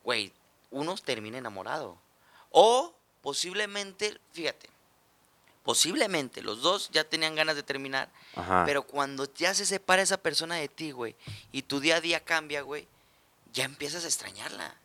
Güey, 0.03 0.31
uno 0.69 0.95
termina 1.03 1.39
enamorado. 1.39 1.97
O 2.51 2.93
posiblemente, 3.21 4.15
fíjate, 4.31 4.69
posiblemente 5.63 6.41
los 6.41 6.61
dos 6.61 6.89
ya 6.91 7.03
tenían 7.03 7.35
ganas 7.35 7.55
de 7.55 7.63
terminar, 7.63 8.09
Ajá. 8.35 8.63
pero 8.65 8.83
cuando 8.83 9.31
ya 9.33 9.53
se 9.53 9.65
separa 9.65 10.01
esa 10.01 10.17
persona 10.17 10.55
de 10.55 10.67
ti, 10.67 10.91
güey, 10.91 11.15
y 11.51 11.61
tu 11.63 11.79
día 11.79 11.97
a 11.97 12.01
día 12.01 12.19
cambia, 12.19 12.61
güey, 12.61 12.87
ya 13.53 13.63
empiezas 13.65 14.03
a 14.03 14.07
extrañarla. 14.07 14.75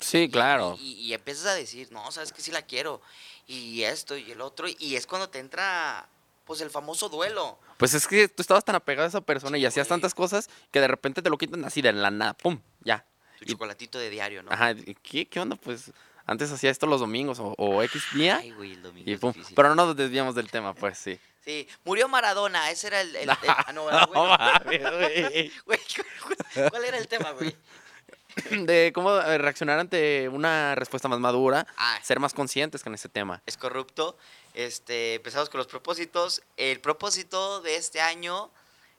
sí, 0.00 0.18
Y- 0.24 0.30
claro. 0.30 0.76
Y, 0.78 0.92
y 0.94 1.14
empiezas 1.14 1.46
a 1.46 1.54
decir, 1.54 1.90
no, 1.90 2.10
sabes 2.12 2.32
que 2.32 2.42
sí 2.42 2.50
la 2.52 2.62
quiero. 2.62 3.00
Y 3.46 3.82
esto 3.84 4.16
y 4.16 4.30
el 4.32 4.40
otro. 4.40 4.66
Y 4.78 4.96
es 4.96 5.06
cuando 5.06 5.28
te 5.30 5.38
entra, 5.38 6.06
pues, 6.44 6.60
el 6.60 6.68
famoso 6.68 7.08
duelo. 7.08 7.58
Pues 7.78 7.94
es 7.94 8.06
que 8.08 8.28
tú 8.28 8.42
estabas 8.42 8.64
tan 8.64 8.74
apegado 8.74 9.06
a 9.06 9.08
esa 9.08 9.20
persona 9.20 9.56
y 9.56 9.64
hacías 9.64 9.86
güey. 9.86 9.94
tantas 10.00 10.14
cosas 10.14 10.50
que 10.72 10.80
de 10.80 10.88
repente 10.88 11.22
te 11.22 11.30
lo 11.30 11.38
quitan 11.38 11.64
así 11.64 11.80
de 11.80 11.92
la 11.92 12.10
nada, 12.10 12.34
pum, 12.34 12.60
ya. 12.82 13.06
Tu 13.38 13.44
Y- 13.44 13.48
chocolatito 13.52 13.98
de 13.98 14.10
diario, 14.10 14.42
¿no? 14.42 14.50
Ajá, 14.50 14.72
¿y 14.72 14.96
¿qué, 15.02 15.26
qué 15.28 15.40
onda? 15.40 15.56
Pues 15.56 15.92
antes 16.26 16.50
hacía 16.52 16.70
esto 16.70 16.86
los 16.86 17.00
domingos 17.00 17.38
o, 17.38 17.54
o 17.56 17.82
X 17.84 18.02
día 18.14 18.38
Ay, 18.38 18.50
güey, 18.52 18.72
el 18.72 18.82
domingo 18.82 19.10
y 19.10 19.16
pum. 19.16 19.32
Pero 19.54 19.68
no 19.74 19.86
nos 19.86 19.96
desviamos 19.96 20.34
del 20.34 20.50
tema, 20.50 20.74
pues 20.74 20.98
sí. 20.98 21.18
Sí, 21.44 21.68
murió 21.84 22.08
Maradona. 22.08 22.70
Ese 22.70 22.88
era 22.88 23.00
el... 23.00 23.14
el- 23.16 23.30
el- 23.30 23.36
ah, 23.48 23.72
no, 23.72 23.84
bueno, 23.84 24.10
mames, 24.12 24.82
güey. 24.92 25.52
¿cuál- 25.64 26.70
¿Cuál 26.70 26.84
era 26.84 26.98
el 26.98 27.06
tema, 27.08 27.30
güey? 27.32 27.56
De 28.66 28.92
cómo 28.94 29.16
eh, 29.16 29.38
reaccionar 29.38 29.78
ante 29.78 30.28
una 30.28 30.74
respuesta 30.74 31.08
más 31.08 31.18
madura, 31.20 31.66
Ah, 31.78 31.98
ser 32.02 32.20
más 32.20 32.34
conscientes 32.34 32.82
con 32.82 32.92
ese 32.94 33.08
tema. 33.08 33.40
es 33.46 33.56
corrupto. 33.56 34.18
Este, 34.52 35.14
empezamos 35.14 35.48
con 35.48 35.58
los 35.58 35.66
propósitos. 35.66 36.42
El 36.56 36.80
propósito 36.80 37.60
de 37.62 37.76
este 37.76 38.00
año, 38.00 38.50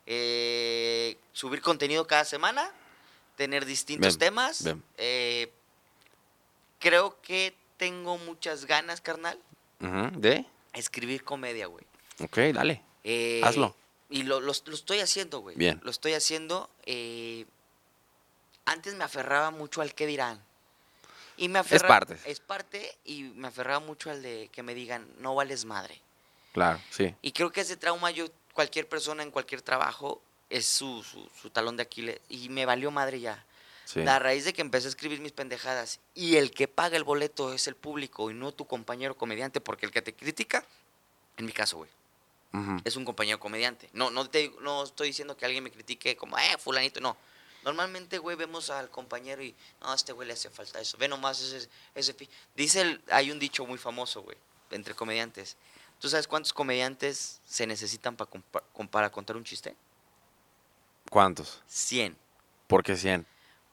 eh, 0.08 1.18
subir 1.34 1.62
contenido 1.62 2.08
cada 2.08 2.26
semana, 2.26 2.72
tener 3.36 3.66
distintos 3.66 4.18
Bien, 4.18 4.30
temas. 4.32 4.64
bien. 4.64 4.84
Eh, 4.98 5.52
creo 6.80 7.20
que 7.22 7.56
tengo 7.78 8.18
muchas 8.18 8.66
ganas, 8.66 9.02
carnal, 9.02 9.40
¿De? 10.14 10.46
escribir 10.74 11.24
comedia, 11.24 11.68
güey. 11.68 11.86
Ok, 12.20 12.38
dale. 12.54 12.82
Eh, 13.04 13.42
Hazlo. 13.44 13.76
Y 14.10 14.24
lo, 14.24 14.40
lo- 14.40 14.54
lo 14.66 14.74
estoy 14.74 15.00
haciendo, 15.00 15.40
güey. 15.40 15.56
Bien. 15.56 15.80
Lo 15.84 15.92
estoy 15.92 16.14
haciendo. 16.14 16.70
eh, 16.86 17.46
antes 18.66 18.96
me 18.96 19.04
aferraba 19.04 19.52
mucho 19.52 19.82
al 19.82 19.94
qué 19.94 20.06
dirán. 20.06 20.44
Y 21.38 21.48
me 21.50 21.60
aferra- 21.60 21.88
parte. 21.88 22.18
Es 22.26 22.40
parte 22.40 22.98
y 23.06 23.24
me 23.24 23.48
aferraba 23.48 23.80
mucho 23.80 24.10
al 24.10 24.22
de 24.22 24.50
que 24.52 24.64
me 24.64 24.74
digan, 24.74 25.08
no 25.20 25.36
vales 25.36 25.66
madre. 25.66 26.02
Claro, 26.54 26.80
sí. 26.90 27.14
Y 27.22 27.32
creo 27.32 27.52
que 27.52 27.62
ese 27.62 27.78
trauma, 27.78 28.10
yo, 28.12 28.26
cualquier 28.54 28.90
persona 28.90 29.22
en 29.24 29.30
cualquier 29.32 29.62
trabajo, 29.62 30.22
es 30.50 30.66
su, 30.66 31.04
su, 31.04 31.30
su 31.40 31.50
talón 31.52 31.78
de 31.78 31.84
Aquiles. 31.84 32.20
Y 32.30 32.50
me 32.50 32.66
valió 32.66 32.90
madre 32.92 33.20
ya. 33.20 33.46
Sí. 33.88 34.02
A 34.08 34.20
raíz 34.20 34.44
de 34.44 34.52
que 34.52 34.62
empecé 34.62 34.88
a 34.88 34.90
escribir 34.90 35.22
mis 35.22 35.32
pendejadas 35.32 36.00
y 36.14 36.36
el 36.36 36.52
que 36.52 36.68
paga 36.68 36.98
el 36.98 37.04
boleto 37.06 37.54
es 37.54 37.68
el 37.68 37.76
público 37.76 38.30
y 38.30 38.34
no 38.34 38.52
tu 38.52 38.66
compañero 38.68 39.16
comediante, 39.16 39.62
porque 39.62 39.86
el 39.86 39.92
que 39.94 40.02
te 40.02 40.14
critica, 40.14 40.66
en 41.38 41.46
mi 41.46 41.54
caso, 41.54 41.78
güey, 41.78 41.90
es 42.84 42.96
un 42.96 43.06
compañero 43.06 43.40
comediante. 43.40 43.88
No, 43.94 44.10
no, 44.12 44.30
te, 44.30 44.52
no 44.62 44.84
estoy 44.84 45.08
diciendo 45.08 45.38
que 45.38 45.46
alguien 45.46 45.64
me 45.64 45.72
critique 45.72 46.16
como, 46.18 46.38
eh, 46.38 46.58
fulanito, 46.60 47.00
no. 47.00 47.16
Normalmente, 47.64 48.18
güey, 48.18 48.36
vemos 48.36 48.70
al 48.70 48.90
compañero 48.90 49.42
y, 49.44 49.54
no, 49.82 49.92
a 49.92 49.96
este 49.96 50.12
güey 50.14 50.28
le 50.28 50.34
hace 50.34 50.50
falta 50.50 50.80
eso. 50.80 50.98
Ve 50.98 51.08
nomás 51.08 51.40
ese, 51.42 51.70
ese 51.96 52.14
pi-". 52.14 52.30
Dice, 52.56 52.82
el- 52.82 53.02
hay 53.12 53.30
un 53.32 53.40
dicho 53.40 53.66
muy 53.66 53.78
famoso, 53.78 54.22
güey, 54.24 54.38
entre 54.72 54.94
comediantes. 54.96 55.56
¿Tú 56.00 56.10
sabes 56.10 56.28
cuántos 56.28 56.54
comediantes 56.54 57.42
se 57.46 57.66
necesitan 57.68 58.16
pa 58.16 58.26
compa- 58.30 58.64
com- 58.74 58.88
para 58.88 59.12
contar 59.12 59.36
un 59.36 59.44
chiste? 59.44 59.76
¿Cuántos? 61.10 61.62
100. 61.68 62.18
¿Por 62.68 62.84
qué 62.84 62.96
100? 62.96 63.26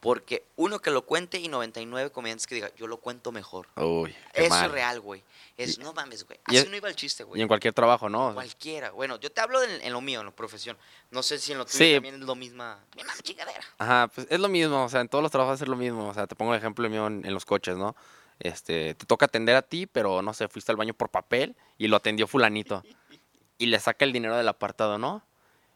Porque 0.04 0.44
uno 0.56 0.78
que 0.80 0.90
lo 0.92 1.02
cuente 1.06 1.38
y 1.40 1.48
99 1.48 2.10
comediantes 2.12 2.46
que 2.46 2.54
diga, 2.54 2.70
yo 2.76 2.86
lo 2.86 2.98
cuento 2.98 3.32
mejor. 3.32 3.66
Uy, 3.76 4.14
qué 4.32 4.42
Eso 4.44 4.50
mal. 4.50 4.66
es 4.66 4.70
real, 4.70 5.00
güey. 5.00 5.24
Es, 5.56 5.78
Y- 5.78 5.80
no 5.80 5.92
mames, 5.92 6.24
güey. 6.26 6.38
y 6.48 6.50
Así 6.50 6.58
es- 6.58 6.70
no 6.70 6.76
iba 6.76 6.88
el 6.88 6.94
chiste, 6.94 7.22
Y 7.22 7.26
güey. 7.26 7.40
en 7.42 7.48
cualquier 7.48 7.72
trabajo, 7.74 8.08
¿no? 8.08 8.34
Cualquiera. 8.34 8.90
Bueno, 8.90 9.18
yo 9.18 9.32
te 9.32 9.40
hablo 9.40 9.62
en, 9.62 9.80
en 9.82 9.92
lo 9.92 10.00
mío, 10.00 10.20
en 10.20 10.26
la 10.26 10.32
profesión. 10.32 10.76
No 11.10 11.22
sé 11.22 11.38
si 11.38 11.52
en 11.52 11.58
lo 11.58 11.64
tuyo 11.64 11.78
Sí. 11.78 11.94
también 11.94 12.16
es 12.16 12.20
lo 12.20 12.34
misma. 12.34 12.78
Misma 12.94 13.12
chingadera. 13.22 13.64
Ajá, 13.78 14.08
pues 14.14 14.26
es 14.30 14.38
lo 14.38 14.48
mismo, 14.48 14.84
o 14.84 14.88
sea, 14.88 15.00
en 15.00 15.08
todos 15.08 15.22
los 15.22 15.32
trabajos 15.32 15.60
es 15.60 15.66
lo 15.68 15.76
mismo. 15.76 16.08
O 16.08 16.14
sea, 16.14 16.26
te 16.26 16.36
pongo 16.36 16.52
el 16.54 16.58
ejemplo 16.58 16.88
mío 16.90 17.06
en, 17.06 17.24
en 17.24 17.34
los 17.34 17.44
coches, 17.44 17.76
¿no? 17.76 17.96
Este, 18.40 18.94
te 18.94 19.06
toca 19.06 19.26
atender 19.26 19.56
a 19.56 19.62
ti, 19.62 19.86
pero 19.86 20.20
no 20.20 20.34
sé, 20.34 20.48
fuiste 20.48 20.70
al 20.72 20.76
baño 20.76 20.92
por 20.92 21.08
papel 21.08 21.56
y 21.78 21.88
lo 21.88 21.96
atendió 21.96 22.26
fulanito. 22.26 22.82
Y 23.56 23.66
le 23.66 23.78
saca 23.78 24.04
el 24.04 24.12
dinero 24.12 24.36
del 24.36 24.48
apartado, 24.48 24.98
¿no? 24.98 25.24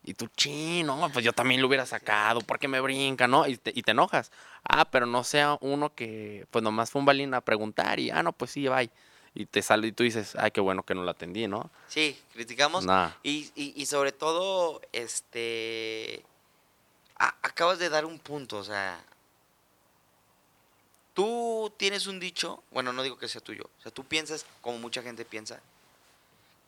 Y 0.08 0.14
tú, 0.14 0.26
chin, 0.34 0.86
no, 0.86 1.10
pues 1.12 1.22
yo 1.22 1.34
también 1.34 1.60
lo 1.60 1.66
hubiera 1.68 1.84
sacado, 1.84 2.40
¿por 2.40 2.58
qué 2.58 2.66
me 2.66 2.80
brinca, 2.80 3.28
no? 3.28 3.46
Y 3.46 3.58
te, 3.58 3.72
y 3.74 3.82
te 3.82 3.90
enojas. 3.90 4.32
Ah, 4.64 4.86
pero 4.90 5.04
no 5.04 5.22
sea 5.22 5.58
uno 5.60 5.94
que, 5.94 6.46
pues 6.50 6.62
nomás 6.62 6.90
fue 6.90 7.00
un 7.00 7.04
balín 7.04 7.34
a 7.34 7.42
preguntar 7.42 8.00
y, 8.00 8.10
ah, 8.10 8.22
no, 8.22 8.32
pues 8.32 8.52
sí, 8.52 8.66
bye. 8.68 8.88
Y 9.34 9.44
te 9.44 9.60
sale 9.60 9.86
y 9.88 9.92
tú 9.92 10.04
dices, 10.04 10.34
ay, 10.38 10.50
qué 10.50 10.62
bueno 10.62 10.82
que 10.82 10.94
no 10.94 11.02
lo 11.02 11.10
atendí, 11.10 11.46
¿no? 11.46 11.70
Sí, 11.88 12.18
criticamos. 12.32 12.86
Nah. 12.86 13.10
Y, 13.22 13.50
y, 13.54 13.74
y 13.76 13.84
sobre 13.84 14.12
todo, 14.12 14.80
este. 14.92 16.24
a- 17.18 17.34
acabas 17.42 17.78
de 17.78 17.90
dar 17.90 18.06
un 18.06 18.18
punto, 18.18 18.56
o 18.56 18.64
sea. 18.64 19.04
Tú 21.12 21.70
tienes 21.76 22.06
un 22.06 22.18
dicho, 22.20 22.62
bueno, 22.70 22.92
no 22.92 23.02
digo 23.02 23.18
que 23.18 23.28
sea 23.28 23.40
tuyo, 23.40 23.68
o 23.78 23.82
sea, 23.82 23.90
tú 23.92 24.04
piensas, 24.04 24.46
como 24.60 24.78
mucha 24.78 25.02
gente 25.02 25.24
piensa, 25.24 25.60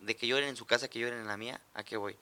de 0.01 0.17
que 0.17 0.27
lloren 0.27 0.49
en 0.49 0.57
su 0.57 0.67
casa, 0.67 0.89
que 0.89 0.99
lloren 0.99 1.21
en 1.21 1.27
la 1.29 1.37
mía, 1.37 1.61
¿a 1.73 1.85
qué 1.85 1.97
voy? 1.97 2.17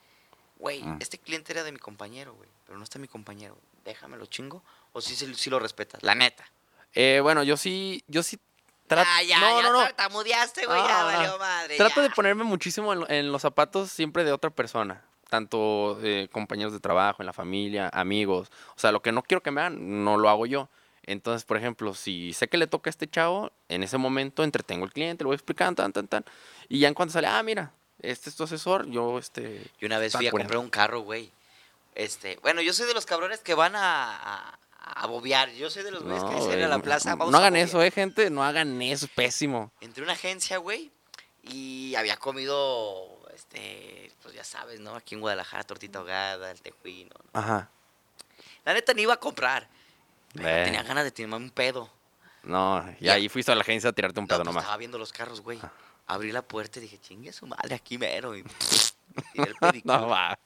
Güey, 0.59 0.83
Mm. 0.83 0.97
este 0.99 1.17
cliente 1.17 1.53
era 1.53 1.63
de 1.63 1.71
mi 1.71 1.79
compañero, 1.79 2.33
güey, 2.35 2.49
pero 2.65 2.77
no 2.77 2.83
está 2.83 2.99
mi 2.99 3.07
compañero, 3.07 3.57
déjamelo 3.85 4.25
chingo, 4.25 4.61
o 4.91 5.01
sí, 5.01 5.15
sí, 5.15 5.33
sí 5.35 5.49
lo 5.49 5.57
respetas, 5.57 6.03
la 6.03 6.13
neta. 6.15 6.45
Eh, 6.93 7.19
bueno, 7.23 7.43
yo 7.43 7.55
sí, 7.57 8.03
yo 8.07 8.21
sí 8.23 8.37
trato... 8.87 9.09
Ah, 9.11 9.23
ya, 9.23 9.39
no, 9.39 9.61
ya 9.61 9.63
no, 9.67 9.73
no. 9.73 9.79
tartamudeaste, 9.83 10.65
güey, 10.65 10.77
ya 10.83 11.01
Ah, 11.01 11.03
valió 11.05 11.37
madre. 11.39 11.77
Trato 11.77 12.01
de 12.01 12.09
ponerme 12.09 12.43
muchísimo 12.43 12.91
en, 12.93 12.99
lo- 12.99 13.09
en 13.09 13.31
los 13.31 13.41
zapatos 13.41 13.89
siempre 13.91 14.23
de 14.25 14.31
otra 14.33 14.49
persona. 14.49 15.01
Tanto 15.29 15.97
eh, 16.01 16.27
compañeros 16.31 16.73
de 16.73 16.79
trabajo, 16.79 17.21
en 17.21 17.27
la 17.27 17.33
familia, 17.33 17.89
amigos. 17.93 18.49
O 18.75 18.79
sea, 18.79 18.91
lo 18.91 19.01
que 19.01 19.11
no 19.11 19.21
quiero 19.21 19.41
que 19.43 19.51
me 19.51 19.61
hagan, 19.61 20.03
no 20.03 20.17
lo 20.17 20.27
hago 20.29 20.45
yo. 20.47 20.69
Entonces, 21.03 21.45
por 21.45 21.55
ejemplo, 21.57 21.93
si 21.93 22.33
sé 22.33 22.47
que 22.49 22.57
le 22.57 22.65
toca 22.67 22.89
a 22.89 22.91
este 22.91 23.07
chavo, 23.07 23.51
en 23.69 23.83
ese 23.83 23.97
momento 23.99 24.43
entretengo 24.43 24.85
al 24.85 24.91
cliente, 24.91 25.23
le 25.23 25.27
voy 25.27 25.35
explicando, 25.35 25.81
tan, 25.83 25.93
tan, 25.93 26.07
tan. 26.07 26.25
Y 26.67 26.79
ya 26.79 26.87
en 26.87 26.95
cuanto 26.95 27.13
sale, 27.13 27.27
ah, 27.27 27.41
mira, 27.43 27.71
este 28.01 28.29
es 28.29 28.35
tu 28.35 28.43
asesor, 28.43 28.87
yo, 28.89 29.17
este... 29.19 29.63
Yo 29.79 29.85
una 29.87 29.99
vez 29.99 30.13
fui 30.15 30.27
a 30.27 30.31
comprar 30.31 30.57
un 30.57 30.69
carro, 30.69 31.01
güey. 31.01 31.31
Este, 31.95 32.37
bueno, 32.41 32.61
yo 32.61 32.73
soy 32.73 32.87
de 32.87 32.93
los 32.93 33.05
cabrones 33.05 33.39
que 33.41 33.53
van 33.53 33.75
a, 33.75 34.15
a, 34.15 34.59
a 35.03 35.07
bobear. 35.07 35.49
Yo 35.51 35.69
soy 35.69 35.83
de 35.83 35.91
los 35.91 36.03
güeyes 36.03 36.23
que 36.23 36.35
dicen 36.35 36.63
a 36.63 36.67
la 36.67 36.79
plaza. 36.79 37.11
no, 37.11 37.17
vamos 37.17 37.31
no 37.31 37.37
a 37.37 37.41
hagan 37.41 37.53
bobear". 37.53 37.67
eso, 37.67 37.81
eh, 37.83 37.91
gente, 37.91 38.29
no 38.29 38.43
hagan 38.43 38.81
eso, 38.81 39.05
es 39.05 39.11
pésimo. 39.11 39.71
Entré 39.81 40.03
a 40.03 40.05
una 40.05 40.13
agencia, 40.13 40.57
güey, 40.57 40.91
y 41.43 41.95
había 41.95 42.15
comido, 42.17 43.19
este, 43.35 44.11
pues 44.21 44.33
ya 44.33 44.43
sabes, 44.43 44.79
¿no? 44.79 44.95
Aquí 44.95 45.15
en 45.15 45.21
Guadalajara, 45.21 45.63
tortita 45.63 45.99
ahogada, 45.99 46.51
el 46.51 46.61
tejuino. 46.61 47.15
¿no? 47.33 47.39
Ajá. 47.39 47.69
La 48.65 48.73
neta 48.73 48.93
ni 48.93 49.01
iba 49.01 49.13
a 49.15 49.19
comprar. 49.19 49.67
Pero 50.33 50.63
tenía 50.65 50.83
ganas 50.83 51.03
de 51.03 51.11
tirarme 51.11 51.37
un 51.37 51.49
pedo. 51.49 51.89
No, 52.43 52.85
y 53.01 53.09
ahí 53.09 53.27
fuiste 53.27 53.51
a 53.51 53.55
la 53.55 53.61
agencia 53.61 53.89
a 53.89 53.93
tirarte 53.93 54.19
un 54.19 54.25
No, 54.25 54.27
pedo 54.29 54.37
pues, 54.39 54.45
nomás. 54.45 54.63
estaba 54.63 54.77
viendo 54.77 54.97
los 54.97 55.11
carros, 55.11 55.41
güey. 55.41 55.59
Abrí 56.09 56.31
la 56.31 56.41
puerta 56.41 56.79
y 56.79 56.81
dije, 56.83 56.97
chingue 56.99 57.31
su 57.31 57.45
madre, 57.45 57.75
aquí 57.75 57.97
mero. 57.99 58.35
Y, 58.35 58.43
tiré 59.33 59.51
el 59.71 59.81
no, 59.85 60.07
va. 60.07 60.37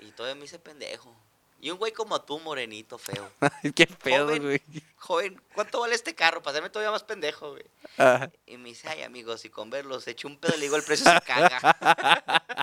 Y 0.00 0.10
todavía 0.10 0.34
me 0.34 0.44
hice 0.46 0.58
pendejo. 0.58 1.14
Y 1.60 1.70
un 1.70 1.78
güey 1.78 1.92
como 1.92 2.20
tú, 2.20 2.38
morenito, 2.40 2.98
feo. 2.98 3.30
Qué 3.74 3.86
pedo, 3.86 4.26
Joven. 4.26 4.42
güey. 4.42 4.60
Joven, 4.96 5.40
¿cuánto 5.54 5.80
vale 5.80 5.94
este 5.94 6.14
carro? 6.14 6.42
Para 6.42 6.50
hacerme 6.52 6.70
todavía 6.70 6.90
más 6.90 7.04
pendejo, 7.04 7.52
güey. 7.52 7.64
Ajá. 7.96 8.30
Y 8.46 8.56
me 8.58 8.70
dice, 8.70 8.88
ay, 8.88 9.02
amigos, 9.02 9.44
y 9.44 9.48
con 9.48 9.70
verlos 9.70 10.06
eché 10.08 10.26
un 10.26 10.36
pedo, 10.38 10.54
le 10.56 10.62
digo, 10.62 10.76
el 10.76 10.82
precio 10.82 11.10
se 11.10 11.20
caga. 11.22 11.60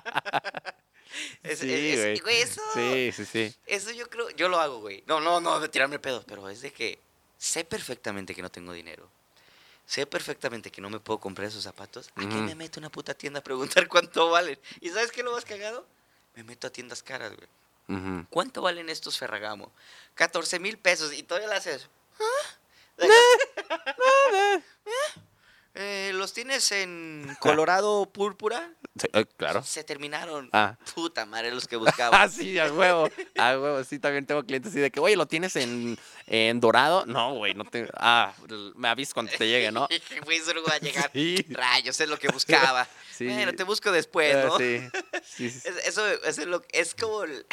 Es- 1.43 1.59
Sí, 1.59 1.71
es- 1.73 1.99
güey. 1.99 2.19
güey, 2.19 2.41
eso, 2.41 2.61
Sí, 2.73 3.11
sí, 3.13 3.25
sí. 3.25 3.55
eso 3.65 3.91
yo 3.91 4.09
creo, 4.09 4.29
yo 4.31 4.47
lo 4.49 4.59
hago, 4.59 4.79
güey. 4.79 5.03
No, 5.07 5.19
no, 5.19 5.41
no, 5.41 5.59
de 5.59 5.67
tirarme 5.69 5.99
pedos, 5.99 6.23
pero 6.25 6.47
es 6.49 6.61
de 6.61 6.71
que 6.71 6.99
sé 7.37 7.65
perfectamente 7.65 8.33
que 8.35 8.41
no 8.41 8.49
tengo 8.51 8.71
dinero. 8.73 9.09
Sé 9.91 10.05
perfectamente 10.05 10.71
que 10.71 10.79
no 10.79 10.89
me 10.89 11.01
puedo 11.01 11.19
comprar 11.19 11.49
esos 11.49 11.63
zapatos. 11.63 12.11
¿A 12.15 12.21
qué 12.21 12.35
me 12.35 12.55
meto 12.55 12.79
a 12.79 12.81
una 12.81 12.89
puta 12.89 13.13
tienda 13.13 13.39
a 13.41 13.43
preguntar 13.43 13.87
cuánto 13.89 14.29
valen? 14.29 14.57
¿Y 14.79 14.89
sabes 14.89 15.11
qué 15.11 15.21
lo 15.21 15.33
más 15.33 15.43
cagado? 15.43 15.85
Me 16.33 16.45
meto 16.45 16.67
a 16.67 16.69
tiendas 16.69 17.03
caras, 17.03 17.33
güey. 17.35 18.25
¿Cuánto 18.29 18.61
valen 18.61 18.87
estos 18.87 19.17
Ferragamo? 19.17 19.69
14 20.13 20.59
mil 20.59 20.77
pesos. 20.77 21.11
Y 21.11 21.23
todavía 21.23 21.49
lo 21.49 21.55
haces. 21.55 21.89
¿Ah? 22.21 23.07
Eh, 25.73 26.11
¿Los 26.13 26.33
tienes 26.33 26.69
en 26.73 27.33
colorado 27.39 28.05
púrpura? 28.11 28.73
Sí, 28.99 29.07
eh, 29.13 29.25
claro. 29.37 29.63
Se 29.63 29.85
terminaron. 29.85 30.49
Ah. 30.51 30.77
Puta 30.95 31.25
madre, 31.25 31.49
los 31.51 31.65
que 31.65 31.75
Ah, 31.77 31.79
buscaba. 31.79 32.27
sí, 32.27 32.59
a 32.59 32.71
huevo. 32.73 33.09
A 33.37 33.51
huevo. 33.57 33.83
Sí, 33.85 33.97
también 33.97 34.25
tengo 34.25 34.43
clientes 34.43 34.71
así 34.73 34.81
de 34.81 34.91
que, 34.91 34.99
oye, 34.99 35.15
¿lo 35.15 35.27
tienes 35.27 35.55
en, 35.55 35.97
en 36.27 36.59
dorado? 36.59 37.05
No, 37.05 37.35
güey, 37.35 37.53
no 37.53 37.63
te. 37.63 37.87
Ah, 37.93 38.33
me 38.75 38.89
avisas 38.89 39.13
cuando 39.13 39.31
te 39.31 39.47
llegue, 39.47 39.71
¿no? 39.71 39.87
Güey, 40.25 40.37
eso 40.39 40.53
no 40.53 40.61
va 40.63 40.73
a 40.73 40.79
llegar. 40.79 41.09
Sí. 41.13 41.45
Rayos, 41.49 41.99
es 42.01 42.09
lo 42.09 42.19
que 42.19 42.27
buscaba. 42.27 42.87
Sí. 43.11 43.27
Bueno, 43.27 43.53
te 43.53 43.63
busco 43.63 43.91
después, 43.91 44.35
Ah, 44.35 44.45
¿no? 44.47 44.57
sí. 44.57 44.81
Sí, 45.23 45.49
sí. 45.51 45.61
Es- 45.69 45.85
Eso, 45.85 46.07
eso 46.07 46.41
es, 46.41 46.47
lo, 46.47 46.63
es 46.71 46.95
como... 46.95 47.23
el- 47.23 47.45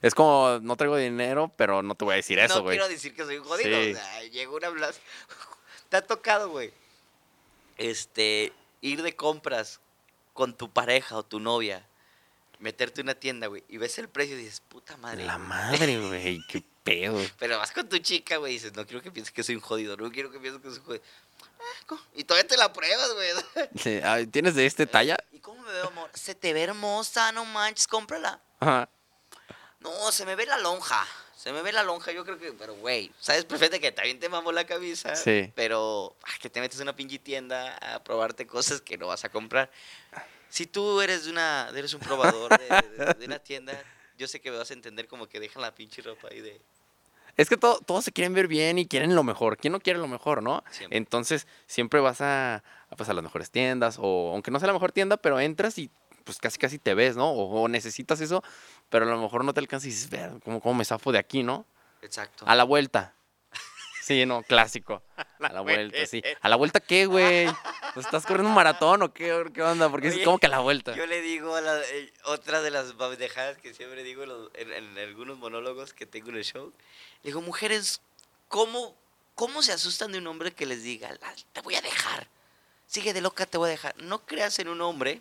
Es 0.00 0.14
como, 0.14 0.60
no 0.62 0.76
traigo 0.76 0.96
dinero, 0.96 1.52
pero 1.56 1.82
no 1.82 1.96
te 1.96 2.04
voy 2.04 2.12
a 2.12 2.16
decir 2.16 2.38
eso, 2.38 2.56
no 2.58 2.62
güey. 2.62 2.76
quiero 2.76 2.88
decir 2.88 3.14
que 3.16 3.24
soy 3.24 3.38
un 3.38 3.44
jodido. 3.44 3.82
Sí. 3.82 3.90
O 3.90 3.94
sea, 3.96 4.22
llegó 4.24 4.54
una 4.56 4.68
blas... 4.68 5.00
Te 5.88 5.96
ha 5.96 6.02
tocado, 6.02 6.50
güey. 6.50 6.72
Este, 7.76 8.52
ir 8.80 9.02
de 9.02 9.14
compras 9.14 9.80
con 10.34 10.54
tu 10.54 10.70
pareja 10.70 11.16
o 11.16 11.24
tu 11.24 11.40
novia, 11.40 11.86
meterte 12.58 13.00
en 13.00 13.06
una 13.06 13.14
tienda, 13.14 13.46
güey, 13.46 13.64
y 13.68 13.76
ves 13.76 13.98
el 13.98 14.08
precio 14.08 14.36
y 14.36 14.42
dices, 14.42 14.60
puta 14.60 14.96
madre. 14.96 15.24
La 15.24 15.38
madre, 15.38 15.98
güey, 15.98 16.40
qué 16.48 16.62
pedo. 16.84 17.20
Pero 17.38 17.58
vas 17.58 17.72
con 17.72 17.88
tu 17.88 17.98
chica, 17.98 18.36
güey, 18.36 18.52
y 18.52 18.56
dices, 18.56 18.74
no 18.74 18.86
quiero 18.86 19.02
que 19.02 19.10
pienses 19.10 19.32
que 19.32 19.42
soy 19.42 19.56
un 19.56 19.60
jodido, 19.60 19.96
no 19.96 20.10
quiero 20.10 20.30
que 20.30 20.38
pienses 20.38 20.60
que 20.62 20.68
soy 20.70 20.78
un 20.78 20.84
jodido. 20.84 21.04
Ah. 21.90 21.96
Y 22.14 22.24
todavía 22.24 22.46
te 22.46 22.56
la 22.56 22.72
pruebas, 22.72 23.12
güey. 23.14 23.30
Sí, 23.82 24.00
¿Tienes 24.30 24.54
de 24.54 24.66
este 24.66 24.86
talla? 24.86 25.16
¿Y 25.32 25.40
cómo 25.40 25.62
me 25.62 25.72
veo, 25.72 25.88
amor? 25.88 26.10
Se 26.14 26.34
te 26.34 26.52
ve 26.52 26.62
hermosa, 26.62 27.32
no 27.32 27.44
manches, 27.44 27.86
cómprala. 27.86 28.40
Ajá. 28.60 28.88
No, 29.80 30.12
se 30.12 30.24
me 30.24 30.34
ve 30.34 30.46
la 30.46 30.58
lonja. 30.58 31.06
Se 31.48 31.54
me 31.54 31.62
ve 31.62 31.72
la 31.72 31.82
lonja, 31.82 32.12
yo 32.12 32.26
creo 32.26 32.38
que, 32.38 32.52
pero 32.52 32.74
güey, 32.74 33.10
sabes 33.18 33.46
perfecto 33.46 33.80
que 33.80 33.90
también 33.90 34.20
te 34.20 34.28
mamó 34.28 34.52
la 34.52 34.66
camisa. 34.66 35.16
Sí. 35.16 35.50
Pero 35.54 36.14
ah, 36.22 36.32
que 36.42 36.50
te 36.50 36.60
metes 36.60 36.76
en 36.78 36.82
una 36.82 36.94
pinche 36.94 37.18
tienda 37.18 37.74
a 37.78 38.04
probarte 38.04 38.46
cosas 38.46 38.82
que 38.82 38.98
no 38.98 39.06
vas 39.06 39.24
a 39.24 39.30
comprar. 39.30 39.70
Si 40.50 40.66
tú 40.66 41.00
eres 41.00 41.24
de 41.24 41.30
una, 41.30 41.70
eres 41.74 41.94
un 41.94 42.00
probador 42.00 42.50
de, 42.58 42.66
de- 43.06 43.14
de 43.14 43.24
una 43.24 43.38
tienda, 43.38 43.72
yo 44.18 44.28
sé 44.28 44.40
que 44.42 44.50
me 44.50 44.58
vas 44.58 44.70
a 44.70 44.74
entender 44.74 45.08
como 45.08 45.26
que 45.26 45.40
dejan 45.40 45.62
la 45.62 45.74
pinche 45.74 46.02
ropa 46.02 46.28
ahí 46.30 46.42
de. 46.42 46.60
Es 47.38 47.48
que 47.48 47.56
todo- 47.56 47.80
todos 47.80 48.04
se 48.04 48.12
quieren 48.12 48.34
ver 48.34 48.46
bien 48.46 48.78
y 48.78 48.86
quieren 48.86 49.14
lo 49.14 49.22
mejor. 49.22 49.56
¿Quién 49.56 49.72
no 49.72 49.80
quiere 49.80 49.98
lo 49.98 50.06
mejor, 50.06 50.42
no? 50.42 50.62
Siempre. 50.70 50.98
Entonces, 50.98 51.46
siempre 51.66 52.00
vas 52.00 52.20
a, 52.20 52.56
a, 52.90 52.96
pues, 52.96 53.08
a 53.08 53.14
las 53.14 53.24
mejores 53.24 53.50
tiendas, 53.50 53.96
o 53.98 54.32
aunque 54.34 54.50
no 54.50 54.58
sea 54.58 54.66
la 54.66 54.74
mejor 54.74 54.92
tienda, 54.92 55.16
pero 55.16 55.40
entras 55.40 55.78
y 55.78 55.88
pues 56.24 56.36
casi 56.40 56.58
casi 56.58 56.78
te 56.78 56.92
ves, 56.92 57.16
¿no? 57.16 57.30
O, 57.30 57.62
o 57.62 57.68
necesitas 57.68 58.20
eso, 58.20 58.44
pero 58.90 59.04
a 59.06 59.08
lo 59.08 59.20
mejor 59.20 59.44
no 59.44 59.52
te 59.54 59.60
alcanzas 59.60 59.86
y 59.86 59.90
dices, 59.90 60.10
"Ver, 60.10 60.32
¿cómo, 60.44 60.60
¿cómo 60.60 60.74
me 60.74 60.84
zafo 60.84 61.12
de 61.12 61.18
aquí, 61.18 61.42
no? 61.42 61.64
Exacto. 62.02 62.44
A 62.46 62.54
la 62.54 62.64
vuelta. 62.64 63.14
Sí, 64.02 64.24
no, 64.24 64.42
clásico. 64.42 65.02
A 65.40 65.52
la 65.52 65.60
vuelta, 65.60 66.06
sí. 66.06 66.22
¿A 66.40 66.48
la 66.48 66.56
vuelta 66.56 66.80
qué, 66.80 67.04
güey? 67.06 67.46
¿Pues 67.92 68.06
¿Estás 68.06 68.24
corriendo 68.24 68.48
un 68.48 68.54
maratón 68.54 69.02
o 69.02 69.12
qué, 69.12 69.44
qué 69.52 69.62
onda? 69.62 69.90
Porque 69.90 70.08
es 70.08 70.18
como 70.24 70.38
que 70.38 70.46
a 70.46 70.48
la 70.50 70.60
vuelta. 70.60 70.96
Yo 70.96 71.06
le 71.06 71.20
digo 71.20 71.54
a 71.54 71.60
la, 71.60 71.78
eh, 71.80 72.10
otra 72.24 72.62
de 72.62 72.70
las 72.70 72.96
babejadas 72.96 73.58
que 73.58 73.74
siempre 73.74 74.02
digo 74.02 74.22
en, 74.22 74.30
los- 74.30 74.50
en- 74.54 74.72
en 74.72 74.98
algunos 74.98 75.36
monólogos 75.38 75.92
que 75.92 76.06
tengo 76.06 76.30
en 76.30 76.36
el 76.36 76.44
show. 76.44 76.72
Le 77.22 77.28
digo, 77.30 77.42
mujeres, 77.42 78.00
¿cómo, 78.48 78.96
¿cómo 79.34 79.62
se 79.62 79.72
asustan 79.72 80.10
de 80.12 80.18
un 80.18 80.26
hombre 80.26 80.52
que 80.52 80.64
les 80.66 80.82
diga, 80.82 81.10
"La- 81.20 81.34
te 81.52 81.60
voy 81.60 81.74
a 81.76 81.82
dejar? 81.82 82.28
Sigue 82.86 83.12
de 83.12 83.20
loca, 83.20 83.44
te 83.46 83.58
voy 83.58 83.68
a 83.68 83.70
dejar. 83.72 83.94
No 84.02 84.24
creas 84.24 84.58
en 84.58 84.68
un 84.68 84.80
hombre 84.80 85.20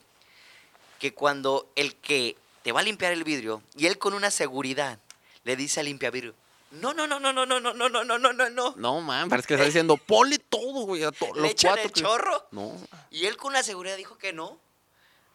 que 0.99 1.13
cuando 1.13 1.69
el 1.75 1.95
que 1.95 2.37
te 2.67 2.73
va 2.73 2.81
a 2.81 2.83
limpiar 2.83 3.13
el 3.13 3.23
vidrio 3.23 3.63
y 3.77 3.85
él 3.85 3.97
con 3.97 4.13
una 4.13 4.29
seguridad 4.29 4.99
le 5.45 5.55
dice 5.55 5.79
al 5.79 5.85
limpiavidrio, 5.85 6.35
no, 6.71 6.93
no, 6.93 7.07
no, 7.07 7.17
no, 7.17 7.31
no, 7.31 7.45
no, 7.45 7.61
no, 7.61 7.73
no, 7.73 7.89
no, 7.89 8.03
no, 8.03 8.17
no, 8.19 8.33
no, 8.33 8.49
no. 8.49 8.73
No, 8.75 8.99
man, 8.99 9.29
parece 9.29 9.47
que 9.47 9.53
le 9.53 9.59
está 9.61 9.65
diciendo, 9.67 9.95
ponle 9.95 10.37
todo, 10.37 10.81
güey, 10.85 11.01
a 11.05 11.13
to- 11.13 11.33
Le 11.35 11.43
los 11.43 11.51
echan 11.51 11.69
cuatro. 11.69 11.85
el 11.85 11.91
que-". 11.93 12.01
chorro. 12.01 12.47
No. 12.51 12.73
Y 13.09 13.25
él 13.25 13.37
con 13.37 13.51
una 13.53 13.63
seguridad 13.63 13.95
dijo 13.95 14.17
que 14.17 14.33
no. 14.33 14.59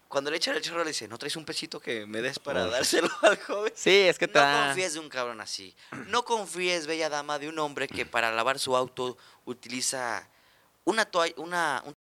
Cuando 0.09 0.31
le 0.31 0.37
echan 0.37 0.55
el 0.57 0.61
chorro 0.61 0.81
le 0.85 0.91
dice, 0.91 1.09
¿no 1.09 1.17
traes 1.17 1.35
un 1.37 1.47
pesito 1.47 1.81
que 1.81 2.05
me 2.05 2.21
des 2.21 2.39
para 2.39 2.65
Oh. 2.67 2.69
dárselo 2.69 3.09
al 3.23 3.39
joven? 3.43 3.73
Sí, 3.75 4.01
es 4.01 4.19
que 4.19 4.29
te 4.29 4.39
No 4.39 4.45
da- 4.45 4.67
confíes 4.67 4.93
de 4.93 5.01
un 5.01 5.09
cabrón 5.09 5.41
así. 5.41 5.75
No 6.09 6.27
confíes, 6.27 6.87
bella 6.87 7.09
dama, 7.09 7.39
de 7.39 7.49
un 7.49 7.59
hombre 7.61 7.89
que 7.89 8.05
para 8.05 8.31
lavar 8.31 8.59
su 8.59 8.77
auto 8.77 9.17
utiliza 9.47 10.29
una 10.85 11.07
toalla, 11.07 11.33
una, 11.39 11.83
un 11.87 11.95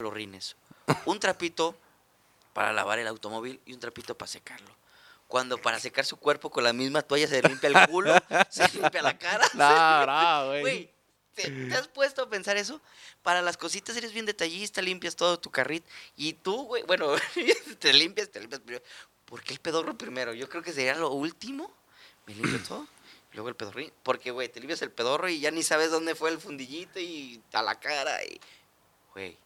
los 0.00 0.12
rines, 0.12 0.56
un 1.04 1.20
trapito 1.20 1.76
para 2.52 2.72
lavar 2.72 2.98
el 2.98 3.06
automóvil 3.06 3.60
y 3.66 3.72
un 3.72 3.80
trapito 3.80 4.16
para 4.16 4.30
secarlo. 4.30 4.74
Cuando 5.26 5.56
para 5.58 5.80
secar 5.80 6.04
su 6.04 6.16
cuerpo 6.16 6.50
con 6.50 6.64
la 6.64 6.72
misma 6.72 7.02
toalla 7.02 7.26
se 7.26 7.40
limpia 7.42 7.68
el 7.68 7.88
culo, 7.88 8.14
se 8.50 8.68
limpia 8.68 9.02
la 9.02 9.16
cara. 9.16 9.48
No, 9.54 10.06
no, 10.06 10.60
güey. 10.60 10.92
¿te, 11.34 11.50
te 11.50 11.74
has 11.74 11.88
puesto 11.88 12.22
a 12.22 12.28
pensar 12.28 12.56
eso? 12.56 12.80
Para 13.22 13.42
las 13.42 13.56
cositas 13.56 13.96
eres 13.96 14.12
bien 14.12 14.26
detallista, 14.26 14.82
limpias 14.82 15.16
todo 15.16 15.38
tu 15.38 15.50
carrito. 15.50 15.88
Y 16.16 16.34
tú, 16.34 16.64
güey, 16.64 16.82
bueno, 16.82 17.14
te 17.78 17.92
limpias, 17.92 18.28
te 18.30 18.40
limpias 18.40 18.60
primero. 18.60 18.84
¿Por 19.24 19.42
qué 19.42 19.54
el 19.54 19.60
pedorro 19.60 19.96
primero? 19.96 20.34
Yo 20.34 20.48
creo 20.48 20.62
que 20.62 20.72
sería 20.72 20.94
lo 20.94 21.10
último. 21.10 21.72
Me 22.26 22.34
limpio 22.34 22.60
todo. 22.68 22.86
y 23.32 23.36
Luego 23.36 23.48
el 23.48 23.56
pedorrín. 23.56 23.92
Porque, 24.02 24.30
güey, 24.30 24.48
te 24.48 24.60
limpias 24.60 24.82
el 24.82 24.90
pedorro 24.90 25.28
y 25.28 25.40
ya 25.40 25.50
ni 25.50 25.62
sabes 25.62 25.90
dónde 25.90 26.14
fue 26.14 26.30
el 26.30 26.38
fundillito 26.38 27.00
y 27.00 27.42
a 27.52 27.62
la 27.62 27.78
cara. 27.80 28.22
Y, 28.24 28.40
güey, 29.14 29.38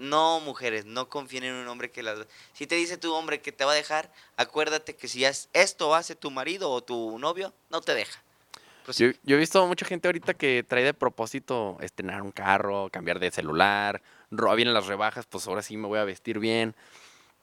no, 0.00 0.40
mujeres, 0.40 0.84
no 0.86 1.08
confíen 1.08 1.44
en 1.44 1.54
un 1.54 1.68
hombre 1.68 1.90
que 1.90 2.02
las... 2.02 2.26
Si 2.52 2.66
te 2.66 2.74
dice 2.74 2.96
tu 2.96 3.14
hombre 3.14 3.40
que 3.40 3.52
te 3.52 3.64
va 3.64 3.72
a 3.72 3.74
dejar, 3.76 4.12
acuérdate 4.36 4.96
que 4.96 5.06
si 5.06 5.24
es- 5.24 5.48
esto 5.52 5.94
hace 5.94 6.16
tu 6.16 6.30
marido 6.30 6.70
o 6.70 6.82
tu 6.82 7.18
novio, 7.18 7.52
no 7.70 7.80
te 7.80 7.94
deja. 7.94 8.22
Yo, 8.96 9.08
yo 9.22 9.36
he 9.36 9.38
visto 9.38 9.64
mucha 9.68 9.86
gente 9.86 10.08
ahorita 10.08 10.34
que 10.34 10.64
trae 10.66 10.82
de 10.82 10.94
propósito 10.94 11.76
estrenar 11.80 12.22
un 12.22 12.32
carro, 12.32 12.88
cambiar 12.90 13.20
de 13.20 13.30
celular, 13.30 14.02
ro- 14.32 14.54
vienen 14.56 14.74
las 14.74 14.86
rebajas, 14.86 15.26
pues 15.26 15.46
ahora 15.46 15.62
sí 15.62 15.76
me 15.76 15.86
voy 15.86 15.98
a 16.00 16.04
vestir 16.04 16.38
bien. 16.40 16.74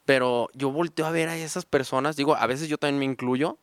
Pero 0.05 0.49
yo 0.53 0.71
volteo 0.71 1.05
a 1.05 1.11
ver 1.11 1.29
a 1.29 1.37
esas 1.37 1.65
personas, 1.65 2.15
digo, 2.15 2.35
a 2.35 2.47
veces 2.47 2.67
yo 2.69 2.77
también 2.77 2.99
me 2.99 3.05
incluyo 3.05 3.57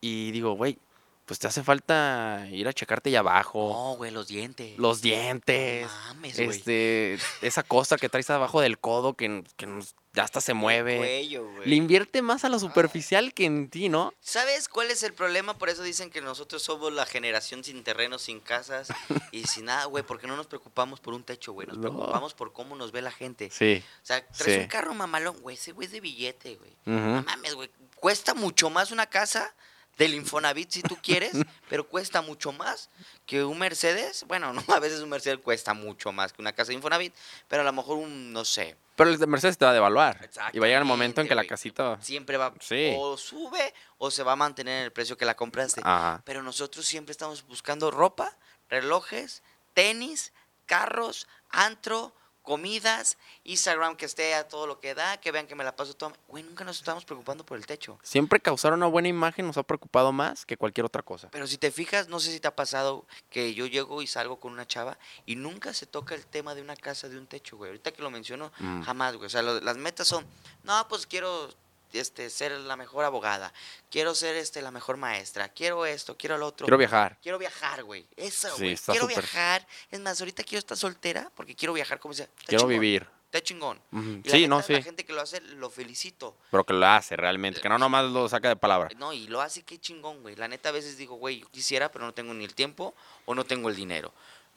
y 0.00 0.30
digo, 0.30 0.52
güey, 0.52 0.78
pues 1.24 1.38
te 1.38 1.46
hace 1.46 1.62
falta 1.62 2.46
ir 2.50 2.66
a 2.68 2.72
checarte 2.72 3.10
allá 3.10 3.20
abajo, 3.20 3.70
No, 3.72 3.96
güey, 3.96 4.10
los 4.10 4.26
dientes. 4.28 4.76
los 4.78 5.00
dientes, 5.00 5.86
No 5.86 6.14
mames, 6.14 6.36
güey. 6.36 6.48
este, 6.50 7.18
esa 7.42 7.62
cosa 7.62 7.96
que 7.96 8.08
traes 8.08 8.28
abajo 8.30 8.60
del 8.60 8.78
codo 8.78 9.14
que, 9.14 9.44
que 9.56 9.68
ya 10.14 10.24
hasta 10.24 10.40
se 10.40 10.52
El 10.52 10.58
mueve. 10.58 10.98
cuello, 10.98 11.50
güey. 11.50 11.68
Le 11.68 11.76
invierte 11.76 12.20
más 12.22 12.44
a 12.44 12.48
lo 12.50 12.58
superficial 12.58 13.32
que 13.32 13.44
en 13.46 13.70
ti, 13.70 13.88
¿no? 13.88 14.12
¿Sabes 14.20 14.68
cuál 14.68 14.90
es 14.90 15.02
el 15.04 15.14
problema? 15.14 15.56
Por 15.56 15.70
eso 15.70 15.82
dicen 15.82 16.10
que 16.10 16.20
nosotros 16.20 16.62
somos 16.62 16.92
la 16.92 17.06
generación 17.06 17.64
sin 17.64 17.82
terrenos, 17.84 18.22
sin 18.22 18.40
casas 18.40 18.88
y 19.32 19.44
sin 19.44 19.66
nada, 19.66 19.84
güey, 19.86 20.04
porque 20.04 20.26
no 20.26 20.36
nos 20.36 20.48
preocupamos 20.48 21.00
por 21.00 21.14
un 21.14 21.22
techo, 21.24 21.52
güey. 21.52 21.66
Nos 21.68 21.78
No. 21.78 21.82
preocupamos 21.82 22.34
por 22.34 22.52
cómo 22.52 22.76
nos 22.76 22.92
ve 22.92 23.00
la 23.00 23.12
gente. 23.12 23.48
Sí. 23.50 23.82
O 24.02 24.06
sea, 24.06 24.26
traes 24.26 24.54
Sí. 24.56 24.60
un 24.60 24.66
carro 24.68 24.92
mamalón, 24.92 25.38
güey, 25.40 25.56
ese 25.56 25.72
güey 25.72 25.86
es 25.86 25.92
de 25.92 26.00
billete, 26.00 26.56
güey. 26.56 26.72
No 26.84 27.22
mames, 27.22 27.54
güey. 27.54 27.70
Cuesta 27.96 28.34
mucho 28.34 28.68
más 28.68 28.90
una 28.90 29.06
casa 29.06 29.54
del 29.98 30.14
Infonavit 30.14 30.70
si 30.70 30.82
tú 30.82 30.96
quieres, 31.02 31.32
pero 31.68 31.86
cuesta 31.86 32.22
mucho 32.22 32.52
más 32.52 32.88
que 33.26 33.44
un 33.44 33.58
Mercedes. 33.58 34.24
Bueno, 34.26 34.52
no, 34.52 34.62
a 34.68 34.78
veces 34.80 35.00
un 35.00 35.08
Mercedes 35.10 35.38
cuesta 35.42 35.74
mucho 35.74 36.12
más 36.12 36.32
que 36.32 36.40
una 36.42 36.52
casa 36.52 36.68
de 36.68 36.74
Infonavit, 36.74 37.14
pero 37.48 37.62
a 37.62 37.64
lo 37.64 37.72
mejor 37.72 37.98
un, 37.98 38.32
no 38.32 38.44
sé, 38.44 38.76
Pero 38.96 39.10
el 39.10 39.18
de 39.18 39.26
Mercedes 39.26 39.58
te 39.58 39.64
va 39.64 39.70
a 39.70 39.74
devaluar. 39.74 40.28
Y 40.52 40.58
va 40.58 40.66
a 40.66 40.68
llegar 40.68 40.82
el 40.82 40.88
momento 40.88 41.20
en 41.20 41.28
que 41.28 41.34
la 41.34 41.44
casita... 41.44 41.98
siempre 42.02 42.36
va 42.36 42.52
Sí. 42.60 42.94
o 42.96 43.16
sube 43.16 43.72
o 43.98 44.10
se 44.10 44.22
va 44.22 44.32
a 44.32 44.36
mantener 44.36 44.78
en 44.78 44.84
el 44.84 44.92
precio 44.92 45.16
que 45.16 45.24
la 45.24 45.34
compraste. 45.34 45.80
Ajá. 45.84 46.22
Pero 46.24 46.42
nosotros 46.42 46.84
siempre 46.86 47.12
estamos 47.12 47.46
buscando 47.46 47.90
ropa, 47.90 48.36
relojes, 48.68 49.42
tenis, 49.74 50.32
carros, 50.66 51.26
antro, 51.50 52.14
comidas, 52.42 53.16
Instagram 53.44 53.96
que 53.96 54.04
esté 54.04 54.34
a 54.34 54.46
todo 54.48 54.66
lo 54.66 54.80
que 54.80 54.94
da, 54.94 55.16
que 55.18 55.30
vean 55.32 55.46
que 55.46 55.54
me 55.54 55.64
la 55.64 55.74
paso 55.74 55.94
todo. 55.94 56.12
Güey, 56.28 56.42
nunca 56.44 56.64
nos 56.64 56.76
estamos 56.78 57.04
preocupando 57.04 57.44
por 57.44 57.56
el 57.56 57.66
techo. 57.66 57.98
Siempre 58.02 58.40
causar 58.40 58.72
una 58.72 58.86
buena 58.86 59.08
imagen 59.08 59.46
nos 59.46 59.56
ha 59.56 59.62
preocupado 59.62 60.12
más 60.12 60.44
que 60.44 60.56
cualquier 60.56 60.84
otra 60.84 61.02
cosa. 61.02 61.28
Pero 61.30 61.46
si 61.46 61.56
te 61.58 61.70
fijas, 61.70 62.08
no 62.08 62.20
sé 62.20 62.30
si 62.32 62.40
te 62.40 62.48
ha 62.48 62.54
pasado 62.56 63.06
que 63.30 63.54
yo 63.54 63.66
llego 63.66 64.02
y 64.02 64.06
salgo 64.06 64.38
con 64.40 64.52
una 64.52 64.66
chava 64.66 64.98
y 65.26 65.36
nunca 65.36 65.72
se 65.72 65.86
toca 65.86 66.14
el 66.14 66.26
tema 66.26 66.54
de 66.54 66.62
una 66.62 66.76
casa, 66.76 67.08
de 67.08 67.18
un 67.18 67.26
techo, 67.26 67.56
güey. 67.56 67.70
Ahorita 67.70 67.92
que 67.92 68.02
lo 68.02 68.10
menciono, 68.10 68.52
Mm. 68.58 68.82
jamás, 68.82 69.14
güey. 69.16 69.26
O 69.26 69.30
sea, 69.30 69.42
lo- 69.42 69.60
las 69.60 69.76
metas 69.76 70.08
son, 70.08 70.26
no, 70.64 70.86
pues 70.88 71.06
quiero 71.06 71.48
este, 71.92 72.30
ser 72.30 72.52
la 72.52 72.76
mejor 72.76 73.04
abogada, 73.04 73.52
quiero 73.90 74.14
ser 74.14 74.36
este, 74.36 74.62
la 74.62 74.70
mejor 74.70 74.96
maestra, 74.96 75.48
quiero 75.48 75.84
esto, 75.86 76.16
quiero 76.16 76.38
lo 76.38 76.46
otro. 76.46 76.64
Quiero 76.66 76.78
viajar. 76.78 77.18
Quiero 77.22 77.38
viajar, 77.38 77.82
güey. 77.84 78.06
Eso, 78.16 78.48
Sí, 78.56 78.62
güey. 78.62 78.72
está 78.72 78.92
quiero 78.92 79.06
viajar. 79.06 79.66
Es 79.90 80.00
más, 80.00 80.20
ahorita 80.20 80.42
quiero 80.44 80.58
estar 80.60 80.76
soltera 80.76 81.30
porque 81.34 81.54
quiero 81.54 81.72
viajar 81.72 81.98
como 82.00 82.14
sea. 82.14 82.24
Está 82.26 82.42
Quiero 82.46 82.60
chingón, 82.62 82.80
vivir. 82.80 83.06
Está 83.26 83.40
chingón. 83.42 83.80
Y 83.92 84.28
la 84.28 84.30
Sí, 84.34 84.46
no, 84.46 84.56
La 84.58 84.62
sí. 84.62 84.82
gente 84.82 85.06
que 85.06 85.12
lo 85.14 85.22
hace, 85.22 85.40
lo 85.40 85.70
felicito. 85.70 86.36
Pero 86.50 86.64
que 86.64 86.74
lo 86.74 86.86
hace 86.86 87.16
realmente. 87.16 87.62
Que 87.62 87.68
no 87.70 87.78
nomás 87.78 88.04
lo 88.04 88.28
saca 88.28 88.48
de 88.48 88.56
palabra. 88.56 88.90
No, 88.98 89.14
y 89.14 89.26
lo 89.28 89.40
hace 89.40 89.62
qué 89.62 89.78
chingón, 89.78 90.20
güey. 90.20 90.36
La 90.36 90.48
neta 90.48 90.68
a 90.68 90.72
veces 90.72 90.98
digo, 90.98 91.14
güey, 91.16 91.40
yo 91.40 91.48
quisiera, 91.50 91.90
pero 91.90 92.04
no 92.04 92.12
tengo 92.12 92.34
ni 92.34 92.44
el 92.44 92.54
tiempo 92.54 92.94
o 93.24 93.34
no 93.34 93.44
tengo 93.44 93.70
el 93.70 93.76
dinero. 93.76 94.12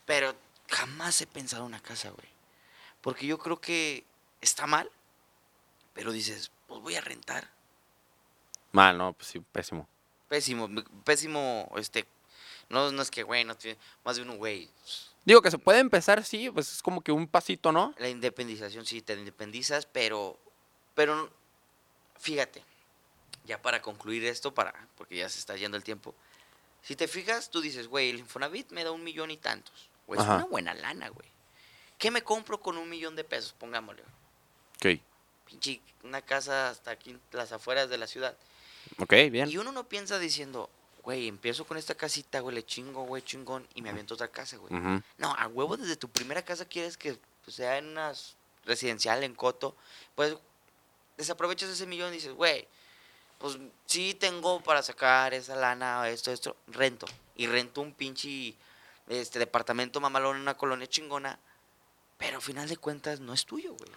Pero 0.05 0.35
jamás 0.69 1.21
he 1.21 1.27
pensado 1.27 1.63
una 1.63 1.79
casa, 1.79 2.09
güey. 2.09 2.27
Porque 2.99 3.25
yo 3.25 3.37
creo 3.37 3.61
que 3.61 4.03
está 4.41 4.67
mal, 4.67 4.91
pero 5.93 6.11
dices, 6.11 6.51
pues 6.67 6.81
voy 6.81 6.95
a 6.95 7.01
rentar. 7.01 7.49
Mal, 8.71 8.97
no, 8.97 9.13
pues 9.13 9.29
sí, 9.29 9.39
pésimo. 9.39 9.87
Pésimo, 10.27 10.69
pésimo, 11.03 11.71
este, 11.77 12.05
no, 12.69 12.91
no 12.91 13.01
es 13.01 13.11
que, 13.11 13.23
güey, 13.23 13.43
no 13.43 13.55
tiene, 13.55 13.77
más 14.03 14.15
de 14.15 14.23
uno, 14.23 14.35
güey. 14.35 14.69
Digo 15.23 15.41
que 15.41 15.51
se 15.51 15.57
puede 15.57 15.79
empezar, 15.79 16.23
sí, 16.23 16.49
pues 16.51 16.71
es 16.71 16.81
como 16.81 17.01
que 17.01 17.11
un 17.11 17.27
pasito, 17.27 17.71
¿no? 17.71 17.93
La 17.97 18.09
independización, 18.09 18.85
sí, 18.85 19.01
te 19.01 19.13
independizas, 19.13 19.85
pero, 19.85 20.37
pero, 20.93 21.31
fíjate, 22.19 22.63
ya 23.45 23.61
para 23.61 23.81
concluir 23.81 24.25
esto, 24.25 24.53
para, 24.53 24.73
porque 24.97 25.17
ya 25.17 25.29
se 25.29 25.39
está 25.39 25.55
yendo 25.55 25.77
el 25.77 25.83
tiempo, 25.83 26.13
si 26.81 26.95
te 26.95 27.07
fijas, 27.07 27.49
tú 27.49 27.61
dices, 27.61 27.87
güey, 27.87 28.09
el 28.09 28.19
Infonavit 28.19 28.71
me 28.71 28.83
da 28.83 28.91
un 28.91 29.03
millón 29.03 29.31
y 29.31 29.37
tantos, 29.37 29.89
güey, 30.05 30.19
es 30.19 30.25
una 30.25 30.45
buena 30.45 30.73
lana, 30.73 31.09
güey. 31.09 31.27
¿Qué 31.97 32.11
me 32.11 32.23
compro 32.23 32.59
con 32.59 32.77
un 32.77 32.89
millón 32.89 33.15
de 33.15 33.23
pesos? 33.23 33.53
Pongámosle, 33.53 34.03
Ok. 34.77 35.01
Pinche, 35.45 35.81
una 36.03 36.21
casa 36.21 36.69
hasta 36.69 36.91
aquí 36.91 37.17
las 37.31 37.51
afueras 37.51 37.89
de 37.89 37.97
la 37.97 38.07
ciudad. 38.07 38.35
Ok, 38.99 39.13
bien. 39.31 39.49
Y 39.49 39.57
uno 39.57 39.71
no 39.71 39.87
piensa 39.87 40.19
diciendo, 40.19 40.69
güey, 41.03 41.27
empiezo 41.27 41.65
con 41.65 41.77
esta 41.77 41.95
casita, 41.95 42.39
güey, 42.39 42.55
le 42.55 42.65
chingo, 42.65 43.03
güey, 43.03 43.21
chingón, 43.21 43.67
y 43.75 43.81
me 43.81 43.89
aviento 43.89 44.15
otra 44.15 44.27
casa, 44.27 44.57
güey. 44.57 44.73
No, 45.17 45.33
a 45.37 45.47
huevo 45.47 45.77
desde 45.77 45.95
tu 45.95 46.09
primera 46.09 46.43
casa 46.43 46.65
quieres 46.65 46.97
que 46.97 47.17
pues, 47.43 47.55
sea 47.55 47.77
en 47.77 47.87
una 47.87 48.13
residencial, 48.65 49.23
en 49.23 49.35
Coto. 49.35 49.75
Pues 50.15 50.35
desaprovechas 51.17 51.69
ese 51.69 51.85
millón 51.85 52.09
y 52.09 52.17
dices, 52.17 52.33
güey, 52.33 52.67
pues 53.37 53.57
sí 53.85 54.13
tengo 54.13 54.61
para 54.61 54.81
sacar 54.81 55.33
esa 55.33 55.55
lana, 55.55 56.09
esto, 56.09 56.31
esto, 56.31 56.55
rento. 56.67 57.05
Y 57.35 57.47
rento 57.47 57.81
un 57.81 57.93
pinche 57.93 58.55
este, 59.07 59.39
departamento 59.39 59.99
mamalón 59.99 60.37
en 60.37 60.41
una 60.41 60.57
colonia 60.57 60.87
chingona. 60.87 61.37
Pero 62.17 62.37
al 62.37 62.41
final 62.41 62.69
de 62.69 62.77
cuentas 62.77 63.19
no 63.19 63.33
es 63.33 63.45
tuyo, 63.45 63.73
güey. 63.73 63.91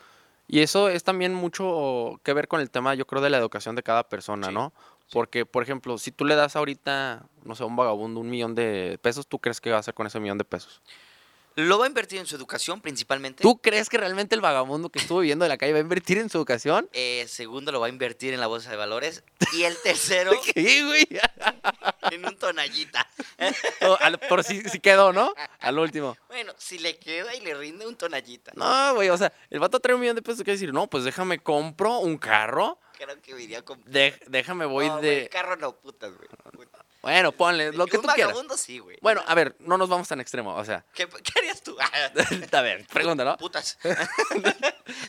Y 0.49 0.61
eso 0.61 0.89
es 0.89 1.05
también 1.05 1.35
mucho 1.35 2.21
que 2.25 2.33
ver 2.33 2.49
con 2.49 2.61
el 2.61 2.71
tema, 2.71 2.95
yo 2.95 3.07
creo, 3.07 3.21
de 3.23 3.29
la 3.29 3.37
educación 3.37 3.77
de 3.77 3.83
cada 3.83 4.09
persona, 4.09 4.49
Sí, 4.49 4.55
¿no? 4.55 4.73
Porque, 5.13 5.47
por 5.47 5.63
ejemplo, 5.63 5.99
si 5.99 6.11
tú 6.11 6.25
le 6.25 6.35
das 6.35 6.57
ahorita, 6.57 7.27
no 7.45 7.55
sé, 7.55 7.63
a 7.63 7.67
un 7.67 7.77
vagabundo 7.77 8.21
un 8.21 8.31
millón 8.31 8.55
de 8.55 8.99
pesos, 9.03 9.27
¿tú 9.27 9.39
crees 9.39 9.61
que 9.61 9.71
va 9.71 9.77
a 9.77 9.81
hacer 9.81 9.95
con 9.95 10.07
ese 10.07 10.21
millón 10.21 10.39
de 10.39 10.45
pesos? 10.45 10.83
Lo 11.61 11.77
va 11.79 11.87
a 11.87 11.89
invertir 11.89 12.21
en 12.21 12.27
su 12.27 12.37
educación 12.37 12.81
principalmente. 12.81 13.43
¿Tú 13.43 13.59
crees 13.61 13.89
que 13.89 13.99
realmente 13.99 14.37
el 14.37 14.41
vagabundo 14.41 14.91
que 14.91 15.01
estuvo 15.01 15.19
viviendo 15.19 15.45
de 15.45 15.49
la 15.49 15.59
calle 15.59 15.73
va 15.73 15.79
a 15.79 15.83
invertir 15.83 16.19
en 16.19 16.31
su 16.31 16.39
educación? 16.39 16.89
Eh, 17.01 17.27
segundo, 17.29 17.73
lo 17.73 17.81
va 17.81 17.87
a 17.87 17.89
invertir 17.89 18.33
en 18.33 18.39
la 18.41 18.47
bolsa 18.47 18.71
de 18.71 18.77
valores. 18.77 19.25
Y 19.53 19.65
el 19.65 19.77
tercero, 19.83 20.31
¿Qué, 20.55 20.85
güey? 20.85 21.09
en 22.13 22.25
un 22.25 22.37
tonallita. 22.37 23.09
Al- 24.01 24.19
por 24.21 24.45
si, 24.45 24.61
si 24.69 24.79
quedó, 24.79 25.13
¿no? 25.13 25.33
Al 25.59 25.79
último. 25.79 26.17
Bueno, 26.29 26.53
si 26.59 26.79
le 26.79 26.97
queda 26.99 27.35
y 27.35 27.41
le 27.41 27.55
rinde 27.55 27.87
un 27.87 27.97
tonallita. 27.97 28.53
No, 28.55 28.95
güey, 28.95 29.09
o 29.09 29.17
sea, 29.17 29.33
el 29.51 29.59
vato 29.59 29.81
trae 29.81 29.95
un 29.95 30.01
millón 30.01 30.15
de 30.17 30.23
pesos, 30.23 30.45
¿qué 30.45 30.53
decir? 30.53 30.73
No, 30.73 30.87
pues 30.87 31.03
déjame 31.05 31.39
compro 31.41 31.99
un 31.99 32.19
carro, 32.19 32.79
Creo 32.97 33.21
que 33.23 33.41
iría 33.41 33.63
con... 33.65 33.81
de- 33.85 34.19
déjame 34.27 34.65
voy 34.67 34.89
No, 34.89 35.01
de... 35.01 35.29
carro 35.31 35.57
no, 35.57 35.77
putas, 35.77 36.13
güey. 36.17 36.29
Bueno, 37.13 37.33
ponle 37.33 37.73
lo 37.73 37.87
que 37.87 37.99
tú 37.99 38.03
quieras. 38.03 38.27
vagabundo 38.29 38.57
sí, 38.57 38.79
güey. 38.79 38.99
Bueno, 39.01 39.23
a 39.27 39.35
ver, 39.35 39.57
no 39.61 39.79
nos 39.79 39.89
vamos 39.89 40.07
tan 40.09 40.21
extremo, 40.21 40.55
o 40.55 40.65
sea, 40.65 40.85
¿Qué, 40.95 41.09
qué 41.09 41.33
harías 41.39 41.63
tú? 41.63 41.77
a 42.53 42.61
ver, 42.63 42.87
pregúntalo. 42.93 43.37
putas. 43.39 43.79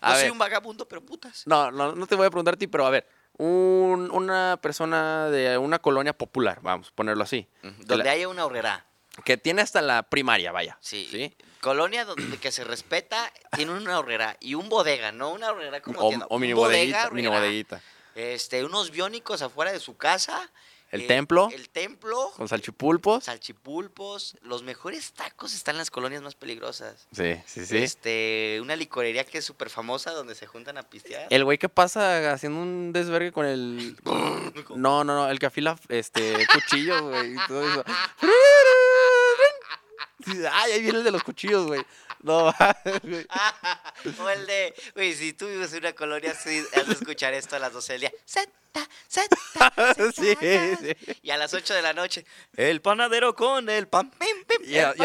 A 0.02 0.10
no 0.10 0.14
soy 0.16 0.24
ver. 0.24 0.32
un 0.32 0.38
vagabundo, 0.38 0.88
pero 0.88 1.02
putas. 1.06 1.44
No, 1.46 1.72
no, 1.72 1.94
no 1.96 2.08
te 2.08 2.16
voy 2.16 2.28
a 2.28 2.30
preguntar 2.30 2.54
a 2.56 2.58
ti, 2.58 2.68
pero 2.68 2.86
a 2.86 2.90
ver, 2.90 3.08
un- 3.38 4.10
una 4.12 4.58
persona 4.62 5.30
de 5.30 5.58
una 5.58 5.80
colonia 5.80 6.14
popular, 6.14 6.60
vamos, 6.62 6.92
ponerlo 6.92 7.24
así, 7.24 7.48
Donde 7.62 8.04
la- 8.04 8.12
haya 8.12 8.28
una 8.28 8.46
horrera. 8.46 8.86
que 9.26 9.38
tiene 9.38 9.62
hasta 9.62 9.82
la 9.82 10.04
primaria, 10.04 10.52
vaya. 10.52 10.78
Sí. 10.82 11.08
¿sí? 11.12 11.36
Colonia 11.62 12.06
donde 12.06 12.38
que 12.38 12.52
se 12.52 12.64
respeta, 12.64 13.32
tiene 13.56 13.74
una 13.74 14.00
horrera 14.00 14.38
y 14.40 14.56
un 14.56 14.70
bodega, 14.70 15.12
no 15.12 15.32
una 15.32 15.50
horrera 15.52 15.82
como 15.82 16.00
O, 16.00 16.08
tienda, 16.10 16.26
o 16.30 16.40
mini 16.40 16.54
bodega, 16.54 16.78
bodeguita, 16.78 17.10
mini 17.12 17.28
horrera. 17.28 17.42
bodeguita. 17.44 17.82
Este, 18.16 18.64
unos 18.66 18.92
biónicos 18.92 19.42
afuera 19.42 19.72
de 19.72 19.80
su 19.80 19.96
casa. 19.98 20.50
El 20.92 21.02
eh, 21.02 21.08
templo. 21.08 21.50
El 21.54 21.70
templo. 21.70 22.32
Con 22.36 22.48
salchipulpos. 22.48 23.26
Salchipulpos. 23.26 24.38
Los 24.42 24.64
mejores 24.64 25.14
tacos 25.14 25.54
están 25.54 25.76
en 25.76 25.80
las 25.80 25.92
colonias 25.92 26.22
más 26.22 26.36
peligrosas. 26.36 27.08
Sí, 27.12 27.36
sí, 27.46 27.66
sí. 27.66 27.78
Este, 27.78 28.60
una 28.62 28.76
licorería 28.76 29.24
que 29.24 29.38
es 29.38 29.46
súper 29.46 29.70
famosa 29.70 30.12
donde 30.12 30.36
se 30.36 30.48
juntan 30.48 30.78
a 30.78 30.84
pistear. 30.84 31.28
El 31.30 31.44
güey 31.44 31.58
que 31.58 31.70
pasa 31.70 32.34
haciendo 32.34 32.60
un 32.60 32.92
desvergue 32.94 33.32
con 33.32 33.46
el... 33.46 33.98
No, 34.76 35.04
no, 35.04 35.16
no, 35.16 35.30
el 35.30 35.40
que 35.40 35.46
afila 35.46 35.78
este, 35.90 36.46
cuchillos, 36.54 37.02
güey, 37.02 37.34
y 37.34 37.38
todo 37.48 37.70
eso. 37.70 37.84
Ay, 40.52 40.72
ahí 40.72 40.82
viene 40.82 41.00
el 41.00 41.04
de 41.04 41.12
los 41.12 41.24
cuchillos, 41.24 41.68
güey. 41.68 41.82
No, 42.22 42.54
güey. 43.04 43.26
o 44.20 44.30
el 44.30 44.46
de, 44.46 44.74
güey, 44.94 45.14
si 45.14 45.34
tú 45.34 45.48
vives 45.48 45.72
en 45.74 45.80
una 45.80 45.94
colonia 45.94 46.32
así, 46.32 46.64
has 46.76 46.88
de 46.88 46.94
escuchar 46.94 47.34
esto 47.34 47.56
a 47.56 47.60
las 47.60 47.74
12 47.74 47.94
del 47.94 48.02
día. 48.02 48.12
Zeta, 48.28 48.88
zeta, 49.10 49.38
zeta. 49.52 50.12
Sí, 50.12 50.36
sí. 50.40 51.16
Y 51.22 51.30
a 51.32 51.38
las 51.38 51.54
8 51.54 51.74
de 51.74 51.82
la 51.82 51.94
noche, 51.94 52.26
el 52.56 52.82
panadero 52.82 53.36
con 53.36 53.70
el 53.70 53.88
pan. 53.88 54.12
pim, 54.12 54.46
pim, 54.46 55.02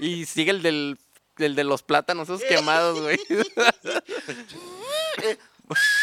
Y, 0.00 0.26
sigue 0.26 0.50
el 0.50 0.62
del, 0.62 0.98
el 1.38 1.54
de 1.54 1.64
los 1.64 1.82
plátanos, 1.82 2.28
esos 2.28 2.42
quemados, 2.44 3.00
güey. 3.00 3.18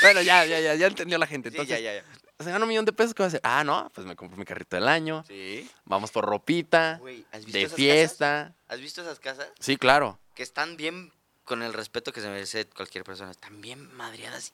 bueno, 0.01 0.22
ya, 0.22 0.45
ya, 0.45 0.59
ya, 0.59 0.76
ya 0.76 0.88
entendió 0.88 1.18
la 1.18 1.28
gente. 1.28 1.49
Sí, 1.49 1.57
Entonces, 1.57 1.82
ya, 1.82 1.93
ya, 1.93 2.01
ya. 2.01 2.24
Se 2.39 2.51
gana 2.51 2.63
un 2.65 2.69
millón 2.69 2.86
de 2.86 2.93
pesos, 2.93 3.13
¿qué 3.13 3.23
va 3.23 3.25
a 3.25 3.27
hacer? 3.27 3.41
Ah, 3.43 3.63
no, 3.63 3.89
pues 3.93 4.05
me 4.05 4.15
compro 4.15 4.38
mi 4.38 4.45
carrito 4.45 4.75
del 4.75 4.88
año. 4.88 5.23
Sí. 5.27 5.69
Vamos 5.86 6.11
por 6.11 6.25
ropita, 6.25 6.97
Güey, 6.99 7.25
¿has 7.31 7.45
visto 7.45 7.57
de 7.57 7.63
esas 7.63 7.75
fiesta. 7.75 8.25
casas? 8.25 8.55
¿Has 8.67 8.79
visto 8.81 9.01
esas 9.01 9.19
casas? 9.19 9.47
Sí, 9.59 9.77
claro. 9.77 10.19
Que 10.33 10.43
están 10.43 10.75
bien, 10.77 11.11
con 11.45 11.61
el 11.61 11.73
respeto 11.73 12.11
que 12.11 12.21
se 12.21 12.27
merece 12.29 12.65
cualquier 12.67 13.03
persona, 13.03 13.31
están 13.31 13.61
bien 13.61 13.93
madreadas. 13.95 14.53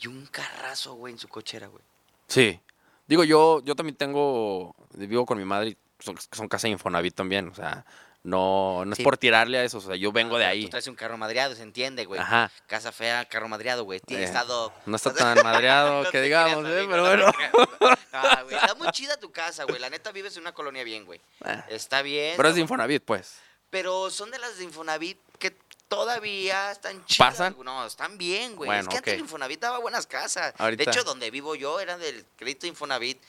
Y 0.00 0.06
un 0.06 0.26
carrazo, 0.26 0.94
güey, 0.94 1.12
en 1.12 1.18
su 1.18 1.28
cochera, 1.28 1.66
güey. 1.66 1.82
Sí. 2.28 2.60
Digo, 3.06 3.24
yo, 3.24 3.60
yo 3.64 3.74
también 3.74 3.96
tengo, 3.96 4.74
vivo 4.94 5.26
con 5.26 5.36
mi 5.36 5.44
madre 5.44 5.70
y 5.70 5.76
son, 5.98 6.16
son 6.30 6.48
casa 6.48 6.68
de 6.68 6.72
Infonavit 6.72 7.14
también, 7.14 7.48
o 7.48 7.54
sea, 7.54 7.84
no, 8.22 8.84
no 8.84 8.92
es 8.92 9.00
por 9.00 9.16
tirarle 9.16 9.58
a 9.58 9.64
eso, 9.64 9.78
o 9.78 9.80
sea, 9.80 9.96
yo 9.96 10.12
vengo 10.12 10.36
de 10.38 10.44
Ah, 10.44 10.48
ahí. 10.50 10.64
Tú 10.64 10.70
traes 10.70 10.86
un 10.88 10.94
carro 10.94 11.16
madreado, 11.16 11.54
se 11.54 11.62
entiende, 11.62 12.04
güey. 12.04 12.20
Ajá. 12.20 12.50
Casa 12.66 12.92
fea, 12.92 13.24
carro 13.24 13.48
madreado, 13.48 13.84
güey. 13.84 14.00
Tiene 14.00 14.24
Eh, 14.24 14.26
estado... 14.26 14.72
No 14.86 14.96
está 14.96 15.12
tan 15.14 15.42
madreado 15.42 16.02
No 16.04 16.10
que 16.10 16.20
digamos, 16.20 16.64
creas, 16.64 16.76
¿eh? 16.76 16.78
amigo, 16.80 16.90
pero 16.92 17.02
no 17.16 17.32
bueno. 17.32 17.96
Ah, 18.12 18.40
güey, 18.44 18.56
está 18.56 18.74
muy 18.74 18.88
chida 18.92 19.16
tu 19.18 19.32
casa, 19.32 19.64
güey. 19.64 19.78
La 19.80 19.88
neta 19.88 20.12
vives 20.12 20.34
en 20.36 20.42
una 20.42 20.52
colonia 20.52 20.84
bien, 20.84 21.06
güey. 21.06 21.20
Ah, 21.42 21.64
Está 21.70 22.02
bien. 22.02 22.34
Pero 22.36 22.48
es 22.50 22.54
de 22.56 22.60
Infonavit, 22.60 23.02
pues. 23.04 23.36
Pero 23.70 24.10
son 24.10 24.30
de 24.30 24.38
las 24.38 24.58
de 24.58 24.64
Infonavit 24.64 25.18
que 25.38 25.56
todavía 25.88 26.70
están 26.72 27.04
chidas. 27.06 27.30
¿Pasan? 27.30 27.56
No, 27.64 27.86
están 27.86 28.18
bien, 28.18 28.54
güey. 28.56 28.66
Bueno, 28.68 28.82
es 28.82 28.88
que 28.88 28.96
antes 28.98 29.14
el 29.14 29.20
Infonavit 29.20 29.60
daba 29.60 29.78
buenas 29.78 30.06
casas. 30.06 30.52
Ahorita- 30.58 30.84
De 30.84 30.90
hecho, 30.90 31.04
donde 31.04 31.30
vivo 31.30 31.54
yo 31.54 31.80
era 31.80 31.96
del 31.96 32.24
crédito 32.36 32.66
Infonavit, 32.66 33.20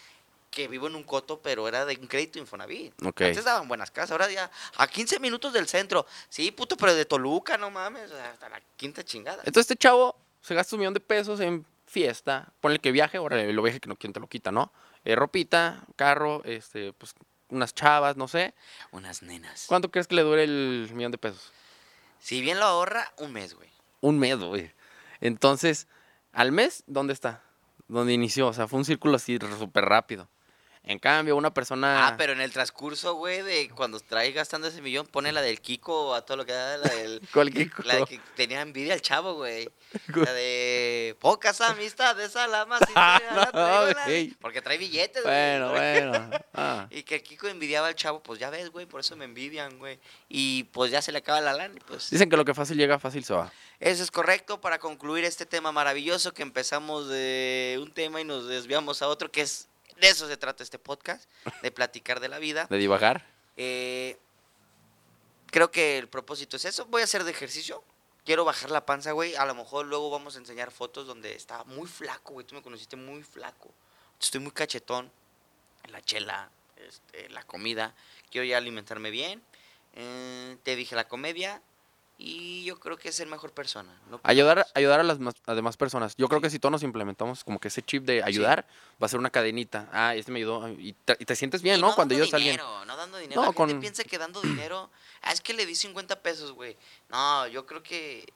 que 0.51 0.67
vivo 0.67 0.87
en 0.87 0.95
un 0.95 1.03
coto, 1.03 1.41
pero 1.41 1.67
era 1.67 1.85
de 1.85 1.97
un 1.99 2.07
crédito 2.07 2.37
Infonavit. 2.37 2.93
Ok. 3.03 3.21
Antes 3.21 3.45
daban 3.45 3.67
buenas 3.67 3.89
casas, 3.89 4.11
ahora 4.11 4.29
ya 4.29 4.51
a 4.75 4.87
15 4.87 5.19
minutos 5.19 5.53
del 5.53 5.67
centro. 5.67 6.05
Sí, 6.29 6.51
puto, 6.51 6.77
pero 6.77 6.93
de 6.93 7.05
Toluca, 7.05 7.57
no 7.57 7.71
mames, 7.71 8.11
o 8.11 8.15
sea, 8.15 8.31
hasta 8.31 8.49
la 8.49 8.61
quinta 8.75 9.03
chingada. 9.03 9.37
Entonces 9.39 9.61
este 9.71 9.77
chavo 9.77 10.15
se 10.41 10.53
gasta 10.53 10.75
un 10.75 10.81
millón 10.81 10.93
de 10.93 10.99
pesos 10.99 11.39
en 11.39 11.65
fiesta, 11.85 12.51
ponle 12.59 12.79
que 12.79 12.91
viaje, 12.91 13.17
ahora 13.17 13.41
lo 13.43 13.61
viaje 13.63 13.79
que 13.79 13.89
no 13.89 13.95
quien 13.95 14.13
te 14.13 14.19
lo 14.19 14.27
quita, 14.27 14.51
¿no? 14.51 14.71
Eh, 15.05 15.15
ropita, 15.15 15.83
carro, 15.95 16.43
este, 16.43 16.93
pues 16.93 17.15
unas 17.49 17.73
chavas, 17.73 18.17
no 18.17 18.27
sé. 18.27 18.53
Unas 18.91 19.23
nenas. 19.23 19.65
¿Cuánto 19.67 19.89
crees 19.89 20.07
que 20.07 20.15
le 20.15 20.23
dure 20.23 20.43
el 20.43 20.89
millón 20.93 21.11
de 21.11 21.17
pesos? 21.17 21.51
Si 22.19 22.41
bien 22.41 22.59
lo 22.59 22.65
ahorra, 22.65 23.11
un 23.17 23.33
mes, 23.33 23.55
güey. 23.55 23.69
Un 24.01 24.19
mes, 24.19 24.37
güey. 24.37 24.71
Entonces, 25.21 25.87
al 26.33 26.51
mes, 26.51 26.83
¿dónde 26.87 27.13
está? 27.13 27.43
¿Dónde 27.87 28.13
inició? 28.13 28.47
O 28.47 28.53
sea, 28.53 28.67
fue 28.67 28.79
un 28.79 28.85
círculo 28.85 29.15
así 29.15 29.37
súper 29.57 29.85
rápido. 29.85 30.29
En 30.83 30.97
cambio, 30.97 31.35
una 31.35 31.53
persona... 31.53 32.07
Ah, 32.07 32.15
pero 32.17 32.33
en 32.33 32.41
el 32.41 32.51
transcurso, 32.51 33.13
güey, 33.13 33.43
de 33.43 33.69
cuando 33.69 33.99
trae 33.99 34.31
gastando 34.31 34.67
ese 34.67 34.81
millón, 34.81 35.05
pone 35.05 35.31
la 35.31 35.43
del 35.43 35.61
Kiko 35.61 36.15
a 36.15 36.25
todo 36.25 36.37
lo 36.37 36.45
que 36.45 36.53
da, 36.53 36.77
la 36.77 36.89
del... 36.89 37.21
Cualquier 37.33 37.69
La 37.85 37.97
de 37.97 38.05
que 38.05 38.19
tenía 38.35 38.61
envidia 38.61 38.93
al 38.95 39.01
chavo, 39.01 39.35
güey. 39.35 39.69
La 40.15 40.33
de 40.33 41.15
Pocas 41.19 41.61
amistades 41.61 42.35
a 42.35 42.47
la 42.47 42.65
más 42.65 42.81
Ok. 43.53 44.37
Porque 44.39 44.61
trae 44.61 44.77
billetes, 44.77 45.21
güey. 45.21 45.35
Bueno, 45.35 45.69
bueno. 45.71 46.29
Ah. 46.53 46.87
Y 46.89 47.03
que 47.03 47.15
el 47.15 47.23
Kiko 47.23 47.47
envidiaba 47.47 47.87
al 47.87 47.95
chavo, 47.95 48.23
pues 48.23 48.39
ya 48.39 48.49
ves, 48.49 48.71
güey, 48.71 48.85
por 48.85 49.01
eso 49.01 49.15
me 49.15 49.25
envidian, 49.25 49.77
güey. 49.77 49.99
Y 50.29 50.63
pues 50.65 50.91
ya 50.91 51.01
se 51.01 51.11
le 51.11 51.19
acaba 51.19 51.41
la 51.41 51.53
lana, 51.53 51.79
pues... 51.87 52.09
Dicen 52.09 52.29
que 52.29 52.37
lo 52.37 52.45
que 52.45 52.53
fácil 52.53 52.77
llega, 52.77 52.97
fácil 52.97 53.23
se 53.23 53.33
va. 53.33 53.51
Eso 53.79 54.03
es 54.03 54.11
correcto 54.11 54.61
para 54.61 54.79
concluir 54.79 55.25
este 55.25 55.45
tema 55.45 55.71
maravilloso 55.71 56.33
que 56.33 56.41
empezamos 56.43 57.07
de 57.07 57.79
un 57.81 57.91
tema 57.91 58.21
y 58.21 58.23
nos 58.23 58.47
desviamos 58.47 59.01
a 59.01 59.07
otro, 59.07 59.31
que 59.31 59.41
es... 59.41 59.67
De 60.01 60.09
eso 60.09 60.27
se 60.27 60.35
trata 60.35 60.63
este 60.63 60.79
podcast, 60.79 61.29
de 61.61 61.71
platicar 61.71 62.19
de 62.19 62.27
la 62.27 62.39
vida. 62.39 62.65
De 62.67 62.77
divagar. 62.79 63.23
Eh, 63.55 64.17
creo 65.51 65.69
que 65.69 65.99
el 65.99 66.07
propósito 66.07 66.57
es 66.57 66.65
eso. 66.65 66.87
Voy 66.87 67.01
a 67.01 67.03
hacer 67.03 67.23
de 67.23 67.29
ejercicio. 67.29 67.83
Quiero 68.25 68.43
bajar 68.43 68.71
la 68.71 68.83
panza, 68.83 69.11
güey. 69.11 69.35
A 69.35 69.45
lo 69.45 69.53
mejor 69.53 69.85
luego 69.85 70.09
vamos 70.09 70.35
a 70.35 70.39
enseñar 70.39 70.71
fotos 70.71 71.05
donde 71.05 71.35
estaba 71.35 71.65
muy 71.65 71.87
flaco, 71.87 72.33
güey. 72.33 72.47
Tú 72.47 72.55
me 72.55 72.63
conociste 72.63 72.95
muy 72.95 73.21
flaco. 73.21 73.71
Estoy 74.19 74.41
muy 74.41 74.51
cachetón. 74.51 75.11
La 75.89 76.01
chela, 76.01 76.49
este, 76.77 77.29
la 77.29 77.43
comida. 77.43 77.93
Quiero 78.31 78.45
ya 78.45 78.57
alimentarme 78.57 79.11
bien. 79.11 79.43
Eh, 79.93 80.57
te 80.63 80.75
dije 80.75 80.95
la 80.95 81.07
comedia. 81.07 81.61
Y 82.23 82.63
yo 82.65 82.79
creo 82.79 82.97
que 82.97 83.09
es 83.09 83.15
ser 83.15 83.25
mejor 83.27 83.51
persona. 83.51 83.91
no 84.09 84.19
Ayudar, 84.23 84.57
más. 84.57 84.71
ayudar 84.75 84.99
a 84.99 85.03
las 85.03 85.17
mas- 85.17 85.33
a 85.47 85.55
demás 85.55 85.75
personas. 85.75 86.15
Yo 86.17 86.27
creo 86.29 86.39
que 86.39 86.51
si 86.51 86.59
todos 86.59 86.71
nos 86.71 86.83
implementamos 86.83 87.43
como 87.43 87.59
que 87.59 87.69
ese 87.69 87.81
chip 87.81 88.03
de 88.05 88.21
ayudar, 88.23 88.67
va 89.01 89.07
a 89.07 89.09
ser 89.09 89.19
una 89.19 89.31
cadenita. 89.31 89.89
Ah, 89.91 90.13
este 90.15 90.31
me 90.31 90.37
ayudó. 90.37 90.69
Y 90.69 90.93
te, 90.93 91.17
y 91.19 91.25
te 91.25 91.35
sientes 91.35 91.63
bien, 91.63 91.79
Y 91.79 91.81
¿no? 91.81 91.95
Cuando 91.95 92.13
ayudas 92.13 92.31
a 92.33 92.37
alguien. 92.37 92.57
No 92.57 92.95
dando 92.95 93.17
dinero. 93.17 93.41
No, 93.41 93.47
la 93.47 93.53
gente 93.53 93.73
con- 93.73 93.81
piensa 93.81 94.03
que 94.03 94.17
dando 94.19 94.39
dinero. 94.41 94.91
Ah, 95.23 95.31
es 95.33 95.41
que 95.41 95.53
le 95.53 95.65
di 95.65 95.73
50 95.73 96.21
pesos, 96.21 96.51
güey. 96.51 96.77
No, 97.09 97.47
yo 97.47 97.65
creo 97.65 97.81
que. 97.81 98.31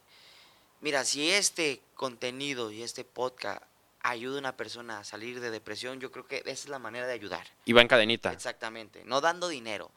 Mira, 0.82 1.06
si 1.06 1.30
este 1.30 1.82
contenido 1.94 2.72
y 2.72 2.82
este 2.84 3.04
podcast 3.04 3.62
ayuda 4.02 4.38
a 4.38 4.40
una 4.40 4.58
persona 4.58 5.00
a 5.00 5.04
salir 5.04 5.40
de 5.42 5.50
depresión, 5.52 6.00
yo 6.00 6.12
creo 6.12 6.28
que 6.28 6.38
esa 6.40 6.52
es 6.52 6.70
la 6.70 6.80
manera 6.80 7.06
de 7.08 7.14
ayudar. 7.14 7.46
Y 7.66 7.74
va 7.74 7.82
en 7.82 7.88
cadenita. 7.88 8.32
Exactamente. 8.32 9.04
No 9.06 9.22
dando 9.22 9.48
dinero. 9.48 9.92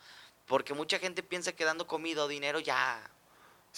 Porque 0.46 0.72
mucha 0.74 0.98
gente 0.98 1.22
piensa 1.22 1.52
que 1.52 1.64
dando 1.64 1.86
comida 1.86 2.24
o 2.24 2.28
dinero 2.28 2.58
ya. 2.60 3.02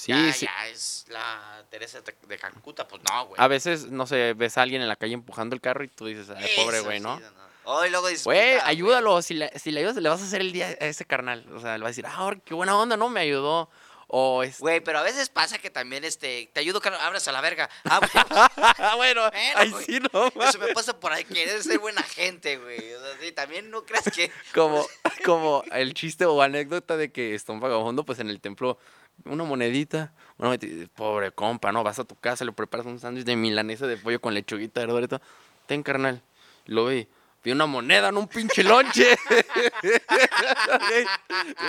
Sí, 0.00 0.12
ya, 0.12 0.32
sí. 0.32 0.46
ya 0.46 0.68
es 0.68 1.04
la 1.08 1.62
Teresa 1.68 2.00
de 2.00 2.38
Calcuta. 2.38 2.88
Pues 2.88 3.02
no, 3.10 3.26
güey. 3.26 3.40
A 3.40 3.48
veces, 3.48 3.90
no 3.90 4.06
sé, 4.06 4.32
ves 4.32 4.56
a 4.56 4.62
alguien 4.62 4.80
en 4.80 4.88
la 4.88 4.96
calle 4.96 5.12
empujando 5.12 5.54
el 5.54 5.60
carro 5.60 5.84
y 5.84 5.88
tú 5.88 6.06
dices, 6.06 6.30
ay, 6.30 6.48
pobre 6.56 6.78
Eso 6.78 6.86
güey, 6.86 6.98
sí, 6.98 7.02
¿no? 7.04 7.20
Oh, 7.64 7.84
y 7.84 7.90
luego 7.90 8.08
dices, 8.08 8.24
Güey, 8.24 8.58
ayúdalo. 8.64 9.20
Si 9.20 9.34
le, 9.34 9.50
si 9.58 9.70
le 9.70 9.80
ayudas, 9.80 9.96
le 9.96 10.08
vas 10.08 10.22
a 10.22 10.24
hacer 10.24 10.40
el 10.40 10.52
día 10.52 10.68
a 10.68 10.86
ese 10.86 11.04
carnal. 11.04 11.46
O 11.54 11.60
sea, 11.60 11.76
le 11.76 11.82
vas 11.84 11.88
a 11.88 11.90
decir, 11.90 12.06
ah, 12.08 12.34
qué 12.44 12.54
buena 12.54 12.76
onda, 12.76 12.96
¿no? 12.96 13.10
Me 13.10 13.20
ayudó. 13.20 13.68
O 14.08 14.42
es. 14.42 14.58
Güey, 14.58 14.80
pero 14.80 14.98
a 14.98 15.02
veces 15.02 15.28
pasa 15.28 15.58
que 15.58 15.70
también 15.70 16.02
este, 16.02 16.50
te 16.52 16.60
ayudo, 16.60 16.80
Carlos, 16.80 17.00
abras 17.00 17.28
a 17.28 17.32
la 17.32 17.40
verga. 17.42 17.68
Ah, 17.84 18.00
bueno, 18.12 18.50
Ah, 18.78 18.94
bueno, 18.96 19.30
Bueno, 19.30 19.30
ahí 19.54 19.70
güey. 19.70 19.84
sí, 19.84 20.00
no. 20.12 20.26
Eso 20.48 20.58
me 20.58 20.72
pasa 20.74 20.98
por 20.98 21.12
ahí, 21.12 21.24
querer 21.24 21.62
ser 21.62 21.78
buena 21.78 22.02
gente, 22.02 22.56
güey. 22.56 22.92
O 22.94 23.00
sea, 23.00 23.18
sí, 23.20 23.30
también 23.32 23.70
no 23.70 23.84
creas 23.84 24.10
que. 24.12 24.32
Como, 24.54 24.84
como 25.24 25.62
el 25.70 25.94
chiste 25.94 26.24
o 26.24 26.42
anécdota 26.42 26.96
de 26.96 27.12
que 27.12 27.34
está 27.36 27.52
un 27.52 27.60
vagabundo, 27.60 28.04
pues 28.04 28.18
en 28.18 28.30
el 28.30 28.40
templo, 28.40 28.78
una 29.24 29.44
monedita, 29.44 30.12
una 30.38 30.50
monedita, 30.50 30.90
pobre 30.94 31.32
compa, 31.32 31.72
¿no? 31.72 31.82
Vas 31.82 31.98
a 31.98 32.04
tu 32.04 32.16
casa, 32.16 32.44
le 32.44 32.52
preparas 32.52 32.86
un 32.86 32.98
sándwich 32.98 33.24
de 33.24 33.36
milanesa 33.36 33.86
de 33.86 33.96
pollo 33.96 34.20
con 34.20 34.34
lechuguita, 34.34 34.80
verdura 34.80 35.04
y 35.04 35.08
todo. 35.08 35.22
Ten, 35.66 35.82
carnal. 35.82 36.22
Lo 36.66 36.86
vi. 36.86 37.08
Vi 37.42 37.52
una 37.52 37.64
moneda, 37.64 38.12
no 38.12 38.20
un 38.20 38.28
pinche 38.28 38.62
lonche. 38.62 39.18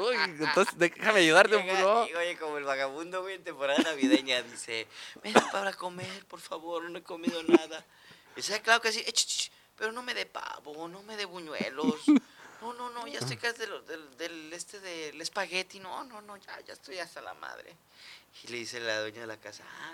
Uy, 0.02 0.16
entonces 0.40 0.78
déjame 0.78 1.22
ayudarte, 1.22 1.56
bro. 1.56 2.04
oye, 2.04 2.38
como 2.38 2.58
el 2.58 2.66
vagabundo, 2.66 3.22
güey, 3.22 3.36
en 3.36 3.44
temporada 3.46 3.82
navideña, 3.82 4.42
dice: 4.42 4.86
Ven 5.24 5.34
para 5.52 5.72
comer, 5.72 6.26
por 6.28 6.42
favor, 6.42 6.90
no 6.90 6.98
he 6.98 7.04
comido 7.04 7.42
nada. 7.44 7.86
Y 8.34 8.38
dice: 8.38 8.62
Claro 8.62 8.82
que 8.82 8.92
sí, 8.92 9.00
"Eh, 9.00 9.14
pero 9.78 9.94
no 9.94 10.04
me 10.04 10.14
dé 10.14 10.26
pavo, 10.26 10.90
no 10.90 11.04
me 11.04 11.16
dé 11.16 11.24
buñuelos. 11.26 11.96
No, 12.62 12.74
no, 12.74 12.92
no, 12.92 13.08
ya 13.08 13.18
estoy 13.18 13.38
casi 13.38 13.58
del, 13.60 13.86
del, 13.88 14.18
del 14.18 14.54
este 14.54 14.80
del 14.80 15.20
espagueti. 15.20 15.80
No, 15.80 16.04
no, 16.04 16.22
no, 16.22 16.38
ya, 16.38 16.60
ya 16.62 16.74
estoy 16.74 17.00
hasta 17.00 17.20
la 17.20 17.34
madre. 17.34 17.76
Y 18.44 18.48
le 18.48 18.58
dice 18.58 18.80
la 18.80 19.02
dueña 19.02 19.22
de 19.22 19.28
la 19.28 19.38
casa: 19.38 19.64
Ah, 19.68 19.94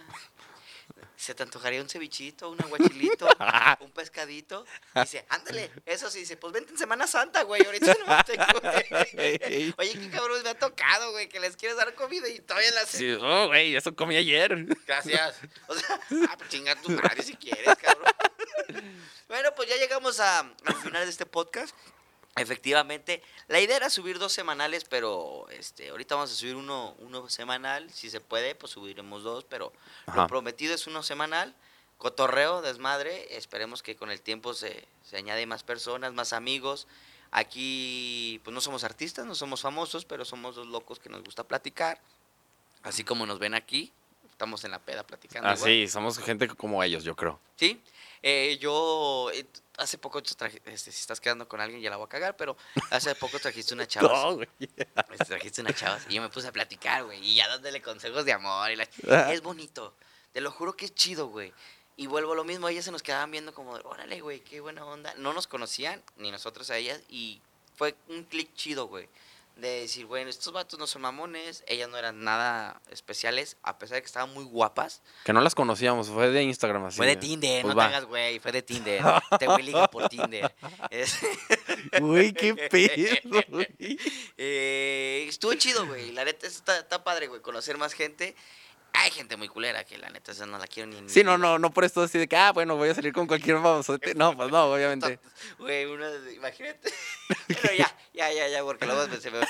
¿se 1.16 1.34
te 1.34 1.44
antojaría 1.44 1.82
un 1.82 1.88
cevichito, 1.88 2.50
un 2.50 2.62
aguachilito, 2.62 3.26
un 3.80 3.92
pescadito? 3.92 4.66
Dice: 4.96 5.26
Ándale, 5.30 5.72
eso 5.86 6.12
sí, 6.12 6.20
dice: 6.20 6.36
Pues 6.36 6.52
vente 6.52 6.72
en 6.72 6.78
Semana 6.78 7.08
Santa, 7.08 7.44
güey, 7.44 7.66
ahorita 7.66 7.96
no 8.06 8.24
tengo. 8.26 8.46
güey". 9.14 9.74
Oye, 9.78 9.94
qué 9.94 10.10
cabrón 10.10 10.44
me 10.44 10.50
ha 10.50 10.60
tocado, 10.60 11.12
güey, 11.12 11.30
que 11.30 11.40
les 11.40 11.56
quieres 11.56 11.78
dar 11.78 11.94
comida 11.96 12.28
y 12.28 12.42
todavía 12.42 12.72
las. 12.72 12.90
Sí, 12.90 13.14
oh, 13.14 13.48
güey, 13.48 13.78
eso 13.78 13.96
comí 13.96 14.18
ayer. 14.18 14.66
Gracias. 14.86 15.40
O 15.68 15.74
sea, 15.76 16.02
ah, 16.30 16.36
pues 16.38 16.50
chingar 16.50 16.82
tu 16.82 16.92
madre 16.92 17.24
si 17.24 17.36
quieres, 17.38 17.76
cabrón. 17.78 18.14
Bueno, 19.30 19.54
pues 19.56 19.70
ya 19.70 19.78
llegamos 19.78 20.20
a, 20.20 20.40
al 20.40 20.76
final 20.84 21.06
de 21.06 21.10
este 21.10 21.26
podcast. 21.26 21.74
Efectivamente, 22.38 23.22
la 23.48 23.60
idea 23.60 23.78
era 23.78 23.90
subir 23.90 24.20
dos 24.20 24.32
semanales, 24.32 24.86
pero 24.86 25.48
este, 25.50 25.90
ahorita 25.90 26.16
vamos 26.16 26.32
a 26.32 26.36
subir 26.36 26.56
uno, 26.56 26.96
uno 27.00 27.30
semanal. 27.30 27.90
Si 27.92 28.10
se 28.10 28.22
puede, 28.22 28.56
pues 28.56 28.72
subiremos 28.72 29.24
dos, 29.24 29.44
pero 29.44 29.74
Ajá. 30.06 30.22
lo 30.22 30.28
prometido 30.28 30.74
es 30.74 30.88
uno 30.88 31.04
semanal. 31.04 31.56
Cotorreo, 31.98 32.62
desmadre. 32.62 33.36
Esperemos 33.38 33.82
que 33.82 33.96
con 33.96 34.12
el 34.12 34.22
tiempo 34.22 34.54
se, 34.54 34.88
se 35.04 35.18
añade 35.18 35.46
más 35.46 35.64
personas, 35.64 36.14
más 36.14 36.34
amigos. 36.34 36.88
Aquí, 37.32 38.40
pues 38.44 38.54
no 38.54 38.62
somos 38.62 38.84
artistas, 38.84 39.26
no 39.26 39.36
somos 39.36 39.62
famosos, 39.62 40.06
pero 40.06 40.24
somos 40.24 40.56
dos 40.56 40.68
locos 40.68 41.00
que 41.00 41.10
nos 41.10 41.24
gusta 41.24 41.44
platicar. 41.44 42.00
Así 42.84 43.04
como 43.04 43.26
nos 43.26 43.40
ven 43.40 43.54
aquí, 43.54 43.92
estamos 44.38 44.64
en 44.66 44.70
la 44.72 44.78
peda 44.78 45.02
platicando. 45.02 45.50
Ah, 45.50 45.56
igual. 45.56 45.68
sí, 45.68 45.88
somos 45.88 46.20
gente 46.20 46.48
como 46.48 46.84
ellos, 46.84 47.04
yo 47.04 47.16
creo. 47.16 47.40
Sí. 47.56 47.82
Eh, 48.22 48.60
yo 48.62 49.32
eh, 49.34 49.48
hace 49.78 49.98
poco 49.98 50.22
traje- 50.22 50.62
este, 50.66 50.92
si 50.92 51.00
estás 51.02 51.20
quedando 51.20 51.48
con 51.48 51.60
alguien 51.60 51.82
ya 51.82 51.90
la 51.90 51.98
voy 51.98 52.06
a 52.06 52.10
cagar, 52.10 52.38
pero 52.38 52.56
hace 52.92 53.16
poco 53.16 53.40
trajiste 53.40 53.74
una 53.74 53.88
chava. 53.88 54.10
No, 54.10 54.36
güey. 54.36 54.48
trajiste 55.28 55.62
una 55.62 55.74
chava 55.74 56.00
y 56.08 56.14
yo 56.16 56.22
me 56.22 56.30
puse 56.30 56.48
a 56.48 56.52
platicar, 56.52 57.04
güey, 57.06 57.20
y 57.26 57.36
ya 57.36 57.48
dándole 57.48 57.82
consejos 57.82 58.26
de 58.26 58.34
amor 58.34 58.70
y 58.72 58.76
la- 58.76 58.88
Ah. 59.10 59.34
es 59.34 59.42
bonito. 59.42 59.96
Te 60.34 60.42
lo 60.42 60.52
juro 60.52 60.76
que 60.78 60.86
es 60.86 60.94
chido, 60.94 61.28
güey. 61.30 61.52
Y 61.96 62.06
vuelvo 62.06 62.34
a 62.34 62.36
lo 62.36 62.44
mismo, 62.44 62.70
ellas 62.70 62.86
se 62.86 62.92
nos 62.92 63.02
quedaban 63.02 63.32
viendo 63.32 63.56
como, 63.56 63.72
órale, 63.72 64.22
güey, 64.22 64.42
qué 64.42 64.62
buena 64.62 64.86
onda. 64.86 65.16
No 65.16 65.34
nos 65.34 65.48
conocían, 65.48 66.04
ni 66.18 66.30
nosotros 66.30 66.70
a 66.70 66.78
ellas, 66.78 67.02
y 67.10 67.42
fue 67.76 67.96
un 68.08 68.24
clic 68.24 68.54
chido, 68.54 68.86
güey. 68.88 69.10
De 69.58 69.82
decir, 69.82 70.06
bueno, 70.06 70.30
estos 70.30 70.54
vatos 70.54 70.78
no 70.78 70.86
son 70.86 71.02
mamones, 71.02 71.64
ellas 71.68 71.90
no 71.90 71.98
eran 71.98 72.24
nada 72.24 72.80
especiales, 72.92 73.58
a 73.64 73.80
pesar 73.80 73.96
de 73.96 74.02
que 74.02 74.06
estaban 74.06 74.32
muy 74.34 74.44
guapas. 74.44 75.02
Que 75.26 75.34
no 75.34 75.42
las 75.42 75.56
conocíamos, 75.56 76.10
fue 76.10 76.30
de 76.30 76.44
Instagram 76.44 76.86
así. 76.86 76.98
Fue 76.98 77.08
de 77.08 77.16
Tinder, 77.16 77.64
pues 77.64 77.74
no 77.74 77.78
va. 77.78 77.90
te 77.90 77.96
hagas, 77.96 78.06
güey, 78.08 78.40
fue 78.40 78.52
de 78.52 78.62
Tinder. 78.62 79.04
Te 79.40 79.48
voy 79.48 79.64
liga 79.64 79.88
por 79.88 80.08
Tinder. 80.10 80.54
Güey, 82.00 82.34
qué 82.34 82.54
pedo, 82.56 83.42
güey. 83.50 83.98
eh, 84.38 85.26
estuvo 85.28 85.54
chido, 85.56 85.86
güey. 85.88 86.12
La 86.12 86.26
neta 86.26 86.48
está, 86.48 86.80
está 86.80 87.04
padre, 87.04 87.28
güey, 87.28 87.42
conocer 87.42 87.78
más 87.78 87.94
gente. 87.94 88.36
Hay 89.00 89.12
gente 89.12 89.38
muy 89.38 89.48
culera 89.48 89.84
que 89.84 89.98
la 89.98 90.10
neta 90.10 90.32
esa 90.32 90.46
no 90.46 90.58
la 90.58 90.66
quiero 90.68 90.90
ni 90.90 90.98
en 90.98 91.10
Sí, 91.10 91.24
no, 91.24 91.38
no, 91.38 91.60
no 91.60 91.72
por 91.72 91.84
esto 91.86 92.02
así 92.02 92.18
de 92.18 92.28
que, 92.28 92.36
ah, 92.36 92.52
bueno, 92.52 92.76
voy 92.78 92.90
a 92.90 92.96
salir 92.96 93.14
con 93.14 93.28
cualquier 93.28 93.58
babosote. 93.58 94.16
No, 94.16 94.36
pues 94.36 94.50
no, 94.50 94.72
obviamente. 94.74 95.20
Güey, 95.60 95.86
de- 95.86 96.34
imagínate. 96.34 96.92
Pero 97.48 97.74
ya, 97.76 97.96
ya, 98.14 98.32
ya, 98.34 98.48
ya, 98.48 98.64
porque 98.64 98.86
luego 98.86 99.08
se 99.18 99.32
me... 99.32 99.40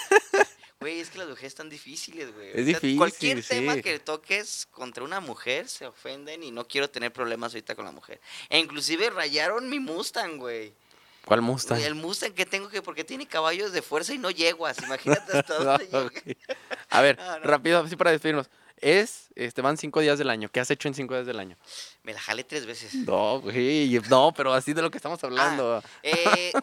Güey, 0.80 1.00
es 1.00 1.10
que 1.10 1.18
las 1.18 1.28
mujeres 1.28 1.54
están 1.54 1.70
difíciles, 1.70 2.32
güey. 2.36 2.52
Es 2.54 2.66
difícil, 2.66 2.98
Cualquier 2.98 3.44
tema 3.44 3.78
que 3.78 3.98
toques 3.98 4.68
contra 4.70 5.04
una 5.04 5.20
mujer 5.20 5.68
se 5.70 5.88
ofenden 5.88 6.44
y 6.44 6.52
no 6.52 6.68
quiero 6.68 6.88
tener 6.90 7.12
problemas 7.12 7.54
ahorita 7.54 7.74
con 7.74 7.86
la 7.86 7.92
mujer. 7.92 8.22
E 8.50 8.60
inclusive 8.60 9.10
rayaron 9.10 9.70
mi 9.70 9.80
Mustang, 9.80 10.38
güey. 10.38 10.76
¿Cuál 11.26 11.42
Mustang? 11.42 11.82
El 11.82 11.96
Mustang 11.96 12.34
que 12.34 12.46
tengo 12.46 12.70
que 12.70 12.84
porque 12.84 13.04
tiene 13.04 13.26
caballos 13.28 13.72
de 13.72 13.82
fuerza 13.82 14.14
y 14.14 14.20
no 14.20 14.30
yeguas. 14.30 14.78
Imagínate 14.84 15.38
hasta 15.40 15.56
dónde 15.56 15.88
No, 15.92 16.00
llega. 16.02 16.06
ok. 16.06 16.38
A 16.92 17.02
ver, 17.02 17.18
No, 17.18 17.40
no. 17.40 17.46
rápido, 17.46 17.80
así 17.80 17.96
para 17.96 18.12
despedirnos. 18.12 18.48
Es, 18.80 19.28
este, 19.36 19.62
van 19.62 19.78
cinco 19.78 20.00
días 20.02 20.18
del 20.20 20.30
año. 20.30 20.50
¿Qué 20.52 20.60
has 20.60 20.70
hecho 20.72 20.88
en 20.88 20.94
cinco 20.94 21.14
días 21.16 21.26
del 21.26 21.40
año? 21.40 21.58
Me 22.04 22.14
la 22.14 22.20
jalé 22.20 22.44
tres 22.44 22.66
veces. 22.66 22.94
No, 22.94 23.42
güey, 23.42 24.00
no, 24.10 24.34
pero 24.36 24.54
así 24.54 24.74
de 24.74 24.82
lo 24.82 24.92
que 24.92 24.98
estamos 24.98 25.24
hablando. 25.24 25.84
Eh, 26.04 26.52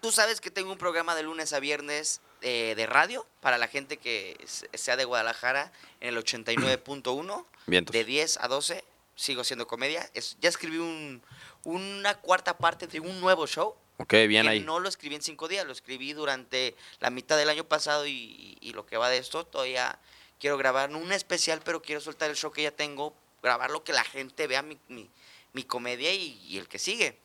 Tú 0.00 0.10
sabes 0.10 0.40
que 0.40 0.50
tengo 0.50 0.72
un 0.72 0.78
programa 0.78 1.14
de 1.14 1.22
lunes 1.22 1.52
a 1.52 1.60
viernes 1.60 2.22
eh, 2.40 2.72
de 2.74 2.86
radio 2.86 3.26
para 3.40 3.58
la 3.58 3.68
gente 3.68 3.98
que 3.98 4.36
sea 4.46 4.96
de 4.96 5.04
Guadalajara 5.04 5.72
en 6.00 6.08
el 6.16 6.16
89.1. 6.24 7.44
Vientos. 7.66 7.92
De 7.92 8.04
10 8.04 8.38
a 8.38 8.48
12 8.48 8.82
sigo 9.14 9.42
haciendo 9.42 9.66
comedia. 9.66 10.08
Es- 10.14 10.38
ya 10.40 10.48
escribí 10.48 10.78
un, 10.78 11.22
una 11.64 12.14
cuarta 12.18 12.56
parte 12.56 12.86
de 12.86 12.98
un 13.00 13.20
nuevo 13.20 13.46
show. 13.46 13.74
Ok, 13.98 14.14
bien 14.26 14.44
que 14.44 14.48
ahí. 14.48 14.60
no 14.60 14.80
lo 14.80 14.88
escribí 14.88 15.14
en 15.16 15.20
cinco 15.22 15.46
días, 15.46 15.66
lo 15.66 15.72
escribí 15.72 16.14
durante 16.14 16.74
la 17.00 17.10
mitad 17.10 17.36
del 17.36 17.50
año 17.50 17.64
pasado 17.64 18.06
y, 18.06 18.56
y 18.62 18.72
lo 18.72 18.86
que 18.86 18.96
va 18.96 19.10
de 19.10 19.18
esto. 19.18 19.44
Todavía 19.44 19.98
quiero 20.40 20.56
grabar 20.56 20.90
un 20.94 21.12
especial, 21.12 21.60
pero 21.64 21.80
quiero 21.82 22.00
soltar 22.00 22.30
el 22.30 22.36
show 22.36 22.50
que 22.50 22.62
ya 22.62 22.70
tengo, 22.72 23.14
grabarlo 23.42 23.84
que 23.84 23.92
la 23.92 24.02
gente 24.04 24.46
vea 24.48 24.62
mi, 24.62 24.78
mi, 24.88 25.08
mi 25.52 25.62
comedia 25.64 26.12
y, 26.12 26.40
y 26.48 26.58
el 26.58 26.66
que 26.66 26.78
sigue. 26.80 27.18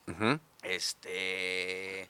Este, 0.62 2.10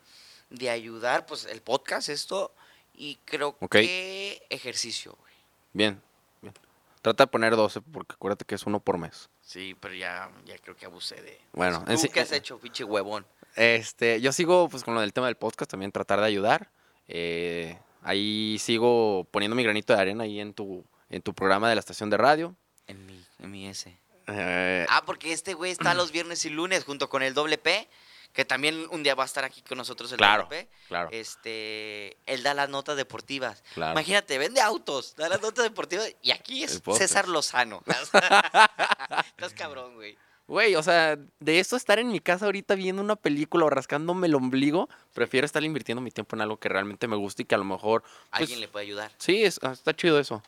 de 0.49 0.69
ayudar, 0.69 1.25
pues 1.25 1.45
el 1.45 1.61
podcast, 1.61 2.09
esto, 2.09 2.51
y 2.95 3.17
creo 3.25 3.55
Ok. 3.59 3.71
que 3.71 4.41
ejercicio, 4.49 5.15
güey. 5.19 5.33
Bien, 5.73 6.01
bien. 6.41 6.53
Trata 7.01 7.23
de 7.25 7.27
poner 7.27 7.55
12, 7.55 7.81
porque 7.81 8.13
acuérdate 8.13 8.45
que 8.45 8.55
es 8.55 8.63
uno 8.65 8.79
por 8.79 8.97
mes. 8.97 9.29
Sí, 9.41 9.75
pero 9.79 9.93
ya, 9.93 10.31
ya 10.45 10.57
creo 10.57 10.75
que 10.75 10.85
abusé 10.85 11.21
de... 11.21 11.39
Bueno, 11.53 11.83
¿Tú 11.85 11.91
en 11.91 12.07
qué 12.11 12.19
has 12.21 12.31
hecho, 12.31 12.57
pinche 12.57 12.83
huevón? 12.83 13.25
Este, 13.55 14.19
yo 14.21 14.31
sigo 14.31 14.67
pues 14.69 14.83
con 14.83 14.95
lo 14.95 15.01
del 15.01 15.13
tema 15.13 15.27
del 15.27 15.35
podcast, 15.37 15.69
también 15.69 15.91
tratar 15.91 16.19
de 16.19 16.25
ayudar. 16.25 16.69
Eh, 17.07 17.77
ahí 18.01 18.57
sigo 18.59 19.27
poniendo 19.31 19.55
mi 19.55 19.63
granito 19.63 19.93
de 19.93 20.01
arena 20.01 20.23
ahí 20.23 20.39
en 20.39 20.53
tu, 20.53 20.83
en 21.09 21.21
tu 21.21 21.33
programa 21.33 21.69
de 21.69 21.75
la 21.75 21.79
estación 21.79 22.09
de 22.09 22.17
radio. 22.17 22.55
En 22.87 23.05
mi, 23.05 23.23
en 23.39 23.51
mi 23.51 23.67
S. 23.67 23.97
Eh, 24.27 24.85
Ah, 24.89 25.03
porque 25.05 25.31
este 25.33 25.53
güey 25.53 25.71
está 25.71 25.93
los 25.93 26.11
viernes 26.11 26.45
y 26.45 26.49
lunes 26.49 26.83
junto 26.83 27.09
con 27.09 27.21
el 27.23 27.33
doble 27.33 27.57
P, 27.57 27.87
que 28.33 28.43
también 28.43 28.85
un 28.91 29.01
día 29.03 29.15
va 29.15 29.23
a 29.23 29.25
estar 29.27 29.43
aquí 29.45 29.61
con 29.61 29.77
nosotros 29.77 30.11
el 30.11 30.17
Claro, 30.17 30.43
doble 30.43 30.65
P. 30.65 30.69
claro, 30.87 31.09
Este, 31.11 32.17
él 32.25 32.43
da 32.43 32.53
las 32.53 32.69
notas 32.69 32.97
deportivas. 32.97 33.63
claro. 33.73 33.93
Imagínate, 33.93 34.37
vende 34.37 34.61
autos, 34.61 35.15
da 35.15 35.29
las 35.29 35.41
notas 35.41 35.63
deportivas 35.63 36.11
y 36.21 36.31
aquí 36.31 36.63
es. 36.63 36.81
César 36.97 37.27
Lozano. 37.27 37.81
Estás 37.87 39.53
cabrón, 39.55 39.95
güey. 39.95 40.17
Güey, 40.47 40.75
o 40.75 40.83
sea, 40.83 41.17
de 41.39 41.59
eso 41.59 41.75
estar 41.75 41.97
en 41.97 42.09
mi 42.09 42.19
casa 42.19 42.45
ahorita 42.45 42.75
viendo 42.75 43.01
una 43.01 43.15
película 43.15 43.65
o 43.65 43.69
rascándome 43.71 44.27
el 44.27 44.35
ombligo, 44.35 44.87
prefiero 45.13 45.43
estar 45.45 45.63
invirtiendo 45.63 46.01
mi 46.01 46.11
tiempo 46.11 46.35
en 46.35 46.41
algo 46.43 46.57
que 46.57 46.69
realmente 46.69 47.07
me 47.07 47.15
guste 47.15 47.41
y 47.41 47.45
que 47.45 47.55
a 47.55 47.57
lo 47.57 47.63
mejor, 47.63 48.03
pues, 48.03 48.41
Alguien 48.41 48.59
le 48.59 48.67
puede 48.67 48.85
ayudar. 48.85 49.11
sí, 49.17 49.43
es- 49.43 49.59
ah, 49.63 49.71
está 49.71 49.95
chido 49.95 50.19
eso. 50.19 50.43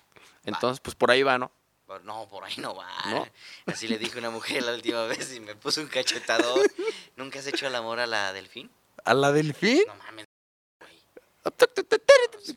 Entonces, 0.48 0.80
pues 0.80 0.96
por 0.96 1.12
ahí 1.12 1.24
va, 1.24 1.38
¿no? 1.38 1.52
No, 2.04 2.28
por 2.28 2.44
ahí 2.44 2.56
no 2.58 2.76
va. 2.76 2.90
¿No? 3.06 3.28
Así 3.66 3.88
le 3.88 3.98
dije 3.98 4.16
a 4.16 4.20
una 4.20 4.30
mujer 4.30 4.64
la 4.64 4.74
última 4.74 5.06
vez 5.06 5.34
y 5.34 5.40
me 5.40 5.56
puso 5.56 5.82
un 5.82 5.88
cachetador. 5.88 6.70
¿Nunca 7.16 7.40
has 7.40 7.48
hecho 7.48 7.68
el 7.68 7.76
amor 7.76 8.00
a 8.00 8.08
la 8.08 8.34
delfín? 8.34 8.70
¿A 9.06 9.14
la 9.14 9.32
delfín? 9.32 9.84
No 9.88 9.96
mames, 9.96 10.26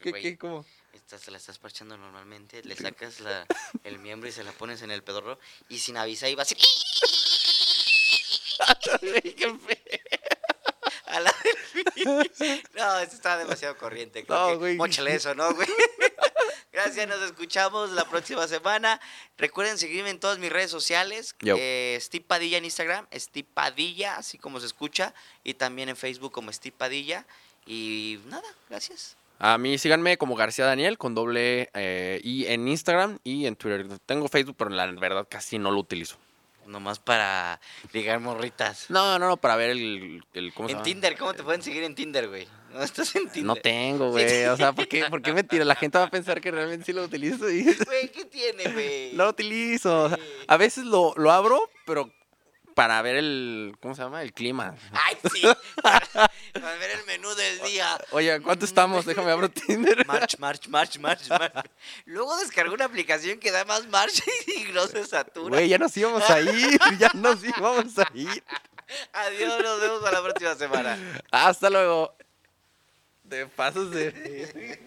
¿Qué, 0.03 0.11
güey. 0.11 0.22
qué, 0.22 0.38
cómo? 0.38 0.64
Se 1.07 1.30
la 1.32 1.38
estás 1.38 1.59
parchando 1.59 1.97
normalmente, 1.97 2.62
le 2.62 2.76
sacas 2.76 3.18
la, 3.18 3.45
el 3.82 3.99
miembro 3.99 4.28
y 4.28 4.32
se 4.32 4.45
la 4.45 4.53
pones 4.53 4.82
en 4.82 4.93
el 4.93 5.03
pedorro 5.03 5.41
y 5.68 5.78
sin 5.78 5.97
avisar 5.97 6.30
iba 6.30 6.45
a 6.45 6.47
delfín. 6.47 6.68
No, 12.74 12.98
esto 12.98 13.16
está 13.16 13.38
demasiado 13.38 13.76
corriente. 13.76 14.24
Creo 14.24 14.50
No, 14.50 14.58
güey. 14.58 14.76
móchale 14.76 15.14
eso, 15.14 15.34
¿no, 15.34 15.52
güey? 15.54 15.68
Gracias, 16.72 17.08
nos 17.08 17.20
escuchamos 17.22 17.90
la 17.90 18.04
próxima 18.04 18.46
semana. 18.46 19.00
Recuerden 19.36 19.76
seguirme 19.76 20.10
en 20.10 20.20
todas 20.20 20.38
mis 20.38 20.50
redes 20.50 20.70
sociales. 20.70 21.34
Eh, 21.44 21.98
Steve 22.00 22.24
Padilla 22.26 22.58
en 22.58 22.64
Instagram, 22.64 23.06
Steve 23.12 23.48
Padilla, 23.52 24.16
así 24.16 24.38
como 24.38 24.60
se 24.60 24.66
escucha. 24.66 25.12
Y 25.42 25.54
también 25.54 25.88
en 25.88 25.96
Facebook 25.96 26.32
como 26.32 26.52
Steve 26.52 26.74
Padilla. 26.76 27.26
Y 27.66 28.20
nada, 28.26 28.48
gracias. 28.68 29.16
A 29.38 29.58
mí 29.58 29.78
síganme 29.78 30.16
como 30.18 30.36
García 30.36 30.66
Daniel 30.66 30.98
con 30.98 31.14
doble 31.14 31.70
eh, 31.74 32.20
I 32.22 32.46
en 32.46 32.68
Instagram 32.68 33.18
y 33.24 33.46
en 33.46 33.56
Twitter. 33.56 33.86
Tengo 34.06 34.28
Facebook, 34.28 34.54
pero 34.56 34.70
la 34.70 34.86
verdad 34.86 35.26
casi 35.28 35.58
no 35.58 35.70
lo 35.70 35.80
utilizo. 35.80 36.18
Nomás 36.70 36.98
para 36.98 37.60
ligar 37.92 38.20
morritas. 38.20 38.86
No, 38.88 39.18
no, 39.18 39.28
no, 39.28 39.36
para 39.36 39.56
ver 39.56 39.70
el, 39.70 40.22
el 40.34 40.54
¿cómo 40.54 40.68
se 40.68 40.72
En 40.72 40.78
llama? 40.78 40.84
Tinder, 40.84 41.18
¿cómo 41.18 41.34
te 41.34 41.42
pueden 41.42 41.62
seguir 41.62 41.82
en 41.82 41.94
Tinder, 41.94 42.28
güey? 42.28 42.46
No 42.72 42.82
estás 42.82 43.14
en 43.16 43.24
Tinder. 43.28 43.44
No 43.44 43.56
tengo, 43.56 44.10
güey. 44.10 44.44
O 44.46 44.56
sea, 44.56 44.72
¿por 44.72 44.86
qué, 44.86 45.04
¿por 45.06 45.20
qué 45.20 45.32
mentira? 45.32 45.64
La 45.64 45.74
gente 45.74 45.98
va 45.98 46.04
a 46.04 46.10
pensar 46.10 46.40
que 46.40 46.50
realmente 46.52 46.86
sí 46.86 46.92
lo 46.92 47.02
utilizo 47.02 47.50
y 47.50 47.64
Güey, 47.86 48.08
¿qué 48.12 48.24
tiene, 48.26 48.64
güey? 48.72 49.12
no 49.14 49.24
lo 49.24 49.30
utilizo. 49.30 50.04
O 50.04 50.08
sea, 50.08 50.16
Sí. 50.18 50.22
a 50.46 50.56
veces 50.56 50.84
lo, 50.84 51.12
lo 51.16 51.32
abro, 51.32 51.60
pero 51.86 52.12
para 52.74 53.02
ver 53.02 53.16
el, 53.16 53.74
¿cómo 53.82 53.94
se 53.96 54.02
llama? 54.02 54.22
El 54.22 54.32
clima. 54.32 54.76
Ay, 54.92 55.16
sí. 55.34 55.42
Para, 55.82 56.06
para 56.53 56.74
ver 56.76 56.90
el 56.90 57.05
menú 57.07 57.34
del 57.34 57.61
día. 57.62 57.98
Oye, 58.11 58.40
¿cuánto 58.40 58.64
estamos? 58.64 59.05
Déjame 59.05 59.30
abro 59.30 59.51
Tinder. 59.51 60.07
March, 60.07 60.38
march, 60.38 60.68
march, 60.68 60.98
march, 60.98 61.28
march. 61.28 61.70
Luego 62.07 62.36
descargó 62.38 62.74
una 62.74 62.86
aplicación 62.86 63.38
que 63.38 63.51
da 63.51 63.64
más 63.64 63.86
marcha 63.88 64.24
y 64.46 64.72
no 64.72 64.86
se 64.86 65.05
satura. 65.07 65.57
Güey, 65.57 65.68
ya 65.68 65.78
nos 65.78 65.96
íbamos 65.96 66.28
a 66.28 66.40
ir. 66.40 66.78
Ya 66.98 67.11
nos 67.14 67.42
íbamos 67.44 67.98
a 67.98 68.11
ir. 68.14 68.44
Adiós, 69.12 69.62
nos 69.62 69.80
vemos 69.80 70.03
para 70.03 70.18
la 70.18 70.22
próxima 70.22 70.55
semana. 70.55 70.98
Hasta 71.30 71.70
luego. 71.70 72.14
De 73.24 73.46
pasos 73.46 73.90
de... 73.92 74.80